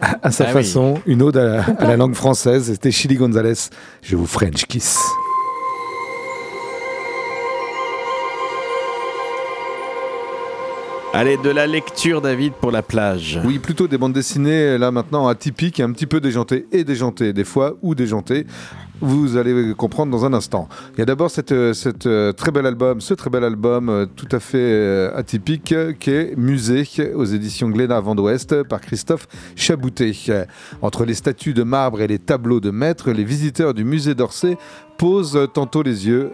À 0.00 0.32
sa 0.32 0.44
Ah 0.44 0.46
oui. 0.48 0.52
façon, 0.52 1.00
une 1.06 1.22
ode 1.22 1.36
à 1.36 1.44
la, 1.44 1.62
à 1.62 1.84
la 1.86 1.96
langue 1.96 2.14
française. 2.14 2.64
C'était 2.72 2.90
Chili 2.90 3.14
Gonzalez. 3.14 3.70
Je 4.02 4.16
vous 4.16 4.26
French 4.26 4.64
kiss. 4.66 4.98
Allez, 11.14 11.36
de 11.36 11.50
la 11.50 11.66
lecture, 11.66 12.22
David, 12.22 12.54
pour 12.54 12.70
la 12.70 12.82
plage. 12.82 13.38
Oui, 13.44 13.58
plutôt 13.58 13.86
des 13.86 13.98
bandes 13.98 14.14
dessinées, 14.14 14.78
là 14.78 14.90
maintenant 14.90 15.28
atypiques, 15.28 15.78
un 15.80 15.92
petit 15.92 16.06
peu 16.06 16.20
déjantées 16.20 16.64
et 16.72 16.84
déjantées 16.84 17.34
des 17.34 17.44
fois, 17.44 17.76
ou 17.82 17.94
déjantées. 17.94 18.46
Vous 19.02 19.36
allez 19.36 19.74
comprendre 19.74 20.10
dans 20.10 20.24
un 20.24 20.32
instant. 20.32 20.68
Il 20.94 21.00
y 21.00 21.02
a 21.02 21.04
d'abord 21.04 21.30
cette, 21.30 21.52
euh, 21.52 22.32
très 22.32 22.50
bel 22.50 22.64
album, 22.64 23.02
ce 23.02 23.12
très 23.12 23.28
bel 23.28 23.44
album 23.44 23.90
euh, 23.90 24.06
tout 24.06 24.28
à 24.30 24.38
fait 24.38 24.56
euh, 24.58 25.14
atypique 25.14 25.74
qui 25.98 26.10
est 26.10 26.34
Musée 26.38 26.84
aux 27.14 27.24
éditions 27.24 27.68
Glénat 27.68 28.00
d'Ouest 28.00 28.62
par 28.62 28.80
Christophe 28.80 29.26
Chaboutet. 29.56 30.12
Euh, 30.28 30.46
Entre 30.80 31.04
les 31.04 31.14
statues 31.14 31.52
de 31.52 31.64
marbre 31.64 32.00
et 32.00 32.06
les 32.06 32.20
tableaux 32.20 32.60
de 32.60 32.70
maître, 32.70 33.10
les 33.10 33.24
visiteurs 33.24 33.74
du 33.74 33.84
musée 33.84 34.14
d'Orsay 34.14 34.56
posent 34.98 35.48
tantôt 35.52 35.82
les 35.82 36.06
yeux, 36.06 36.32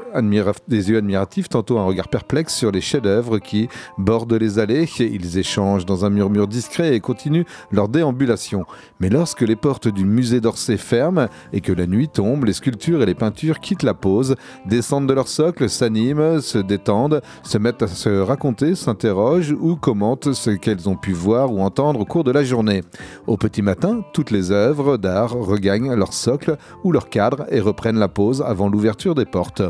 des 0.69 0.91
yeux 0.91 0.99
admiratifs, 0.99 1.49
tantôt 1.49 1.79
un 1.79 1.85
regard 1.85 2.09
perplexe 2.09 2.55
sur 2.55 2.71
les 2.71 2.81
chefs-d'œuvre 2.81 3.39
qui 3.39 3.69
bordent 3.97 4.35
les 4.35 4.59
allées. 4.59 4.89
Ils 4.99 5.39
échangent 5.39 5.87
dans 5.87 6.05
un 6.05 6.11
murmure 6.11 6.49
discret 6.49 6.95
et 6.95 7.01
continuent 7.01 7.45
leur 7.73 7.89
déambulation. 7.89 8.65
Mais 9.01 9.09
lorsque 9.09 9.43
les 9.43 9.57
portes 9.57 9.89
du 9.89 10.05
musée 10.05 10.41
d'Orsay 10.41 10.77
ferment 10.77 11.29
et 11.53 11.61
que 11.61 11.73
la 11.73 11.87
nuit 11.87 12.09
tombe, 12.09 12.45
les 12.45 12.53
sculptures 12.53 13.03
et 13.03 13.07
les 13.07 13.15
peintures 13.15 13.61
quittent 13.61 13.83
la 13.83 13.95
pose, 13.95 14.35
descendent 14.67 15.09
de 15.09 15.15
leur 15.15 15.29
socle, 15.29 15.69
s'animent, 15.69 16.41
se 16.41 16.59
détendent, 16.59 17.23
se 17.43 17.59
mettent 17.59 17.83
à 17.83 17.89
se 17.89 18.21
raconter, 18.21 18.75
s'interrogent 18.75 19.57
ou 19.59 19.77
commentent 19.77 20.33
ce 20.33 20.51
qu'elles 20.51 20.89
ont 20.89 20.97
pu 20.97 21.13
voir 21.13 21.53
ou 21.53 21.61
entendre 21.61 22.01
au 22.01 22.05
cours 22.05 22.25
de 22.25 22.33
la 22.33 22.45
journée. 22.45 22.83
Au 23.27 23.37
petit 23.37 23.63
matin, 23.63 24.03
toutes 24.13 24.31
les 24.31 24.51
œuvres 24.51 24.97
d'art 24.97 25.33
regagnent 25.33 25.95
leur 25.95 26.13
socle 26.13 26.57
ou 26.85 26.93
leur 26.93 27.09
cadre 27.09 27.47
et 27.51 27.61
reprennent 27.61 27.99
la 27.99 28.09
pose 28.09 28.43
avant 28.49 28.69
l'ouverture 28.69 29.15
des 29.15 29.25
portes. 29.25 29.63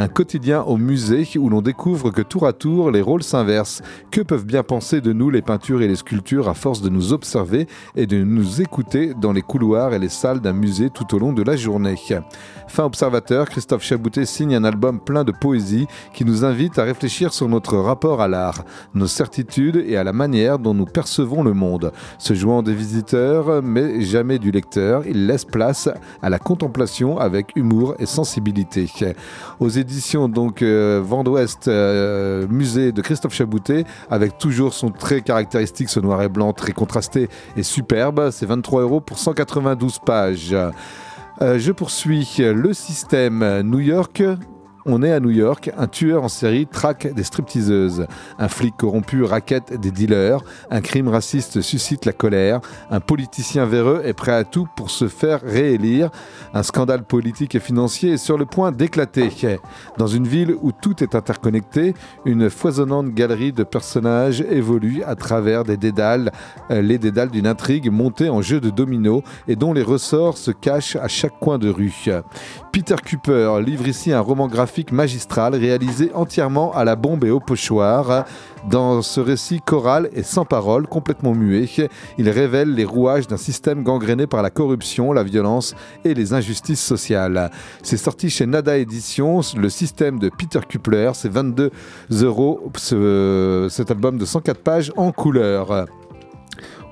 Un 0.00 0.08
quotidien 0.08 0.62
au 0.62 0.78
musée 0.78 1.28
où 1.36 1.50
l'on 1.50 1.60
découvre 1.60 2.10
que 2.10 2.22
tour 2.22 2.46
à 2.46 2.54
tour 2.54 2.90
les 2.90 3.02
rôles 3.02 3.22
s'inversent. 3.22 3.82
Que 4.10 4.22
peuvent 4.22 4.46
bien 4.46 4.62
penser 4.62 5.02
de 5.02 5.12
nous 5.12 5.28
les 5.28 5.42
peintures 5.42 5.82
et 5.82 5.88
les 5.88 5.96
sculptures 5.96 6.48
à 6.48 6.54
force 6.54 6.80
de 6.80 6.88
nous 6.88 7.12
observer 7.12 7.66
et 7.96 8.06
de 8.06 8.24
nous 8.24 8.62
écouter 8.62 9.12
dans 9.12 9.32
les 9.32 9.42
couloirs 9.42 9.92
et 9.92 9.98
les 9.98 10.08
salles 10.08 10.40
d'un 10.40 10.54
musée 10.54 10.88
tout 10.88 11.14
au 11.14 11.18
long 11.18 11.34
de 11.34 11.42
la 11.42 11.54
journée? 11.54 11.96
Fin 12.66 12.84
observateur, 12.84 13.46
Christophe 13.50 13.82
Chaboutet 13.82 14.24
signe 14.24 14.54
un 14.54 14.64
album 14.64 15.00
plein 15.00 15.22
de 15.22 15.32
poésie 15.32 15.86
qui 16.14 16.24
nous 16.24 16.46
invite 16.46 16.78
à 16.78 16.84
réfléchir 16.84 17.34
sur 17.34 17.50
notre 17.50 17.76
rapport 17.76 18.22
à 18.22 18.28
l'art, 18.28 18.64
nos 18.94 19.06
certitudes 19.06 19.84
et 19.86 19.98
à 19.98 20.04
la 20.04 20.14
manière 20.14 20.58
dont 20.58 20.72
nous 20.72 20.86
percevons 20.86 21.42
le 21.42 21.52
monde. 21.52 21.92
Se 22.18 22.32
jouant 22.32 22.62
des 22.62 22.74
visiteurs, 22.74 23.62
mais 23.62 24.00
jamais 24.00 24.38
du 24.38 24.50
lecteur, 24.50 25.02
il 25.06 25.26
laisse 25.26 25.44
place 25.44 25.90
à 26.22 26.30
la 26.30 26.38
contemplation 26.38 27.18
avec 27.18 27.52
humour 27.54 27.96
et 27.98 28.06
sensibilité. 28.06 28.88
Aux 29.58 29.68
donc 30.28 30.62
euh, 30.62 31.00
Vent 31.02 31.24
d'Ouest, 31.24 31.68
euh, 31.68 32.46
musée 32.48 32.92
de 32.92 33.02
Christophe 33.02 33.34
Chaboutet, 33.34 33.84
avec 34.10 34.38
toujours 34.38 34.72
son 34.72 34.90
très 34.90 35.20
caractéristique, 35.20 35.88
ce 35.88 36.00
noir 36.00 36.22
et 36.22 36.28
blanc 36.28 36.52
très 36.52 36.72
contrasté 36.72 37.28
et 37.56 37.62
superbe. 37.62 38.30
C'est 38.30 38.46
23 38.46 38.82
euros 38.82 39.00
pour 39.00 39.18
192 39.18 39.98
pages. 39.98 40.54
Euh, 41.42 41.58
je 41.58 41.72
poursuis 41.72 42.26
le 42.38 42.72
système 42.72 43.62
New 43.62 43.80
York. 43.80 44.22
On 44.86 45.02
est 45.02 45.12
à 45.12 45.20
New 45.20 45.30
York, 45.30 45.70
un 45.76 45.86
tueur 45.86 46.24
en 46.24 46.28
série 46.28 46.66
traque 46.66 47.12
des 47.12 47.22
stripteaseuses, 47.22 48.06
un 48.38 48.48
flic 48.48 48.76
corrompu 48.76 49.24
raquette 49.24 49.78
des 49.78 49.90
dealers, 49.90 50.40
un 50.70 50.80
crime 50.80 51.08
raciste 51.08 51.60
suscite 51.60 52.06
la 52.06 52.12
colère, 52.12 52.60
un 52.90 53.00
politicien 53.00 53.66
véreux 53.66 54.02
est 54.04 54.14
prêt 54.14 54.32
à 54.32 54.44
tout 54.44 54.66
pour 54.76 54.90
se 54.90 55.08
faire 55.08 55.42
réélire, 55.42 56.10
un 56.54 56.62
scandale 56.62 57.04
politique 57.04 57.54
et 57.54 57.60
financier 57.60 58.12
est 58.12 58.16
sur 58.18 58.38
le 58.38 58.46
point 58.46 58.72
d'éclater. 58.72 59.30
Dans 59.98 60.06
une 60.06 60.26
ville 60.26 60.54
où 60.62 60.72
tout 60.72 61.02
est 61.02 61.14
interconnecté, 61.14 61.94
une 62.24 62.48
foisonnante 62.48 63.10
galerie 63.10 63.52
de 63.52 63.64
personnages 63.64 64.40
évolue 64.40 65.02
à 65.04 65.14
travers 65.14 65.64
des 65.64 65.76
dédales, 65.76 66.32
euh, 66.70 66.80
les 66.80 66.98
dédales 66.98 67.30
d'une 67.30 67.46
intrigue 67.46 67.90
montée 67.90 68.30
en 68.30 68.40
jeu 68.40 68.60
de 68.60 68.70
domino 68.70 69.22
et 69.46 69.56
dont 69.56 69.72
les 69.72 69.82
ressorts 69.82 70.38
se 70.38 70.50
cachent 70.50 70.96
à 70.96 71.08
chaque 71.08 71.38
coin 71.38 71.58
de 71.58 71.68
rue. 71.68 71.90
Peter 72.72 72.96
Cooper 73.08 73.58
livre 73.64 73.88
ici 73.88 74.12
un 74.12 74.20
roman 74.20 74.46
graphique 74.46 74.69
magistral 74.92 75.54
réalisé 75.54 76.10
entièrement 76.14 76.72
à 76.74 76.84
la 76.84 76.96
bombe 76.96 77.24
et 77.24 77.30
au 77.30 77.40
pochoir. 77.40 78.24
Dans 78.70 79.00
ce 79.02 79.20
récit 79.20 79.60
choral 79.64 80.10
et 80.14 80.22
sans 80.22 80.44
parole, 80.44 80.86
complètement 80.86 81.34
muet, 81.34 81.68
il 82.18 82.28
révèle 82.28 82.74
les 82.74 82.84
rouages 82.84 83.26
d'un 83.26 83.36
système 83.38 83.82
gangréné 83.82 84.26
par 84.26 84.42
la 84.42 84.50
corruption, 84.50 85.12
la 85.12 85.22
violence 85.22 85.74
et 86.04 86.14
les 86.14 86.32
injustices 86.34 86.82
sociales. 86.84 87.50
C'est 87.82 87.96
sorti 87.96 88.28
chez 88.30 88.46
Nada 88.46 88.76
Éditions, 88.76 89.40
le 89.56 89.68
système 89.70 90.18
de 90.18 90.28
Peter 90.28 90.60
Kupler, 90.68 91.10
c'est 91.14 91.30
22 91.32 91.70
euros 92.22 92.60
ce- 92.76 93.66
cet 93.70 93.90
album 93.90 94.18
de 94.18 94.24
104 94.24 94.60
pages 94.62 94.92
en 94.96 95.10
couleur. 95.12 95.86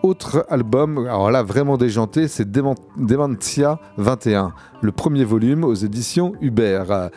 Autre 0.04 0.46
album, 0.48 0.98
alors 1.06 1.32
là 1.32 1.42
vraiment 1.42 1.76
déjanté, 1.76 2.28
c'est 2.28 2.48
Dementia 2.48 3.80
21, 3.96 4.52
le 4.80 4.92
premier 4.92 5.24
volume 5.24 5.64
aux 5.64 5.74
éditions 5.74 6.34
Hubert. 6.40 7.10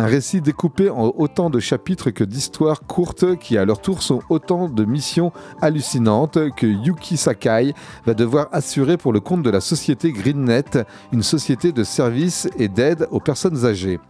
Un 0.00 0.06
récit 0.06 0.40
découpé 0.40 0.88
en 0.88 1.12
autant 1.18 1.50
de 1.50 1.60
chapitres 1.60 2.08
que 2.08 2.24
d'histoires 2.24 2.80
courtes 2.80 3.36
qui 3.36 3.58
à 3.58 3.66
leur 3.66 3.82
tour 3.82 4.02
sont 4.02 4.20
autant 4.30 4.66
de 4.66 4.86
missions 4.86 5.30
hallucinantes 5.60 6.38
que 6.56 6.66
Yuki 6.66 7.18
Sakai 7.18 7.74
va 8.06 8.14
devoir 8.14 8.48
assurer 8.50 8.96
pour 8.96 9.12
le 9.12 9.20
compte 9.20 9.42
de 9.42 9.50
la 9.50 9.60
société 9.60 10.10
GreenNet, 10.10 10.86
une 11.12 11.22
société 11.22 11.72
de 11.72 11.84
services 11.84 12.48
et 12.58 12.68
d'aide 12.68 13.08
aux 13.10 13.20
personnes 13.20 13.66
âgées. 13.66 14.00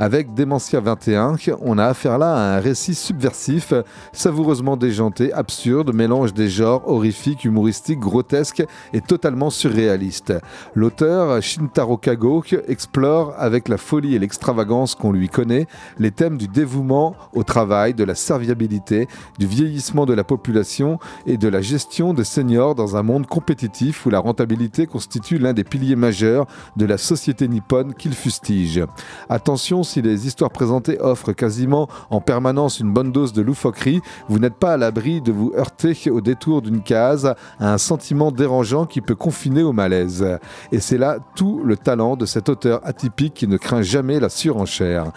Avec 0.00 0.34
Dementia 0.34 0.80
21, 0.80 1.36
on 1.60 1.78
a 1.78 1.84
affaire 1.84 2.18
là 2.18 2.34
à 2.34 2.56
un 2.56 2.58
récit 2.58 2.96
subversif, 2.96 3.72
savoureusement 4.12 4.76
déjanté, 4.76 5.32
absurde, 5.32 5.94
mélange 5.94 6.34
des 6.34 6.48
genres 6.48 6.82
horrifiques, 6.88 7.44
humoristiques, 7.44 8.00
grotesques 8.00 8.64
et 8.92 9.00
totalement 9.00 9.50
surréaliste. 9.50 10.32
L'auteur, 10.74 11.40
Shintaro 11.40 11.98
Kago, 11.98 12.42
explore 12.66 13.32
avec 13.38 13.68
la 13.68 13.76
folie 13.76 14.16
et 14.16 14.18
l'extravagance 14.18 14.96
qu'on 14.96 15.12
lui 15.12 15.28
connaît 15.36 15.66
les 15.98 16.12
thèmes 16.12 16.38
du 16.38 16.48
dévouement 16.48 17.14
au 17.34 17.42
travail, 17.42 17.92
de 17.92 18.04
la 18.04 18.14
serviabilité, 18.14 19.06
du 19.38 19.46
vieillissement 19.46 20.06
de 20.06 20.14
la 20.14 20.24
population 20.24 20.98
et 21.26 21.36
de 21.36 21.46
la 21.46 21.60
gestion 21.60 22.14
des 22.14 22.24
seniors 22.24 22.74
dans 22.74 22.96
un 22.96 23.02
monde 23.02 23.26
compétitif 23.26 24.06
où 24.06 24.10
la 24.10 24.18
rentabilité 24.18 24.86
constitue 24.86 25.36
l'un 25.36 25.52
des 25.52 25.62
piliers 25.62 25.94
majeurs 25.94 26.46
de 26.76 26.86
la 26.86 26.96
société 26.96 27.48
nippone 27.48 27.92
qu'il 27.92 28.14
fustige. 28.14 28.82
Attention, 29.28 29.82
si 29.82 30.00
les 30.00 30.26
histoires 30.26 30.50
présentées 30.50 30.98
offrent 31.02 31.34
quasiment 31.34 31.86
en 32.08 32.22
permanence 32.22 32.80
une 32.80 32.94
bonne 32.94 33.12
dose 33.12 33.34
de 33.34 33.42
loufoquerie, 33.42 34.00
vous 34.30 34.38
n'êtes 34.38 34.54
pas 34.54 34.72
à 34.72 34.76
l'abri 34.78 35.20
de 35.20 35.32
vous 35.32 35.52
heurter 35.54 36.10
au 36.10 36.22
détour 36.22 36.62
d'une 36.62 36.80
case 36.80 37.34
à 37.60 37.74
un 37.74 37.78
sentiment 37.78 38.32
dérangeant 38.32 38.86
qui 38.86 39.02
peut 39.02 39.14
confiner 39.14 39.62
au 39.62 39.74
malaise. 39.74 40.26
Et 40.72 40.80
c'est 40.80 40.96
là 40.96 41.18
tout 41.34 41.60
le 41.62 41.76
talent 41.76 42.16
de 42.16 42.24
cet 42.24 42.48
auteur 42.48 42.80
atypique 42.84 43.34
qui 43.34 43.46
ne 43.46 43.58
craint 43.58 43.82
jamais 43.82 44.18
la 44.18 44.30
surenchère. 44.30 45.12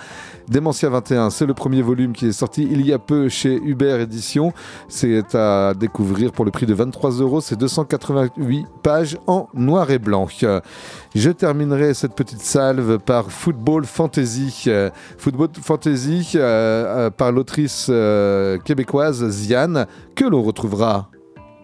Démentia 0.48 0.90
21, 0.90 1.30
c'est 1.30 1.46
le 1.46 1.54
premier 1.54 1.82
volume 1.82 2.14
qui 2.14 2.28
est 2.28 2.32
sorti 2.32 2.68
il 2.70 2.86
y 2.86 2.92
a 2.92 2.98
peu 3.00 3.30
chez 3.30 3.56
Hubert 3.64 4.00
Édition. 4.00 4.52
C'est 4.88 5.36
à 5.36 5.74
découvrir 5.74 6.32
pour 6.32 6.44
le 6.44 6.52
prix 6.52 6.66
de 6.66 6.74
23 6.74 7.12
euros. 7.22 7.40
C'est 7.40 7.56
288 7.56 8.66
pages 8.82 9.18
en 9.28 9.48
noir 9.54 9.92
et 9.92 10.00
blanc. 10.00 10.28
Je 11.16 11.30
terminerai 11.30 11.94
cette 11.94 12.16
petite 12.16 12.42
salve 12.42 12.98
par 13.00 13.32
Football 13.32 13.86
Fantasy. 13.86 14.70
Football 15.18 15.50
Fantasy 15.62 16.32
euh, 16.36 16.40
euh, 16.40 17.10
par 17.10 17.32
l'autrice 17.32 17.88
euh, 17.90 18.58
québécoise 18.58 19.28
Ziane, 19.30 19.86
que 20.16 20.26
l'on 20.26 20.42
retrouvera 20.42 21.10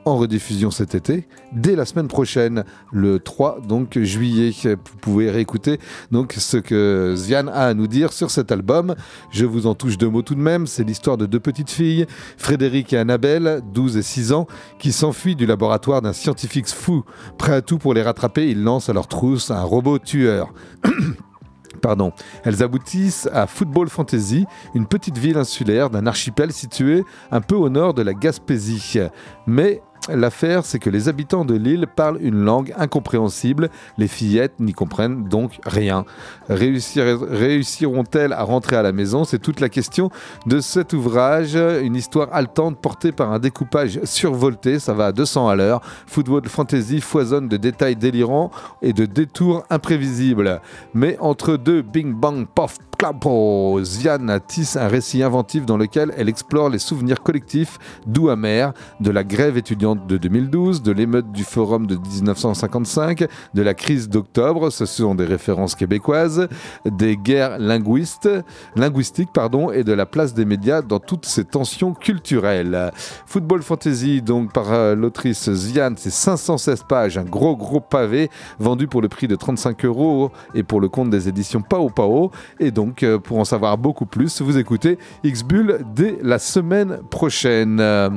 en 0.06 0.18
rediffusion 0.18 0.72
cet 0.72 0.96
été, 0.96 1.28
dès 1.52 1.76
la 1.76 1.86
semaine 1.86 2.08
prochaine, 2.08 2.64
le 2.92 3.20
3 3.20 3.62
donc 3.68 4.00
juillet. 4.00 4.52
Vous 4.64 4.98
pouvez 5.02 5.32
réécouter 5.32 5.80
donc 6.12 6.34
ce 6.38 6.58
que 6.58 7.14
Ziane 7.18 7.50
a 7.50 7.66
à 7.68 7.74
nous 7.74 7.88
dire 7.88 8.14
sur 8.14 8.32
cet 8.32 8.52
album. 8.52 8.96
Je 9.32 9.46
vous 9.46 9.68
en 9.68 9.74
touche 9.74 9.98
deux 9.98 10.10
mots 10.10 10.22
tout 10.22 10.36
de 10.36 10.40
même. 10.40 10.68
C'est 10.68 10.84
l'histoire 10.84 11.18
de 11.18 11.26
deux 11.26 11.40
petites 11.40 11.72
filles, 11.72 12.06
Frédéric 12.38 12.94
et 12.94 12.98
Annabelle, 12.98 13.62
12 13.74 13.98
et 13.98 14.04
6 14.04 14.32
ans, 14.34 14.48
qui 14.80 14.92
s'enfuient 14.92 15.36
du 15.36 15.46
laboratoire 15.46 16.02
d'un 16.02 16.14
scientifique 16.14 16.68
fou. 16.68 17.04
Prêt 17.38 17.54
à 17.54 17.62
tout 17.62 17.78
pour 17.78 17.94
les 17.94 18.02
rattraper, 18.02 18.50
ils 18.50 18.64
lancent 18.64 18.90
à 18.90 18.94
leur 18.94 19.08
trousse 19.08 19.52
un 19.52 19.64
robot 19.64 20.00
tueur. 20.00 20.54
Pardon. 21.82 22.14
Elles 22.44 22.64
aboutissent 22.64 23.30
à 23.32 23.48
Football 23.48 23.90
Fantasy, 23.90 24.46
une 24.74 24.88
petite 24.88 25.18
ville 25.18 25.38
insulaire 25.38 25.90
d'un 25.90 26.08
archipel 26.08 26.52
situé 26.52 27.04
un 27.32 27.42
peu 27.42 27.56
au 27.56 27.70
nord 27.70 27.94
de 27.94 28.02
la 28.02 28.14
Gaspésie. 28.14 29.00
Mais 29.46 29.82
l'affaire, 30.10 30.66
c'est 30.66 30.80
que 30.80 30.90
les 30.90 31.10
habitants 31.10 31.46
de 31.46 31.56
l'île 31.56 31.88
parlent 31.94 32.18
une 32.22 32.44
langue 32.44 32.74
incompréhensible. 32.78 33.70
Les 33.98 34.08
fillettes 34.08 34.60
n'y 34.60 34.74
comprennent 34.74 35.24
donc 35.26 35.60
rien. 35.66 36.06
Réussir- 36.50 37.26
Réussiront-elles 37.30 38.34
à 38.34 38.44
rentrer 38.44 38.76
à 38.76 38.82
la 38.82 38.92
maison? 38.92 39.24
C'est 39.24 39.40
toute 39.40 39.60
la 39.60 39.70
question 39.70 40.10
de 40.46 40.60
cet 40.60 40.94
ouvrage. 40.94 41.56
Une 41.56 41.96
histoire 41.96 42.30
haletante 42.34 42.78
portée 42.80 43.12
par 43.12 43.32
un 43.32 43.40
découpage 43.40 44.00
survolté. 44.04 44.80
Ça 44.80 44.94
va 44.94 45.08
à 45.08 45.12
200 45.12 45.48
à 45.48 45.56
l'heure. 45.56 45.82
Football 46.08 46.48
Fantasy 46.48 47.02
foisonne 47.02 47.48
de 47.48 47.58
détails 47.58 47.96
délirants 47.96 48.52
et 48.82 48.94
de 48.94 49.06
détours 49.06 49.64
imprévisibles. 49.70 50.62
Mais 50.94 51.18
entre 51.20 51.58
deux 51.58 51.82
Bing 51.82 52.14
Bang 52.14 52.46
Pof 52.54 52.78
Clapo, 52.98 53.80
Ziane 53.84 54.40
tisse 54.48 54.78
un 54.78 54.88
récit 54.88 55.22
inventif 55.22 55.66
dans 55.66 55.78
lequel 55.78 56.14
elle 56.18 56.30
explore 56.30 56.70
les 56.70 56.80
souvenirs 56.80 57.22
collectifs 57.22 57.78
doux 58.06 58.30
amers 58.30 58.74
de 59.02 59.12
la 59.12 59.24
grève 59.24 59.58
étudiante 59.58 60.08
de 60.08 60.18
2012, 60.18 60.82
de 60.82 60.92
l'émeute 60.92 61.32
du 61.32 61.44
forum 61.44 61.88
de 61.88 61.96
1955, 61.96 63.28
de 63.54 63.62
la 63.62 63.74
crise 63.74 64.08
d'octobre, 64.08 64.70
ce 64.70 64.86
sont 64.86 65.16
des 65.16 65.26
références 65.26 65.76
québécoises, 65.76 66.48
des 66.86 67.18
guerres 67.18 67.60
linguistiques 67.60 69.34
pardon, 69.34 69.72
et 69.72 69.84
de 69.84 69.94
la 69.94 70.06
place 70.06 70.34
des 70.34 70.46
médias 70.46 70.82
dans 70.82 71.00
toutes 71.00 71.26
ces 71.26 71.44
tensions 71.44 71.94
culturelles. 71.94 72.92
Football 73.26 73.62
Fantasy, 73.62 74.22
donc 74.22 74.54
par 74.54 74.72
euh, 74.72 74.96
l'autrice 74.96 75.52
Ziane, 75.52 75.96
c'est 75.98 76.12
516 76.12 76.84
pages, 76.88 77.18
un 77.18 77.24
gros 77.24 77.58
gros 77.58 77.82
pavé, 77.82 78.30
vendu 78.60 78.88
pour 78.88 79.02
le 79.02 79.10
prix 79.10 79.28
de 79.28 79.36
35 79.36 79.84
euros 79.86 80.32
et 80.54 80.64
pour 80.64 80.80
le 80.80 80.88
compte 80.88 81.10
des 81.10 81.28
éditions 81.28 81.62
Pao 81.62 81.90
Pao. 81.90 82.32
Et 82.60 82.72
donc, 82.72 82.85
euh, 83.04 83.20
pour 83.20 83.40
en 83.40 83.46
savoir 83.46 83.78
beaucoup 83.78 84.06
plus, 84.06 84.42
vous 84.42 84.58
écoutez 84.58 84.98
X-Bull 85.24 85.80
dès 85.94 86.18
la 86.22 86.40
semaine 86.40 87.00
prochaine. 87.10 87.80
Euh, 87.80 88.10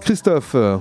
Christophe, 0.00 0.54
euh, 0.54 0.78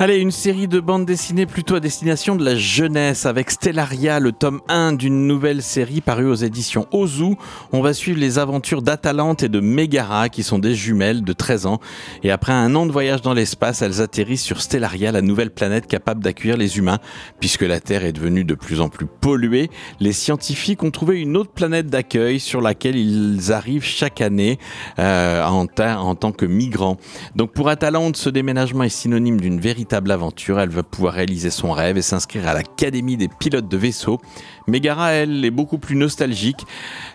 Allez, 0.00 0.18
une 0.18 0.30
série 0.30 0.68
de 0.68 0.78
bandes 0.78 1.06
dessinées 1.06 1.44
plutôt 1.44 1.74
à 1.74 1.80
destination 1.80 2.36
de 2.36 2.44
la 2.44 2.54
jeunesse 2.54 3.26
avec 3.26 3.50
Stellaria, 3.50 4.20
le 4.20 4.30
tome 4.30 4.60
1 4.68 4.92
d'une 4.92 5.26
nouvelle 5.26 5.60
série 5.60 6.00
parue 6.00 6.26
aux 6.26 6.36
éditions 6.36 6.86
Ozu. 6.92 7.34
On 7.72 7.80
va 7.80 7.92
suivre 7.92 8.20
les 8.20 8.38
aventures 8.38 8.80
d'Atalante 8.80 9.42
et 9.42 9.48
de 9.48 9.58
Megara 9.58 10.28
qui 10.28 10.44
sont 10.44 10.60
des 10.60 10.76
jumelles 10.76 11.24
de 11.24 11.32
13 11.32 11.66
ans. 11.66 11.80
Et 12.22 12.30
après 12.30 12.52
un 12.52 12.76
an 12.76 12.86
de 12.86 12.92
voyage 12.92 13.22
dans 13.22 13.34
l'espace, 13.34 13.82
elles 13.82 14.00
atterrissent 14.00 14.44
sur 14.44 14.62
Stellaria, 14.62 15.10
la 15.10 15.20
nouvelle 15.20 15.50
planète 15.50 15.88
capable 15.88 16.22
d'accueillir 16.22 16.56
les 16.56 16.78
humains. 16.78 17.00
Puisque 17.40 17.62
la 17.62 17.80
Terre 17.80 18.04
est 18.04 18.12
devenue 18.12 18.44
de 18.44 18.54
plus 18.54 18.80
en 18.80 18.90
plus 18.90 19.06
polluée, 19.06 19.68
les 19.98 20.12
scientifiques 20.12 20.84
ont 20.84 20.92
trouvé 20.92 21.20
une 21.20 21.36
autre 21.36 21.50
planète 21.50 21.88
d'accueil 21.88 22.38
sur 22.38 22.60
laquelle 22.60 22.94
ils 22.94 23.52
arrivent 23.52 23.82
chaque 23.82 24.20
année 24.20 24.60
euh, 25.00 25.44
en, 25.44 25.66
en 25.76 26.14
tant 26.14 26.30
que 26.30 26.46
migrants. 26.46 26.98
Donc 27.34 27.50
pour 27.50 27.68
Atalante, 27.68 28.16
ce 28.16 28.30
déménagement 28.30 28.84
est 28.84 28.90
synonyme 28.90 29.40
d'une 29.40 29.58
véritable 29.58 29.87
aventure. 29.92 30.60
Elle 30.60 30.70
va 30.70 30.82
pouvoir 30.82 31.14
réaliser 31.14 31.50
son 31.50 31.72
rêve 31.72 31.96
et 31.96 32.02
s'inscrire 32.02 32.48
à 32.48 32.54
l'Académie 32.54 33.16
des 33.16 33.28
pilotes 33.28 33.68
de 33.68 33.76
vaisseaux. 33.76 34.20
Megara, 34.66 35.12
elle, 35.12 35.44
est 35.44 35.50
beaucoup 35.50 35.78
plus 35.78 35.96
nostalgique. 35.96 36.66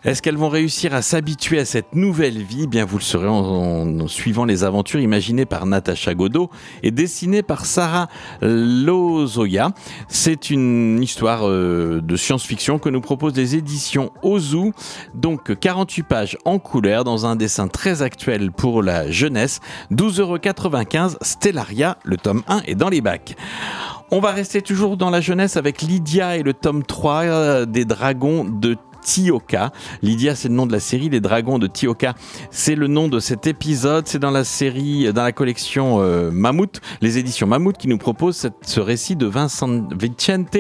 Est-ce 0.04 0.22
qu'elles 0.22 0.38
vont 0.38 0.50
réussir 0.50 0.94
à 0.94 1.02
s'habituer 1.02 1.60
à 1.60 1.66
cette 1.66 1.96
nouvelle 1.96 2.42
vie? 2.42 2.64
Eh 2.64 2.68
Bien, 2.68 2.86
vous 2.86 2.98
le 2.98 3.04
saurez 3.04 3.28
en, 3.28 4.00
en 4.00 4.08
suivant 4.08 4.46
les 4.46 4.64
aventures 4.64 5.00
imaginées 5.00 5.46
par 5.46 5.66
Natacha 5.66 6.16
Godot 6.16 6.50
et 6.82 6.92
dessinées 6.92 7.44
par 7.44 7.66
Sarah 7.66 8.08
Lozoya. 8.42 9.72
C'est 10.08 10.50
une 10.50 11.02
histoire 11.02 11.48
euh, 11.48 12.02
de 12.02 12.16
science-fiction 12.16 12.80
que 12.80 12.90
nous 12.90 13.02
proposent 13.02 13.36
les 13.36 13.56
éditions 13.56 14.12
Ozu. 14.24 14.72
Donc 15.14 15.58
48 15.60 16.04
pages 16.04 16.38
en 16.46 16.60
couleur 16.60 17.04
dans 17.04 17.26
un 17.26 17.36
dessin 17.36 17.68
très 17.68 18.02
actuel 18.02 18.52
pour 18.52 18.82
la 18.82 19.12
jeunesse. 19.12 19.60
12,95€ 19.92 21.18
Stellaria, 21.22 21.98
le 22.04 22.18
tome 22.18 22.44
1 22.48 22.63
est 22.66 22.76
dans 22.76 22.90
les 22.90 23.02
bacs. 23.02 23.36
On 24.12 24.20
va 24.20 24.32
rester 24.32 24.62
toujours 24.62 24.98
dans 24.98 25.10
la 25.10 25.22
jeunesse 25.22 25.58
avec 25.58 25.82
Lydia 25.82 26.38
et 26.38 26.44
le 26.44 26.54
tome 26.54 26.84
3 26.84 27.24
euh, 27.24 27.66
des 27.66 27.86
dragons 27.86 28.44
de 28.44 28.78
Tioka. 29.04 29.72
Lydia, 30.02 30.36
c'est 30.36 30.48
le 30.48 30.56
nom 30.56 30.66
de 30.66 30.72
la 30.72 30.80
série. 30.80 31.10
Les 31.10 31.20
dragons 31.20 31.60
de 31.60 31.68
Tioka, 31.68 32.16
c'est 32.52 32.76
le 32.76 32.88
nom 32.88 33.08
de 33.08 33.20
cet 33.20 33.48
épisode. 33.48 34.08
C'est 34.08 34.20
dans 34.20 34.32
la 34.32 34.44
série, 34.44 35.12
dans 35.14 35.24
la 35.24 35.32
collection 35.32 36.00
euh, 36.00 36.32
Mammouth, 36.32 36.82
les 37.02 37.18
éditions 37.18 37.48
Mammouth 37.48 37.78
qui 37.78 37.88
nous 37.88 37.98
proposent 37.98 38.50
ce 38.62 38.80
récit 38.80 39.16
de 39.16 39.26
Vincent 39.26 39.88
Vicente 39.98 40.58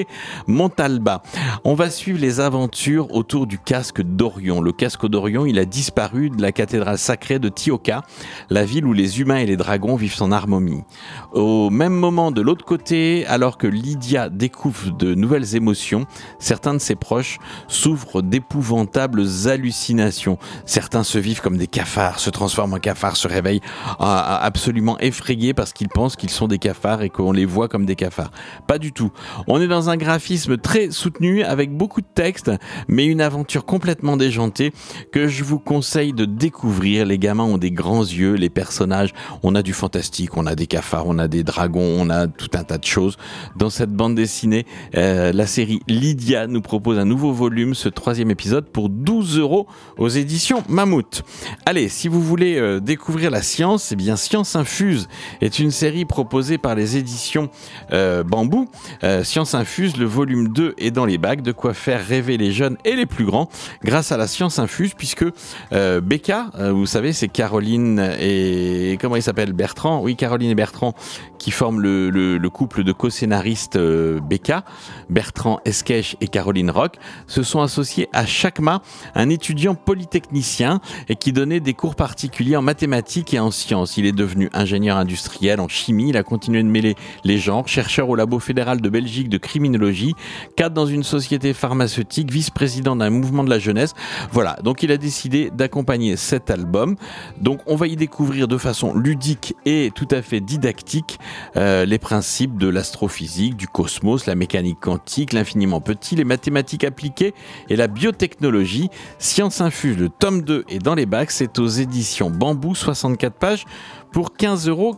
Montalba. 0.47 1.23
On 1.63 1.73
va 1.73 1.89
suivre 1.89 2.19
les 2.19 2.39
aventures 2.39 3.13
autour 3.13 3.47
du 3.47 3.57
casque 3.57 4.01
d'Orion. 4.01 4.61
Le 4.61 4.71
casque 4.71 5.07
d'Orion, 5.07 5.45
il 5.45 5.57
a 5.59 5.65
disparu 5.65 6.29
de 6.29 6.41
la 6.41 6.51
cathédrale 6.51 6.97
sacrée 6.97 7.39
de 7.39 7.49
Tioka, 7.49 8.03
la 8.49 8.65
ville 8.65 8.85
où 8.85 8.93
les 8.93 9.21
humains 9.21 9.37
et 9.37 9.45
les 9.45 9.57
dragons 9.57 9.95
vivent 9.95 10.21
en 10.21 10.31
harmonie. 10.31 10.83
Au 11.31 11.69
même 11.69 11.93
moment, 11.93 12.31
de 12.31 12.41
l'autre 12.41 12.65
côté, 12.65 13.25
alors 13.27 13.57
que 13.57 13.67
Lydia 13.67 14.29
découvre 14.29 14.91
de 14.91 15.15
nouvelles 15.15 15.55
émotions, 15.55 16.05
certains 16.39 16.73
de 16.73 16.79
ses 16.79 16.95
proches 16.95 17.37
souffrent 17.67 18.21
d'épouvantables 18.33 19.21
hallucinations. 19.45 20.39
Certains 20.65 21.03
se 21.03 21.19
vivent 21.19 21.39
comme 21.39 21.57
des 21.57 21.67
cafards, 21.67 22.17
se 22.17 22.31
transforment 22.31 22.73
en 22.73 22.79
cafards, 22.79 23.15
se 23.15 23.27
réveillent 23.27 23.61
ah, 23.99 24.39
absolument 24.41 24.97
effrayés 24.99 25.53
parce 25.53 25.71
qu'ils 25.71 25.87
pensent 25.87 26.15
qu'ils 26.15 26.31
sont 26.31 26.47
des 26.47 26.57
cafards 26.57 27.03
et 27.03 27.11
qu'on 27.11 27.31
les 27.31 27.45
voit 27.45 27.67
comme 27.67 27.85
des 27.85 27.95
cafards. 27.95 28.31
Pas 28.65 28.79
du 28.79 28.91
tout. 28.91 29.11
On 29.45 29.61
est 29.61 29.67
dans 29.67 29.91
un 29.91 29.97
graphisme 29.97 30.57
très 30.57 30.89
soutenu 30.89 31.43
avec 31.43 31.77
beaucoup 31.77 32.01
de 32.01 32.07
texte, 32.15 32.49
mais 32.87 33.05
une 33.05 33.21
aventure 33.21 33.65
complètement 33.65 34.17
déjantée 34.17 34.73
que 35.11 35.27
je 35.27 35.43
vous 35.43 35.59
conseille 35.59 36.11
de 36.11 36.25
découvrir. 36.25 37.05
Les 37.05 37.19
gamins 37.19 37.43
ont 37.43 37.59
des 37.59 37.69
grands 37.69 38.01
yeux, 38.01 38.33
les 38.33 38.49
personnages, 38.49 39.13
on 39.43 39.53
a 39.53 39.61
du 39.61 39.73
fantastique, 39.73 40.37
on 40.37 40.47
a 40.47 40.55
des 40.55 40.65
cafards, 40.65 41.05
on 41.05 41.19
a 41.19 41.27
des 41.27 41.43
dragons, 41.43 41.97
on 41.99 42.09
a 42.09 42.25
tout 42.25 42.49
un 42.55 42.63
tas 42.63 42.79
de 42.79 42.85
choses. 42.85 43.15
Dans 43.55 43.69
cette 43.69 43.91
bande 43.91 44.15
dessinée, 44.15 44.65
euh, 44.97 45.31
la 45.31 45.45
série 45.45 45.81
Lydia 45.87 46.47
nous 46.47 46.61
propose 46.61 46.97
un 46.97 47.05
nouveau 47.05 47.31
volume, 47.31 47.75
ce 47.75 47.89
troisième 47.89 48.22
épisode, 48.31 48.65
pour 48.69 48.89
12 48.89 49.37
euros 49.39 49.67
aux 49.97 50.07
éditions 50.09 50.63
Mammouth. 50.69 51.23
Allez, 51.65 51.89
si 51.89 52.07
vous 52.07 52.21
voulez 52.21 52.57
euh, 52.57 52.79
découvrir 52.79 53.31
la 53.31 53.41
science, 53.41 53.91
eh 53.91 53.95
bien 53.95 54.15
Science 54.15 54.55
Infuse 54.55 55.07
est 55.41 55.59
une 55.59 55.71
série 55.71 56.05
proposée 56.05 56.57
par 56.57 56.75
les 56.75 56.97
éditions 56.97 57.49
euh, 57.91 58.23
Bambou. 58.23 58.67
Euh, 59.03 59.23
Science 59.23 59.55
Infuse, 59.55 59.97
le 59.97 60.05
volume 60.05 60.49
2 60.49 60.75
est 60.77 60.91
dans 60.91 61.05
les 61.05 61.17
bacs, 61.17 61.41
de 61.41 61.51
quoi 61.51 61.73
faire 61.73 62.05
rêver 62.05 62.37
les 62.37 62.51
jeunes 62.51 62.77
et 62.85 62.95
les 62.95 63.05
plus 63.05 63.25
grands 63.25 63.49
grâce 63.83 64.11
à 64.11 64.17
la 64.17 64.27
Science 64.27 64.59
Infuse, 64.59 64.93
puisque 64.97 65.25
euh, 65.73 66.01
Becca, 66.01 66.47
euh, 66.59 66.71
vous 66.71 66.85
savez, 66.85 67.13
c'est 67.13 67.27
Caroline 67.27 67.99
et 68.19 68.97
comment 69.01 69.15
il 69.15 69.23
s'appelle 69.23 69.53
Bertrand? 69.53 70.01
Oui, 70.01 70.15
Caroline 70.15 70.49
et 70.51 70.55
Bertrand 70.55 70.93
qui 71.39 71.51
forment 71.51 71.81
le, 71.81 72.09
le- 72.09 72.37
le 72.37 72.49
couple 72.49 72.83
de 72.83 72.91
co-scénaristes 72.93 73.77
Becca, 73.77 74.63
Bertrand 75.09 75.59
Esquèche 75.65 76.15
et 76.21 76.27
Caroline 76.27 76.69
Rock, 76.71 76.95
se 77.27 77.43
sont 77.43 77.61
associés 77.61 78.07
à 78.13 78.25
Chakma, 78.25 78.81
un 79.15 79.29
étudiant 79.29 79.75
polytechnicien 79.75 80.79
et 81.09 81.15
qui 81.15 81.33
donnait 81.33 81.59
des 81.59 81.73
cours 81.73 81.95
particuliers 81.95 82.55
en 82.55 82.61
mathématiques 82.61 83.33
et 83.33 83.39
en 83.39 83.51
sciences. 83.51 83.97
Il 83.97 84.05
est 84.05 84.11
devenu 84.11 84.49
ingénieur 84.53 84.97
industriel 84.97 85.59
en 85.59 85.67
chimie, 85.67 86.09
il 86.09 86.17
a 86.17 86.23
continué 86.23 86.63
de 86.63 86.67
mêler 86.67 86.95
les 87.23 87.37
genres, 87.37 87.67
chercheur 87.67 88.09
au 88.09 88.15
labo 88.15 88.39
fédéral 88.39 88.81
de 88.81 88.89
Belgique 88.89 89.29
de 89.29 89.37
criminologie, 89.37 90.15
cadre 90.55 90.75
dans 90.75 90.85
une 90.85 91.03
société 91.03 91.53
pharmaceutique, 91.53 92.31
vice-président 92.31 92.95
d'un 92.95 93.09
mouvement 93.09 93.43
de 93.43 93.49
la 93.49 93.59
jeunesse. 93.59 93.93
Voilà, 94.31 94.57
donc 94.63 94.83
il 94.83 94.91
a 94.91 94.97
décidé 94.97 95.49
d'accompagner 95.51 96.15
cet 96.17 96.49
album. 96.49 96.95
Donc 97.39 97.61
on 97.65 97.75
va 97.75 97.87
y 97.87 97.95
découvrir 97.95 98.47
de 98.47 98.57
façon 98.57 98.93
ludique 98.93 99.55
et 99.65 99.91
tout 99.93 100.07
à 100.11 100.21
fait 100.21 100.39
didactique 100.39 101.19
euh, 101.57 101.85
les 101.85 101.99
principes 101.99 102.57
de 102.57 102.67
l'astrophysique, 102.67 103.55
du 103.55 103.67
cosmos, 103.67 104.25
la 104.25 104.35
mécanique 104.35 104.79
quantique, 104.79 105.33
l'infiniment 105.33 105.81
petit, 105.81 106.15
les 106.15 106.23
mathématiques 106.23 106.83
appliquées 106.83 107.33
et 107.69 107.75
la 107.75 107.87
biotechnologie. 108.03 108.89
Science 109.17 109.61
infuse, 109.61 109.97
le 109.97 110.09
tome 110.09 110.41
2 110.41 110.65
est 110.67 110.79
dans 110.79 110.93
les 110.93 111.05
bacs, 111.05 111.31
c'est 111.31 111.57
aux 111.57 111.67
éditions 111.67 112.29
Bambou, 112.29 112.75
64 112.75 113.33
pages 113.33 113.65
pour 114.11 114.31
15,90 114.37 114.69
euros. 114.69 114.97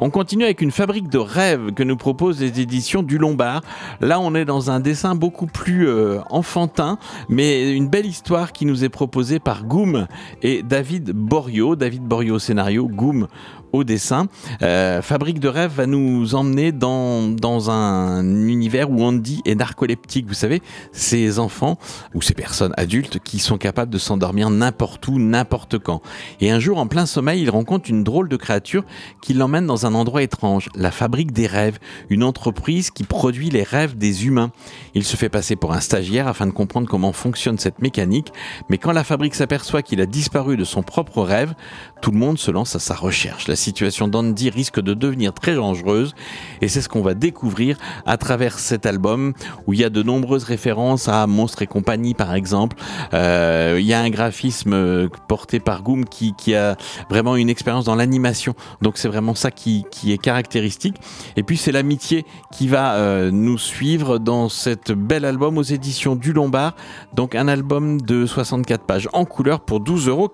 On 0.00 0.10
continue 0.10 0.42
avec 0.42 0.60
une 0.60 0.72
fabrique 0.72 1.08
de 1.08 1.18
rêves 1.18 1.72
que 1.72 1.84
nous 1.84 1.96
proposent 1.96 2.40
les 2.40 2.60
éditions 2.60 3.04
du 3.04 3.18
Lombard. 3.18 3.62
Là, 4.00 4.18
on 4.18 4.34
est 4.34 4.44
dans 4.44 4.72
un 4.72 4.80
dessin 4.80 5.14
beaucoup 5.14 5.46
plus 5.46 5.88
euh, 5.88 6.18
enfantin, 6.28 6.98
mais 7.28 7.70
une 7.70 7.88
belle 7.88 8.06
histoire 8.06 8.52
qui 8.52 8.66
nous 8.66 8.82
est 8.82 8.88
proposée 8.88 9.38
par 9.38 9.64
Goum 9.64 10.08
et 10.42 10.64
David 10.64 11.12
Borio. 11.12 11.76
David 11.76 12.02
Borio 12.02 12.34
au 12.34 12.38
scénario, 12.40 12.88
Goum 12.88 13.28
au 13.74 13.82
dessin. 13.82 14.28
Euh, 14.62 15.02
fabrique 15.02 15.40
de 15.40 15.48
rêves 15.48 15.72
va 15.74 15.86
nous 15.86 16.36
emmener 16.36 16.70
dans, 16.70 17.28
dans 17.28 17.70
un 17.70 18.24
univers 18.46 18.88
où 18.88 19.02
Andy 19.02 19.42
est 19.44 19.56
narcoleptique. 19.56 20.26
Vous 20.28 20.34
savez, 20.34 20.62
ces 20.92 21.40
enfants 21.40 21.76
ou 22.14 22.22
ces 22.22 22.34
personnes 22.34 22.72
adultes 22.76 23.18
qui 23.18 23.40
sont 23.40 23.58
capables 23.58 23.90
de 23.90 23.98
s'endormir 23.98 24.48
n'importe 24.48 25.08
où, 25.08 25.18
n'importe 25.18 25.80
quand. 25.80 26.02
Et 26.40 26.52
un 26.52 26.60
jour, 26.60 26.78
en 26.78 26.86
plein 26.86 27.04
sommeil, 27.04 27.42
il 27.42 27.50
rencontre 27.50 27.90
une 27.90 28.04
drôle 28.04 28.28
de 28.28 28.36
créature 28.36 28.84
qui 29.20 29.34
l'emmène 29.34 29.66
dans 29.66 29.86
un 29.86 29.94
endroit 29.94 30.22
étrange, 30.22 30.68
la 30.76 30.92
fabrique 30.92 31.32
des 31.32 31.48
rêves, 31.48 31.78
une 32.10 32.22
entreprise 32.22 32.92
qui 32.92 33.02
produit 33.02 33.50
les 33.50 33.64
rêves 33.64 33.98
des 33.98 34.26
humains. 34.26 34.52
Il 34.94 35.02
se 35.02 35.16
fait 35.16 35.28
passer 35.28 35.56
pour 35.56 35.72
un 35.72 35.80
stagiaire 35.80 36.28
afin 36.28 36.46
de 36.46 36.52
comprendre 36.52 36.88
comment 36.88 37.12
fonctionne 37.12 37.58
cette 37.58 37.82
mécanique, 37.82 38.32
mais 38.68 38.78
quand 38.78 38.92
la 38.92 39.02
fabrique 39.02 39.34
s'aperçoit 39.34 39.82
qu'il 39.82 40.00
a 40.00 40.06
disparu 40.06 40.56
de 40.56 40.64
son 40.64 40.84
propre 40.84 41.22
rêve, 41.22 41.54
tout 42.00 42.12
le 42.12 42.18
monde 42.18 42.38
se 42.38 42.52
lance 42.52 42.76
à 42.76 42.78
sa 42.78 42.94
recherche. 42.94 43.48
La 43.48 43.56
situation 43.64 44.08
d'Andy 44.08 44.50
risque 44.50 44.80
de 44.80 44.94
devenir 44.94 45.32
très 45.32 45.54
dangereuse 45.54 46.14
et 46.60 46.68
c'est 46.68 46.82
ce 46.82 46.88
qu'on 46.88 47.02
va 47.02 47.14
découvrir 47.14 47.78
à 48.06 48.16
travers 48.16 48.58
cet 48.58 48.86
album 48.86 49.32
où 49.66 49.72
il 49.72 49.80
y 49.80 49.84
a 49.84 49.90
de 49.90 50.02
nombreuses 50.02 50.44
références 50.44 51.08
à 51.08 51.26
Monstres 51.26 51.62
et 51.62 51.66
compagnie 51.66 52.14
par 52.14 52.34
exemple. 52.34 52.76
Euh, 53.14 53.78
il 53.80 53.86
y 53.86 53.94
a 53.94 54.00
un 54.00 54.10
graphisme 54.10 54.72
euh, 54.72 55.08
porté 55.28 55.60
par 55.60 55.82
Goom 55.82 56.04
qui, 56.04 56.54
a 56.54 56.76
vraiment 57.08 57.36
une 57.36 57.48
expérience 57.48 57.86
dans 57.86 57.94
l'animation. 57.94 58.54
Donc 58.82 58.98
c'est 58.98 59.08
vraiment 59.08 59.34
ça 59.34 59.50
qui, 59.50 59.84
qui 59.90 60.12
est 60.12 60.18
caractéristique. 60.18 60.96
Et 61.36 61.42
puis 61.42 61.56
c'est 61.56 61.72
l'amitié 61.72 62.26
qui 62.52 62.68
va 62.68 62.94
euh, 62.94 63.30
nous 63.30 63.58
suivre 63.58 64.18
dans 64.18 64.48
cet 64.48 64.92
bel 64.92 65.24
album 65.24 65.56
aux 65.58 65.62
éditions 65.62 66.16
du 66.16 66.32
Lombard. 66.32 66.74
Donc 67.14 67.34
un 67.34 67.48
album 67.48 68.00
de 68.00 68.26
64 68.26 68.84
pages 68.84 69.08
en 69.12 69.24
couleur 69.24 69.60
pour 69.60 69.80
12,95 69.80 70.08
euros. 70.08 70.30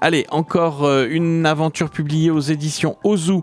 Allez, 0.00 0.26
encore 0.30 0.90
une 1.10 1.44
aventure 1.44 1.81
publiée 1.90 2.30
aux 2.30 2.40
éditions 2.40 2.96
Ozu. 3.04 3.40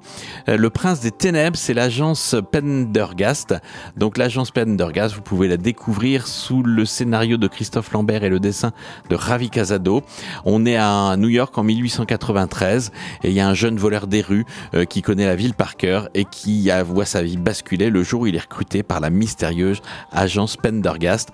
Euh, 0.47 0.57
Le 0.57 0.69
Prince 0.69 0.99
des 0.99 1.11
Ténèbres, 1.11 1.57
c'est 1.57 1.73
l'agence 1.73 2.35
Pendergast. 2.51 3.55
Donc 3.97 4.17
l'agence 4.17 4.51
Pendergast, 4.51 5.15
vous 5.15 5.21
pouvez 5.21 5.47
la 5.47 5.57
découvrir 5.57 6.27
sous 6.27 6.63
le 6.63 6.85
scénario 6.85 7.37
de 7.37 7.47
Christophe 7.47 7.91
Lambert 7.91 8.23
et 8.23 8.29
le 8.29 8.39
dessin 8.39 8.71
de 9.09 9.15
Ravi 9.15 9.49
Casado. 9.49 10.03
On 10.45 10.65
est 10.65 10.77
à 10.77 11.15
New 11.17 11.29
York 11.29 11.57
en 11.57 11.63
1893 11.63 12.91
et 13.23 13.29
il 13.29 13.33
y 13.33 13.39
a 13.39 13.47
un 13.47 13.53
jeune 13.53 13.77
voleur 13.77 14.07
des 14.07 14.21
rues 14.21 14.45
euh, 14.73 14.85
qui 14.85 15.01
connaît 15.01 15.25
la 15.25 15.35
ville 15.35 15.53
par 15.53 15.77
cœur 15.77 16.09
et 16.13 16.25
qui 16.25 16.69
voit 16.85 17.05
sa 17.05 17.21
vie 17.21 17.37
basculer 17.37 17.89
le 17.89 18.03
jour 18.03 18.21
où 18.21 18.27
il 18.27 18.35
est 18.35 18.39
recruté 18.39 18.83
par 18.83 18.99
la 18.99 19.09
mystérieuse 19.09 19.81
agence 20.11 20.57
Pendergast. 20.57 21.29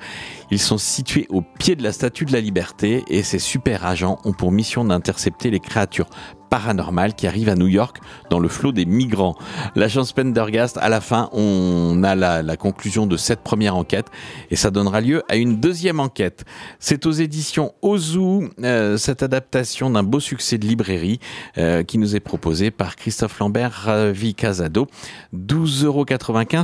Ils 0.51 0.59
sont 0.59 0.77
situés 0.77 1.27
au 1.29 1.41
pied 1.41 1.75
de 1.75 1.83
la 1.83 1.91
Statue 1.91 2.25
de 2.25 2.33
la 2.33 2.41
Liberté 2.41 3.03
et 3.07 3.23
ces 3.23 3.39
super 3.39 3.85
agents 3.85 4.19
ont 4.23 4.33
pour 4.33 4.51
mission 4.51 4.85
d'intercepter 4.85 5.51
les 5.51 5.59
créatures 5.59 6.07
paranormales 6.55 7.15
qui 7.15 7.27
arrivent 7.27 7.49
à 7.49 7.55
New 7.55 7.67
York 7.67 7.97
dans 8.29 8.39
le 8.39 8.47
flot 8.47 8.71
des 8.71 8.85
migrants. 8.85 9.35
L'agence 9.75 10.13
Pendergast, 10.13 10.77
à 10.77 10.87
la 10.87 11.01
fin, 11.01 11.29
on 11.33 12.01
a 12.01 12.15
la, 12.15 12.55
conclusion 12.55 13.07
de 13.07 13.17
cette 13.17 13.41
première 13.41 13.75
enquête 13.75 14.05
et 14.51 14.55
ça 14.55 14.71
donnera 14.71 15.01
lieu 15.01 15.21
à 15.27 15.35
une 15.35 15.59
deuxième 15.59 15.99
enquête. 15.99 16.45
C'est 16.79 17.05
aux 17.05 17.11
éditions 17.11 17.73
Ozu, 17.81 18.49
euh, 18.63 18.95
cette 18.95 19.21
adaptation 19.21 19.89
d'un 19.89 20.03
beau 20.03 20.21
succès 20.21 20.57
de 20.57 20.65
librairie 20.65 21.19
euh, 21.57 21.83
qui 21.83 21.97
nous 21.97 22.15
est 22.15 22.21
proposée 22.21 22.71
par 22.71 22.95
Christophe 22.95 23.37
Lambert, 23.39 23.73
Ravi 23.73 24.33
Casado. 24.33 24.87
12,95 25.35 25.83
euros 25.85 26.05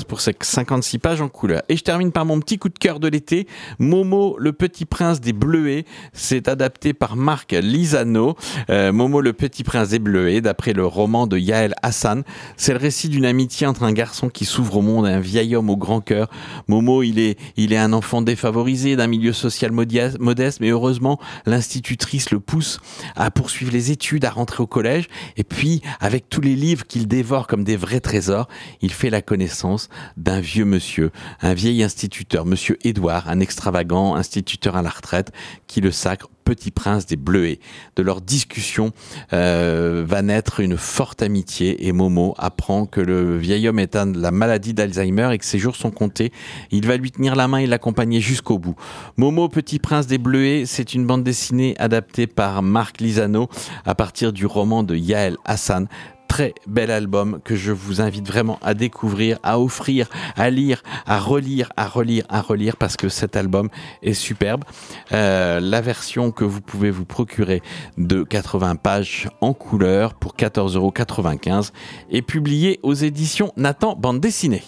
pour 0.07 0.21
ces 0.21 0.33
56 0.39 0.99
pages 0.99 1.21
en 1.21 1.27
couleur. 1.27 1.63
Et 1.67 1.75
je 1.75 1.83
termine 1.83 2.13
par 2.13 2.23
mon 2.23 2.39
petit 2.39 2.57
coup 2.57 2.69
de 2.69 2.79
cœur 2.79 3.01
de 3.01 3.09
l'été. 3.09 3.45
Momo, 3.77 4.37
le 4.39 4.53
petit 4.53 4.85
prince 4.85 5.19
des 5.19 5.33
Bleuets. 5.33 5.83
C'est 6.13 6.47
adapté 6.47 6.93
par 6.93 7.17
Marc 7.17 7.51
Lisano. 7.51 8.37
Euh, 8.69 8.93
Momo, 8.93 9.19
le 9.19 9.33
petit 9.33 9.65
prince 9.65 9.80
des 9.89 9.99
Bleuets, 9.99 10.41
d'après 10.41 10.73
le 10.73 10.85
roman 10.85 11.27
de 11.27 11.37
Yael 11.37 11.73
Hassan. 11.81 12.23
C'est 12.57 12.73
le 12.73 12.79
récit 12.79 13.09
d'une 13.09 13.25
amitié 13.25 13.67
entre 13.67 13.83
un 13.83 13.93
garçon 13.93 14.29
qui 14.29 14.45
s'ouvre 14.45 14.77
au 14.77 14.81
monde 14.81 15.07
et 15.07 15.11
un 15.11 15.19
vieil 15.19 15.55
homme 15.55 15.69
au 15.69 15.77
grand 15.77 16.01
cœur. 16.01 16.29
Momo, 16.67 17.03
il 17.03 17.19
est, 17.19 17.37
il 17.57 17.73
est 17.73 17.77
un 17.77 17.93
enfant 17.93 18.21
défavorisé 18.21 18.95
d'un 18.95 19.07
milieu 19.07 19.33
social 19.33 19.71
modeste, 19.71 20.59
mais 20.59 20.69
heureusement, 20.69 21.19
l'institutrice 21.45 22.31
le 22.31 22.39
pousse 22.39 22.79
à 23.15 23.31
poursuivre 23.31 23.71
les 23.71 23.91
études, 23.91 24.25
à 24.25 24.29
rentrer 24.29 24.63
au 24.63 24.67
collège. 24.67 25.07
Et 25.37 25.43
puis, 25.43 25.81
avec 25.99 26.29
tous 26.29 26.41
les 26.41 26.55
livres 26.55 26.85
qu'il 26.85 27.07
dévore 27.07 27.47
comme 27.47 27.63
des 27.63 27.77
vrais 27.77 27.99
trésors, 27.99 28.47
il 28.81 28.91
fait 28.91 29.09
la 29.09 29.21
connaissance 29.21 29.89
d'un 30.17 30.39
vieux 30.39 30.65
monsieur, 30.65 31.11
un 31.41 31.53
vieil 31.53 31.83
instituteur, 31.83 32.45
monsieur 32.45 32.77
Édouard, 32.83 33.29
un 33.29 33.39
extravagant 33.39 34.15
instituteur 34.15 34.75
à 34.75 34.81
la 34.81 34.89
retraite, 34.89 35.31
qui 35.67 35.81
le 35.81 35.91
sacre 35.91 36.27
Petit 36.51 36.71
Prince 36.71 37.05
des 37.05 37.15
Bleuets. 37.15 37.59
De 37.95 38.03
leur 38.03 38.19
discussion 38.19 38.91
euh, 39.31 40.03
va 40.05 40.21
naître 40.21 40.59
une 40.59 40.75
forte 40.75 41.21
amitié 41.21 41.87
et 41.87 41.93
Momo 41.93 42.35
apprend 42.37 42.85
que 42.85 42.99
le 42.99 43.37
vieil 43.37 43.69
homme 43.69 43.79
est 43.79 43.95
de 43.95 44.19
la 44.19 44.31
maladie 44.31 44.73
d'Alzheimer 44.73 45.29
et 45.31 45.37
que 45.37 45.45
ses 45.45 45.59
jours 45.59 45.77
sont 45.77 45.91
comptés. 45.91 46.33
Il 46.69 46.87
va 46.87 46.97
lui 46.97 47.09
tenir 47.09 47.37
la 47.37 47.47
main 47.47 47.59
et 47.59 47.67
l'accompagner 47.67 48.19
jusqu'au 48.19 48.59
bout. 48.59 48.75
Momo 49.15 49.47
Petit 49.47 49.79
Prince 49.79 50.07
des 50.07 50.17
Bleuets, 50.17 50.65
c'est 50.65 50.93
une 50.93 51.07
bande 51.07 51.23
dessinée 51.23 51.73
adaptée 51.79 52.27
par 52.27 52.61
Marc 52.61 52.99
Lisano 52.99 53.47
à 53.85 53.95
partir 53.95 54.33
du 54.33 54.45
roman 54.45 54.83
de 54.83 54.97
Yael 54.97 55.37
Hassan 55.45 55.87
très 56.31 56.53
bel 56.65 56.91
album 56.91 57.41
que 57.43 57.57
je 57.57 57.73
vous 57.73 57.99
invite 57.99 58.25
vraiment 58.25 58.57
à 58.61 58.73
découvrir, 58.73 59.37
à 59.43 59.59
offrir, 59.59 60.07
à 60.37 60.49
lire, 60.49 60.81
à 61.05 61.19
relire, 61.19 61.73
à 61.75 61.87
relire, 61.87 62.23
à 62.29 62.39
relire 62.39 62.77
parce 62.77 62.95
que 62.95 63.09
cet 63.09 63.35
album 63.35 63.67
est 64.01 64.13
superbe. 64.13 64.63
Euh, 65.11 65.59
la 65.59 65.81
version 65.81 66.31
que 66.31 66.45
vous 66.45 66.61
pouvez 66.61 66.89
vous 66.89 67.03
procurer 67.03 67.61
de 67.97 68.23
80 68.23 68.77
pages 68.77 69.27
en 69.41 69.53
couleur 69.53 70.13
pour 70.13 70.35
14,95€ 70.37 71.71
est 72.09 72.21
publiée 72.21 72.79
aux 72.81 72.93
éditions 72.93 73.51
Nathan 73.57 73.97
Bande 73.97 74.21
Dessinée. 74.21 74.63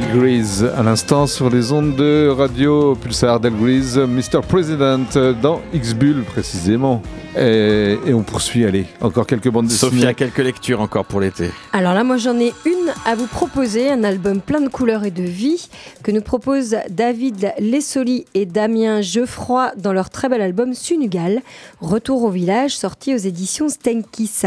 Delgrease 0.00 0.64
à 0.64 0.82
l'instant 0.82 1.26
sur 1.26 1.50
les 1.50 1.72
ondes 1.72 1.94
de 1.94 2.28
radio 2.28 2.94
Pulsar 2.94 3.38
Delgrease, 3.38 3.98
Mr. 3.98 4.40
President 4.48 5.06
dans 5.42 5.60
X-Bull 5.74 6.22
précisément. 6.24 7.02
Et, 7.38 7.96
et 8.06 8.12
on 8.12 8.22
poursuit, 8.22 8.64
allez, 8.64 8.86
encore 9.00 9.26
quelques 9.26 9.48
bandes 9.48 9.66
dessinées. 9.66 9.92
Sophia, 9.92 10.14
quelques 10.14 10.38
lectures 10.38 10.80
encore 10.80 11.04
pour 11.04 11.20
l'été. 11.20 11.50
Alors 11.72 11.94
là, 11.94 12.02
moi 12.02 12.16
j'en 12.16 12.38
ai 12.38 12.52
une 12.66 12.92
à 13.06 13.14
vous 13.14 13.28
proposer, 13.28 13.88
un 13.88 14.02
album 14.02 14.40
plein 14.40 14.60
de 14.60 14.68
couleurs 14.68 15.04
et 15.04 15.12
de 15.12 15.22
vie 15.22 15.68
que 16.02 16.10
nous 16.10 16.22
proposent 16.22 16.76
David 16.90 17.52
Lessoli 17.60 18.24
et 18.34 18.46
Damien 18.46 19.00
Geoffroy 19.00 19.72
dans 19.76 19.92
leur 19.92 20.10
très 20.10 20.28
bel 20.28 20.40
album 20.40 20.74
Sunugal, 20.74 21.42
Retour 21.80 22.24
au 22.24 22.30
village, 22.30 22.76
sorti 22.76 23.14
aux 23.14 23.18
éditions 23.18 23.68
Stenkis. 23.68 24.42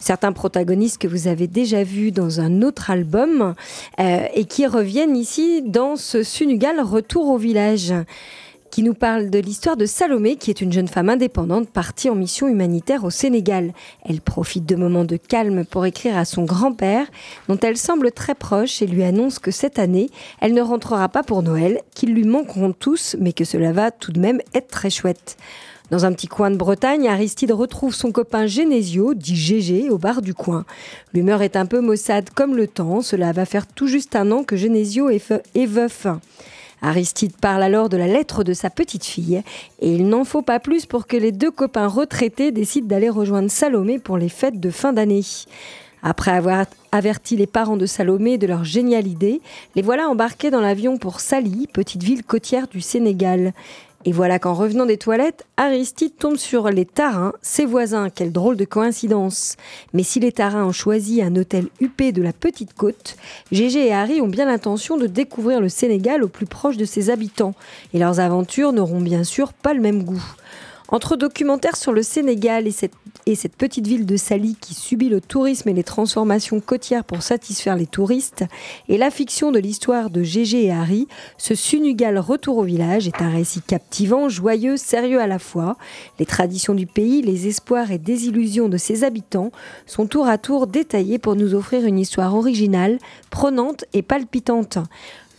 Certains 0.00 0.32
protagonistes 0.32 0.98
que 0.98 1.08
vous 1.08 1.28
avez 1.28 1.46
déjà 1.46 1.84
vus 1.84 2.10
dans 2.10 2.40
un 2.40 2.62
autre 2.62 2.90
album 2.90 3.54
euh, 4.00 4.26
et 4.34 4.44
qui 4.44 4.66
reviennent 4.66 5.16
ici 5.16 5.62
dans 5.62 5.96
ce 5.96 6.22
Sunugal, 6.22 6.80
Retour 6.80 7.28
au 7.28 7.38
village 7.38 7.94
qui 8.74 8.82
nous 8.82 8.94
parle 8.94 9.30
de 9.30 9.38
l'histoire 9.38 9.76
de 9.76 9.86
Salomé, 9.86 10.34
qui 10.34 10.50
est 10.50 10.60
une 10.60 10.72
jeune 10.72 10.88
femme 10.88 11.08
indépendante 11.08 11.68
partie 11.68 12.10
en 12.10 12.16
mission 12.16 12.48
humanitaire 12.48 13.04
au 13.04 13.10
Sénégal. 13.10 13.72
Elle 14.04 14.20
profite 14.20 14.66
de 14.66 14.74
moments 14.74 15.04
de 15.04 15.16
calme 15.16 15.64
pour 15.64 15.86
écrire 15.86 16.18
à 16.18 16.24
son 16.24 16.42
grand-père, 16.42 17.06
dont 17.46 17.56
elle 17.62 17.76
semble 17.76 18.10
très 18.10 18.34
proche, 18.34 18.82
et 18.82 18.88
lui 18.88 19.04
annonce 19.04 19.38
que 19.38 19.52
cette 19.52 19.78
année, 19.78 20.10
elle 20.40 20.54
ne 20.54 20.60
rentrera 20.60 21.08
pas 21.08 21.22
pour 21.22 21.44
Noël, 21.44 21.82
qu'ils 21.94 22.14
lui 22.14 22.24
manqueront 22.24 22.72
tous, 22.72 23.14
mais 23.20 23.32
que 23.32 23.44
cela 23.44 23.70
va 23.70 23.92
tout 23.92 24.10
de 24.10 24.18
même 24.18 24.40
être 24.54 24.72
très 24.72 24.90
chouette. 24.90 25.36
Dans 25.92 26.04
un 26.04 26.12
petit 26.12 26.26
coin 26.26 26.50
de 26.50 26.56
Bretagne, 26.56 27.06
Aristide 27.06 27.52
retrouve 27.52 27.94
son 27.94 28.10
copain 28.10 28.48
Genesio, 28.48 29.14
dit 29.14 29.36
Gégé, 29.36 29.88
au 29.88 29.98
bar 29.98 30.20
du 30.20 30.34
coin. 30.34 30.64
L'humeur 31.12 31.42
est 31.42 31.54
un 31.54 31.66
peu 31.66 31.80
maussade 31.80 32.30
comme 32.34 32.56
le 32.56 32.66
temps, 32.66 33.02
cela 33.02 33.30
va 33.30 33.44
faire 33.44 33.68
tout 33.68 33.86
juste 33.86 34.16
un 34.16 34.32
an 34.32 34.42
que 34.42 34.56
Genesio 34.56 35.10
est 35.10 35.32
est 35.54 35.66
veuf. 35.66 36.08
Aristide 36.84 37.36
parle 37.40 37.62
alors 37.62 37.88
de 37.88 37.96
la 37.96 38.06
lettre 38.06 38.44
de 38.44 38.52
sa 38.52 38.68
petite 38.68 39.04
fille, 39.04 39.42
et 39.80 39.94
il 39.94 40.06
n'en 40.06 40.24
faut 40.24 40.42
pas 40.42 40.60
plus 40.60 40.84
pour 40.84 41.06
que 41.06 41.16
les 41.16 41.32
deux 41.32 41.50
copains 41.50 41.86
retraités 41.86 42.52
décident 42.52 42.86
d'aller 42.86 43.08
rejoindre 43.08 43.50
Salomé 43.50 43.98
pour 43.98 44.18
les 44.18 44.28
fêtes 44.28 44.60
de 44.60 44.70
fin 44.70 44.92
d'année. 44.92 45.22
Après 46.02 46.32
avoir 46.32 46.66
averti 46.92 47.36
les 47.36 47.46
parents 47.46 47.78
de 47.78 47.86
Salomé 47.86 48.36
de 48.36 48.46
leur 48.46 48.64
géniale 48.64 49.06
idée, 49.06 49.40
les 49.74 49.80
voilà 49.80 50.10
embarqués 50.10 50.50
dans 50.50 50.60
l'avion 50.60 50.98
pour 50.98 51.20
Sali, 51.20 51.66
petite 51.72 52.02
ville 52.02 52.22
côtière 52.22 52.68
du 52.68 52.82
Sénégal. 52.82 53.54
Et 54.06 54.12
voilà 54.12 54.38
qu'en 54.38 54.52
revenant 54.52 54.84
des 54.84 54.98
toilettes, 54.98 55.46
Aristide 55.56 56.16
tombe 56.18 56.36
sur 56.36 56.68
les 56.68 56.84
Tarins, 56.84 57.32
ses 57.40 57.64
voisins. 57.64 58.10
Quelle 58.10 58.32
drôle 58.32 58.56
de 58.58 58.66
coïncidence. 58.66 59.56
Mais 59.94 60.02
si 60.02 60.20
les 60.20 60.30
Tarins 60.30 60.66
ont 60.66 60.72
choisi 60.72 61.22
un 61.22 61.34
hôtel 61.36 61.68
huppé 61.80 62.12
de 62.12 62.20
la 62.20 62.34
petite 62.34 62.74
côte, 62.74 63.16
Gégé 63.50 63.86
et 63.86 63.94
Harry 63.94 64.20
ont 64.20 64.28
bien 64.28 64.44
l'intention 64.44 64.98
de 64.98 65.06
découvrir 65.06 65.60
le 65.60 65.70
Sénégal 65.70 66.22
au 66.22 66.28
plus 66.28 66.44
proche 66.44 66.76
de 66.76 66.84
ses 66.84 67.08
habitants. 67.08 67.54
Et 67.94 67.98
leurs 67.98 68.20
aventures 68.20 68.72
n'auront 68.72 69.00
bien 69.00 69.24
sûr 69.24 69.54
pas 69.54 69.72
le 69.72 69.80
même 69.80 70.04
goût. 70.04 70.22
Entre 70.94 71.16
documentaires 71.16 71.74
sur 71.74 71.92
le 71.92 72.04
Sénégal 72.04 72.68
et 72.68 72.70
cette, 72.70 72.92
et 73.26 73.34
cette 73.34 73.56
petite 73.56 73.84
ville 73.84 74.06
de 74.06 74.16
Sali 74.16 74.56
qui 74.60 74.74
subit 74.74 75.08
le 75.08 75.20
tourisme 75.20 75.68
et 75.68 75.72
les 75.72 75.82
transformations 75.82 76.60
côtières 76.60 77.02
pour 77.02 77.20
satisfaire 77.20 77.74
les 77.74 77.88
touristes, 77.88 78.44
et 78.88 78.96
la 78.96 79.10
fiction 79.10 79.50
de 79.50 79.58
l'histoire 79.58 80.08
de 80.08 80.22
Gégé 80.22 80.66
et 80.66 80.70
Harry, 80.70 81.08
ce 81.36 81.56
Sunugal 81.56 82.16
Retour 82.16 82.58
au 82.58 82.62
village 82.62 83.08
est 83.08 83.22
un 83.22 83.30
récit 83.30 83.60
captivant, 83.60 84.28
joyeux, 84.28 84.76
sérieux 84.76 85.20
à 85.20 85.26
la 85.26 85.40
fois. 85.40 85.76
Les 86.20 86.26
traditions 86.26 86.74
du 86.74 86.86
pays, 86.86 87.22
les 87.22 87.48
espoirs 87.48 87.90
et 87.90 87.98
désillusions 87.98 88.68
de 88.68 88.76
ses 88.76 89.02
habitants 89.02 89.50
sont 89.86 90.06
tour 90.06 90.28
à 90.28 90.38
tour 90.38 90.68
détaillés 90.68 91.18
pour 91.18 91.34
nous 91.34 91.56
offrir 91.56 91.84
une 91.86 91.98
histoire 91.98 92.36
originale, 92.36 93.00
prenante 93.32 93.84
et 93.94 94.02
palpitante. 94.02 94.78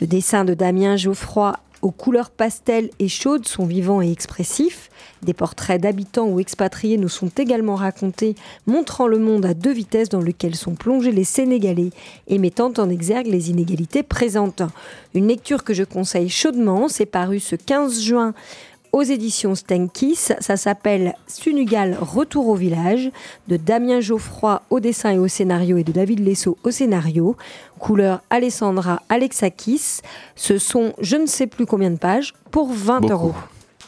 Le 0.01 0.07
dessin 0.07 0.43
de 0.43 0.53
Damien 0.53 0.97
Geoffroy 0.97 1.55
aux 1.85 1.91
couleurs 1.91 2.31
pastel 2.31 2.89
et 2.97 3.07
chaudes 3.07 3.47
sont 3.47 3.67
vivants 3.67 4.01
et 4.01 4.11
expressifs. 4.11 4.89
Des 5.21 5.35
portraits 5.35 5.79
d'habitants 5.79 6.25
ou 6.25 6.39
expatriés 6.39 6.97
nous 6.97 7.09
sont 7.09 7.29
également 7.37 7.75
racontés, 7.75 8.33
montrant 8.65 9.05
le 9.05 9.19
monde 9.19 9.45
à 9.45 9.53
deux 9.53 9.71
vitesses 9.71 10.09
dans 10.09 10.19
lequel 10.21 10.55
sont 10.55 10.73
plongés 10.73 11.11
les 11.11 11.23
Sénégalais 11.23 11.91
et 12.27 12.39
mettant 12.39 12.73
en 12.79 12.89
exergue 12.89 13.27
les 13.27 13.51
inégalités 13.51 14.01
présentes. 14.01 14.63
Une 15.13 15.27
lecture 15.27 15.63
que 15.63 15.75
je 15.75 15.83
conseille 15.83 16.27
chaudement, 16.27 16.87
c'est 16.87 17.05
paru 17.05 17.39
ce 17.39 17.55
15 17.55 18.01
juin 18.01 18.33
aux 18.95 19.03
éditions 19.03 19.55
Stenkis. 19.55 20.29
Ça 20.39 20.55
s'appelle 20.55 21.15
Sunugal 21.27 21.97
Retour 21.99 22.47
au 22.47 22.55
village 22.55 23.11
de 23.49 23.57
Damien 23.57 23.99
Geoffroy 23.99 24.61
au 24.69 24.79
dessin 24.79 25.11
et 25.11 25.17
au 25.17 25.27
scénario 25.27 25.75
et 25.75 25.83
de 25.83 25.91
David 25.91 26.21
Lesso 26.21 26.57
au 26.63 26.71
scénario. 26.71 27.35
Couleur 27.77 28.21
Alessandra 28.29 29.01
Alexakis. 29.09 29.99
Ce 30.37 30.57
sont 30.57 30.93
je 31.01 31.17
ne 31.17 31.25
sais 31.25 31.45
plus 31.45 31.65
combien 31.65 31.91
de 31.91 31.97
pages 31.97 32.33
pour 32.51 32.71
20 32.71 33.01
Beaucoup. 33.01 33.13
euros. 33.13 33.33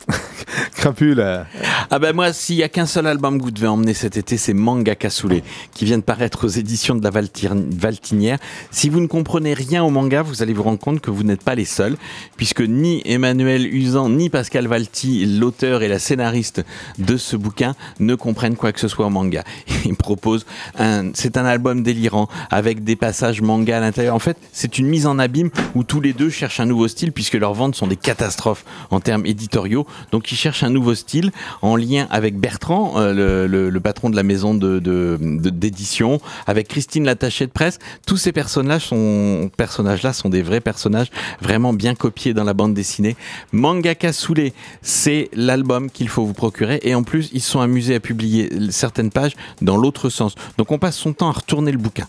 Crapule. 0.76 1.20
euh, 1.20 1.44
Ah 1.90 2.00
ben 2.00 2.14
moi, 2.14 2.32
s'il 2.34 2.56
y 2.56 2.64
a 2.64 2.70
qu'un 2.70 2.86
seul 2.86 3.08
album 3.08 3.38
que 3.40 3.44
vous 3.44 3.52
devez 3.52 3.68
emmener 3.68 3.94
cet 3.94 4.18
été, 4.18 4.38
c'est 4.38 4.54
Manga 4.54 4.96
Cassoulet, 4.96 5.44
qui 5.74 5.86
vient 5.86 5.98
de 5.98 6.04
paraître 6.04 6.46
aux 6.46 6.50
éditions 6.50 6.96
de 6.96 7.04
la 7.04 7.10
Valtinière. 7.12 8.38
Si 8.72 8.90
vous 8.90 9.00
ne 9.00 9.08
comprenez 9.08 9.54
rien 9.54 9.84
au 9.84 9.90
manga, 9.90 10.22
vous 10.22 10.42
allez 10.42 10.54
vous 10.54 10.64
rendre 10.64 10.80
compte 10.80 11.02
que 11.02 11.12
vous 11.12 11.24
n'êtes 11.24 11.44
pas 11.44 11.56
les 11.56 11.66
seuls, 11.66 11.98
puisque 12.38 12.62
ni 12.62 13.02
Emmanuel 13.06 13.66
Usan, 13.66 14.10
ni 14.10 14.30
Pascal 14.30 14.68
Valti, 14.68 15.26
l'auteur 15.40 15.82
et 15.82 15.88
la 15.88 16.00
scénariste 16.00 16.64
de 17.00 17.18
ce 17.18 17.36
bouquin, 17.36 17.76
ne 18.00 18.16
comprennent 18.16 18.56
quoi 18.56 18.72
que 18.72 18.80
ce 18.80 18.88
soit 18.88 19.06
au 19.08 19.10
manga. 19.10 19.44
Ils 19.86 19.96
proposent 19.96 20.46
un, 20.78 21.12
c'est 21.14 21.38
un 21.38 21.46
album 21.46 21.84
délirant, 21.84 22.28
avec 22.50 22.84
des 22.84 22.96
passages 22.96 23.42
manga 23.42 23.78
à 23.78 23.80
l'intérieur. 23.80 24.16
En 24.16 24.20
fait, 24.20 24.38
c'est 24.54 24.78
une 24.80 24.88
mise 24.88 25.06
en 25.08 25.20
abîme 25.20 25.50
où 25.76 25.84
tous 25.84 26.02
les 26.02 26.14
deux 26.14 26.30
cherchent 26.30 26.60
un 26.60 26.66
nouveau 26.66 26.88
style, 26.88 27.12
puisque 27.12 27.34
leurs 27.36 27.54
ventes 27.54 27.76
sont 27.76 27.88
des 27.88 27.98
catastrophes 27.98 28.64
en 28.92 29.00
termes 29.00 29.26
éditoriaux. 29.26 29.86
Donc 30.12 30.32
ils 30.32 30.36
cherchent 30.36 30.64
un 30.64 30.70
nouveau 30.70 30.96
style 30.96 31.32
en 31.62 31.76
lien 31.76 32.08
avec 32.10 32.38
Bertrand, 32.38 32.94
euh, 32.98 33.48
le, 33.48 33.80
patron 33.80 34.10
de 34.10 34.16
la 34.16 34.24
maison 34.24 34.54
d'édition, 34.54 36.20
avec 36.46 36.68
Christine 36.68 37.06
l'attachée 37.06 37.46
de 37.46 37.52
presse. 37.52 37.80
Tous 38.06 38.18
ces 38.18 38.32
personnages 38.32 38.86
sont 38.86 39.50
personnages-là 39.56 40.14
sont 40.14 40.30
des 40.30 40.42
vrais 40.42 40.62
personnages, 40.62 41.10
vraiment 41.42 41.74
bien 41.74 41.96
copiés 41.96 42.34
dans 42.34 42.44
la 42.44 42.54
bande 42.54 42.74
dessinée. 42.74 43.16
Mangaka 43.52 44.14
Soulé, 44.14 44.54
c'est 44.82 45.30
l'album 45.34 45.90
qu'il 45.90 46.10
faut 46.10 46.26
vous 46.26 46.34
procurer, 46.34 46.80
et 46.84 46.96
en 46.96 47.04
plus 47.04 47.30
ils 47.34 47.42
sont 47.42 47.60
amusés 47.60 47.96
à 47.96 48.00
publier 48.00 48.50
certaines 48.70 49.12
pages 49.12 49.34
dans 49.62 49.78
l'autre 49.78 50.10
sens. 50.10 50.36
Donc 50.58 50.72
on 50.72 50.80
passe 50.80 50.98
son 50.98 51.14
temps 51.14 51.30
à 51.30 51.34
retourner 51.34 51.72
le 51.72 51.78
bouquin. 51.78 52.08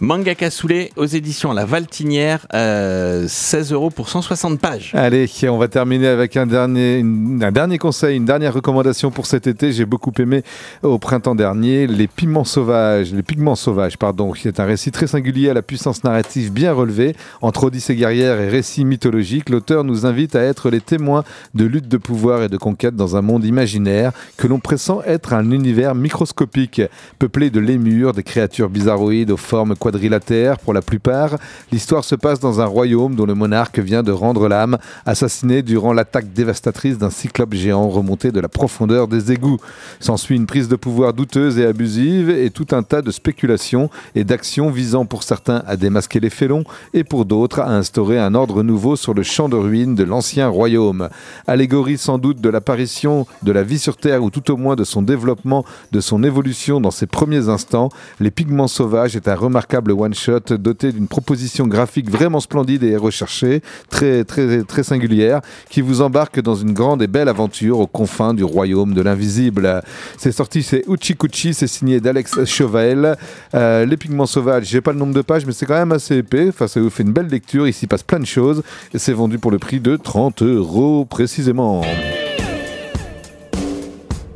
Mangaka 0.00 0.50
Soulé 0.50 0.92
aux 0.96 1.06
éditions 1.06 1.52
La 1.52 1.64
Valtinière, 1.64 2.46
euh, 2.54 3.26
16 3.28 3.72
euros 3.72 3.90
pour 3.90 4.08
160 4.08 4.60
pages. 4.60 4.92
Allez, 4.94 5.28
on 5.48 5.58
va 5.58 5.68
terminer 5.68 6.08
avec 6.08 6.36
un 6.36 6.46
dernier, 6.46 7.02
un 7.28 7.52
dernier 7.52 7.78
conseil, 7.78 8.16
une 8.16 8.24
dernière 8.24 8.54
recommandation 8.54 9.10
pour 9.10 9.26
cet 9.26 9.46
été. 9.46 9.72
J'ai 9.72 9.84
beaucoup 9.84 10.12
aimé 10.18 10.42
au 10.82 10.98
printemps 10.98 11.34
dernier 11.34 11.86
Les 11.86 12.06
Pigments 12.06 12.44
Sauvages, 12.44 13.12
Les 13.12 13.22
Pigments 13.22 13.54
Sauvages, 13.54 13.98
pardon, 13.98 14.32
qui 14.32 14.48
est 14.48 14.60
un 14.60 14.64
récit 14.64 14.90
très 14.90 15.06
singulier 15.06 15.50
à 15.50 15.54
la 15.54 15.62
puissance 15.62 16.04
narrative 16.04 16.52
bien 16.52 16.72
relevée. 16.72 17.14
Entre 17.42 17.64
Odyssée 17.64 17.96
guerrière 17.96 18.40
et 18.40 18.48
récit 18.48 18.84
mythologique, 18.84 19.50
l'auteur 19.50 19.84
nous 19.84 20.06
invite 20.06 20.36
à 20.36 20.42
être 20.42 20.70
les 20.70 20.80
témoins 20.80 21.24
de 21.54 21.64
luttes 21.64 21.88
de 21.88 21.98
pouvoir 21.98 22.42
et 22.42 22.48
de 22.48 22.56
conquête 22.56 22.96
dans 22.96 23.16
un 23.16 23.22
monde 23.22 23.44
imaginaire 23.44 24.12
que 24.36 24.46
l'on 24.46 24.58
pressent 24.58 25.02
être 25.06 25.32
un 25.32 25.50
univers 25.50 25.94
microscopique, 25.94 26.82
peuplé 27.18 27.50
de 27.50 27.60
lémures, 27.60 28.12
des 28.12 28.22
créatures 28.22 28.70
bizarroïdes 28.70 29.30
aux 29.30 29.36
formes 29.36 29.76
quadrilatères 29.76 30.58
pour 30.58 30.72
la 30.72 30.82
plupart. 30.82 31.36
L'histoire 31.72 32.04
se 32.04 32.14
passe 32.14 32.40
dans 32.40 32.60
un 32.60 32.66
royaume 32.66 33.14
dont 33.14 33.26
le 33.26 33.34
monarque 33.34 33.78
vient 33.78 34.02
de 34.02 34.12
rendre 34.12 34.48
l'âme, 34.48 34.78
assassiné 35.04 35.62
durant 35.62 35.92
l'attaque 35.92 36.32
dévastatrice 36.32 36.98
d'un 36.98 37.10
cyclope 37.18 37.54
géant 37.54 37.88
remonté 37.88 38.30
de 38.30 38.40
la 38.40 38.48
profondeur 38.48 39.08
des 39.08 39.32
égouts. 39.32 39.58
S'ensuit 40.00 40.36
une 40.36 40.46
prise 40.46 40.68
de 40.68 40.76
pouvoir 40.76 41.12
douteuse 41.12 41.58
et 41.58 41.66
abusive 41.66 42.30
et 42.30 42.50
tout 42.50 42.68
un 42.70 42.82
tas 42.82 43.02
de 43.02 43.10
spéculations 43.10 43.90
et 44.14 44.24
d'actions 44.24 44.70
visant 44.70 45.04
pour 45.04 45.22
certains 45.22 45.62
à 45.66 45.76
démasquer 45.76 46.20
les 46.20 46.30
félons 46.30 46.64
et 46.94 47.04
pour 47.04 47.24
d'autres 47.24 47.60
à 47.60 47.74
instaurer 47.74 48.18
un 48.18 48.34
ordre 48.34 48.62
nouveau 48.62 48.96
sur 48.96 49.14
le 49.14 49.22
champ 49.22 49.48
de 49.48 49.56
ruines 49.56 49.96
de 49.96 50.04
l'ancien 50.04 50.48
royaume. 50.48 51.08
Allégorie 51.46 51.98
sans 51.98 52.18
doute 52.18 52.40
de 52.40 52.48
l'apparition 52.48 53.26
de 53.42 53.52
la 53.52 53.64
vie 53.64 53.78
sur 53.78 53.96
Terre 53.96 54.22
ou 54.22 54.30
tout 54.30 54.50
au 54.52 54.56
moins 54.56 54.76
de 54.76 54.84
son 54.84 55.02
développement, 55.02 55.64
de 55.92 56.00
son 56.00 56.22
évolution 56.22 56.80
dans 56.80 56.92
ses 56.92 57.06
premiers 57.06 57.48
instants, 57.48 57.88
Les 58.20 58.30
Pigments 58.30 58.68
Sauvages 58.68 59.16
est 59.16 59.26
un 59.26 59.34
remarquable 59.34 59.92
one-shot 59.92 60.56
doté 60.58 60.92
d'une 60.92 61.08
proposition 61.08 61.66
graphique 61.66 62.10
vraiment 62.10 62.40
splendide 62.40 62.84
et 62.84 62.96
recherchée, 62.96 63.62
très, 63.90 64.24
très, 64.24 64.62
très 64.62 64.82
singulière, 64.84 65.40
qui 65.68 65.80
vous 65.80 66.00
embarque 66.00 66.40
dans 66.40 66.54
une 66.54 66.72
grande 66.72 67.02
et 67.02 67.07
belle 67.08 67.28
aventure 67.28 67.80
aux 67.80 67.86
confins 67.86 68.34
du 68.34 68.44
royaume 68.44 68.94
de 68.94 69.02
l'invisible. 69.02 69.82
C'est 70.16 70.32
sorti, 70.32 70.62
c'est 70.62 70.84
Uchikuchi, 70.88 71.54
c'est 71.54 71.66
signé 71.66 72.00
d'Alex 72.00 72.44
Chauvel. 72.44 73.16
Euh, 73.54 73.84
les 73.84 73.96
Pigments 73.96 74.26
Sauvages, 74.26 74.66
j'ai 74.66 74.80
pas 74.80 74.92
le 74.92 74.98
nombre 74.98 75.14
de 75.14 75.22
pages, 75.22 75.46
mais 75.46 75.52
c'est 75.52 75.66
quand 75.66 75.78
même 75.78 75.92
assez 75.92 76.18
épais. 76.18 76.48
Enfin, 76.48 76.68
ça 76.68 76.80
vous 76.80 76.90
fait 76.90 77.02
une 77.02 77.12
belle 77.12 77.28
lecture. 77.28 77.66
Ici 77.66 77.86
passe 77.86 78.02
plein 78.02 78.20
de 78.20 78.26
choses. 78.26 78.62
Et 78.94 78.98
c'est 78.98 79.12
vendu 79.12 79.38
pour 79.38 79.50
le 79.50 79.58
prix 79.58 79.80
de 79.80 79.96
30 79.96 80.42
euros 80.42 81.04
précisément. 81.04 81.82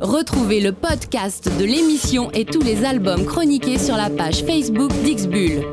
Retrouvez 0.01 0.59
le 0.59 0.73
podcast 0.73 1.49
de 1.57 1.63
l'émission 1.63 2.29
et 2.31 2.43
tous 2.43 2.61
les 2.61 2.83
albums 2.83 3.25
chroniqués 3.25 3.77
sur 3.77 3.95
la 3.95 4.09
page 4.09 4.43
Facebook 4.43 4.91
d'Ixbull. 5.03 5.63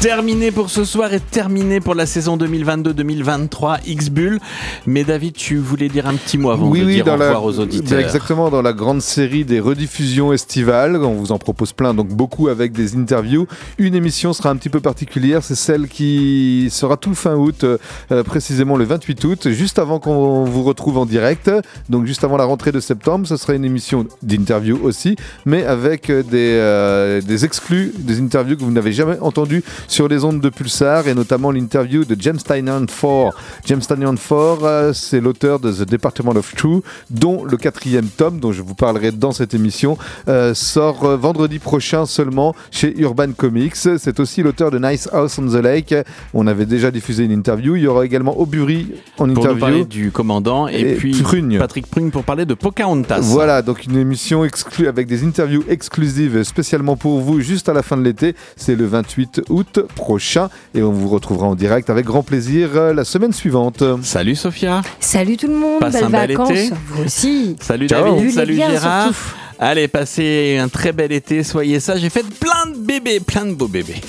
Terminé 0.00 0.52
pour 0.52 0.70
ce 0.70 0.84
soir 0.84 1.12
et 1.12 1.18
terminé 1.18 1.80
pour 1.80 1.96
la 1.96 2.06
saison 2.06 2.36
2022-2023 2.36 3.80
X-Bull. 3.84 4.38
Mais 4.86 5.02
David, 5.02 5.34
tu 5.34 5.56
voulais 5.56 5.88
dire 5.88 6.06
un 6.06 6.14
petit 6.14 6.38
mot 6.38 6.50
avant 6.50 6.70
de 6.70 6.84
dire 6.84 7.04
au 7.04 7.10
revoir 7.10 7.42
aux 7.42 7.58
auditeurs. 7.58 7.98
Ben, 7.98 8.04
exactement, 8.04 8.48
dans 8.48 8.62
la 8.62 8.72
grande 8.72 9.02
série 9.02 9.44
des 9.44 9.58
rediffusions 9.58 10.32
estivales. 10.32 10.94
On 10.96 11.14
vous 11.14 11.32
en 11.32 11.38
propose 11.38 11.72
plein, 11.72 11.94
donc 11.94 12.10
beaucoup 12.10 12.46
avec 12.46 12.70
des 12.70 12.94
interviews. 12.94 13.48
Une 13.78 13.96
émission 13.96 14.32
sera 14.32 14.50
un 14.50 14.56
petit 14.56 14.68
peu 14.68 14.78
particulière, 14.78 15.42
c'est 15.42 15.56
celle 15.56 15.88
qui 15.88 16.68
sera 16.70 16.96
tout 16.96 17.16
fin 17.16 17.34
août, 17.34 17.64
euh, 17.64 18.22
précisément 18.22 18.76
le 18.76 18.84
28 18.84 19.24
août, 19.24 19.48
juste 19.50 19.80
avant 19.80 19.98
qu'on 19.98 20.44
vous 20.44 20.62
retrouve 20.62 20.98
en 20.98 21.06
direct. 21.06 21.50
Donc 21.88 22.06
juste 22.06 22.22
avant 22.22 22.36
la 22.36 22.44
rentrée 22.44 22.70
de 22.70 22.78
septembre, 22.78 23.26
ce 23.26 23.36
sera 23.36 23.54
une 23.54 23.64
émission 23.64 24.06
d'interview 24.22 24.78
aussi, 24.80 25.16
mais 25.44 25.64
avec 25.64 26.08
euh, 26.08 26.22
des, 26.22 26.52
euh, 26.52 27.20
des 27.20 27.44
exclus, 27.44 27.92
des 27.98 28.20
interviews 28.20 28.56
que 28.56 28.62
vous 28.62 28.70
n'avez 28.70 28.92
jamais 28.92 29.18
entendues 29.20 29.64
sur 29.88 30.06
les 30.06 30.22
ondes 30.24 30.40
de 30.40 30.48
Pulsar 30.50 31.08
et 31.08 31.14
notamment 31.14 31.50
l'interview 31.50 32.04
de 32.04 32.16
James 32.20 32.38
Tynion 32.38 32.86
Ford. 32.88 33.34
James 33.64 33.80
Tynion 33.80 34.16
Ford, 34.16 34.60
euh, 34.62 34.92
c'est 34.92 35.20
l'auteur 35.20 35.58
de 35.58 35.72
The 35.72 35.88
Department 35.88 36.36
of 36.36 36.54
True, 36.54 36.82
dont 37.10 37.44
le 37.44 37.56
quatrième 37.56 38.06
tome, 38.06 38.38
dont 38.38 38.52
je 38.52 38.62
vous 38.62 38.74
parlerai 38.74 39.10
dans 39.12 39.32
cette 39.32 39.54
émission, 39.54 39.98
euh, 40.28 40.54
sort 40.54 41.04
euh, 41.04 41.16
vendredi 41.16 41.58
prochain 41.58 42.06
seulement 42.06 42.54
chez 42.70 42.96
Urban 43.00 43.32
Comics. 43.36 43.74
C'est 43.76 44.20
aussi 44.20 44.42
l'auteur 44.42 44.70
de 44.70 44.78
Nice 44.78 45.08
House 45.12 45.38
on 45.38 45.46
the 45.48 45.62
Lake. 45.62 45.94
On 46.34 46.46
avait 46.46 46.66
déjà 46.66 46.90
diffusé 46.90 47.24
une 47.24 47.32
interview. 47.32 47.76
Il 47.76 47.82
y 47.82 47.86
aura 47.86 48.04
également 48.04 48.38
Aubury 48.38 48.92
en 49.14 49.16
Pour 49.16 49.26
nous 49.26 49.34
interview. 49.40 49.60
parler 49.60 49.84
du 49.84 50.10
commandant 50.10 50.68
et, 50.68 50.80
Et 50.80 50.94
puis. 50.96 51.12
Patrick 51.58 51.86
Prugne 51.86 52.10
pour 52.10 52.24
parler 52.24 52.44
de 52.44 52.54
Pocahontas. 52.54 53.20
Voilà, 53.20 53.62
donc 53.62 53.84
une 53.84 53.96
émission 53.96 54.44
exclue 54.44 54.88
avec 54.88 55.06
des 55.06 55.24
interviews 55.24 55.64
exclusives 55.68 56.42
spécialement 56.42 56.96
pour 56.96 57.20
vous 57.20 57.40
juste 57.40 57.68
à 57.68 57.72
la 57.72 57.82
fin 57.82 57.96
de 57.96 58.02
l'été. 58.02 58.34
C'est 58.56 58.76
le 58.76 58.86
28 58.86 59.42
août 59.48 59.77
prochain 59.82 60.48
et 60.74 60.82
on 60.82 60.92
vous 60.92 61.08
retrouvera 61.08 61.46
en 61.46 61.54
direct 61.54 61.90
avec 61.90 62.04
grand 62.04 62.22
plaisir 62.22 62.70
euh, 62.74 62.92
la 62.94 63.04
semaine 63.04 63.32
suivante. 63.32 63.82
Salut 64.02 64.34
Sophia. 64.34 64.82
Salut 65.00 65.36
tout 65.36 65.48
le 65.48 65.54
monde, 65.54 65.80
Passe 65.80 65.94
belles 65.94 66.04
un 66.04 66.10
bel 66.10 66.30
vacances. 66.30 66.50
été. 66.50 66.70
Vous 66.88 67.04
aussi. 67.04 67.56
Salut 67.60 67.88
Ciao. 67.88 68.16
David, 68.16 68.32
salut 68.32 68.54
Gérard. 68.56 69.12
surtout. 69.14 69.18
Allez, 69.60 69.88
passez 69.88 70.58
un 70.60 70.68
très 70.68 70.92
bel 70.92 71.10
été, 71.10 71.42
soyez 71.42 71.80
sages 71.80 72.04
et 72.04 72.10
faites 72.10 72.30
plein 72.38 72.70
de 72.72 72.78
bébés, 72.78 73.18
plein 73.20 73.44
de 73.44 73.54
beaux 73.54 73.66
bébés. 73.66 74.00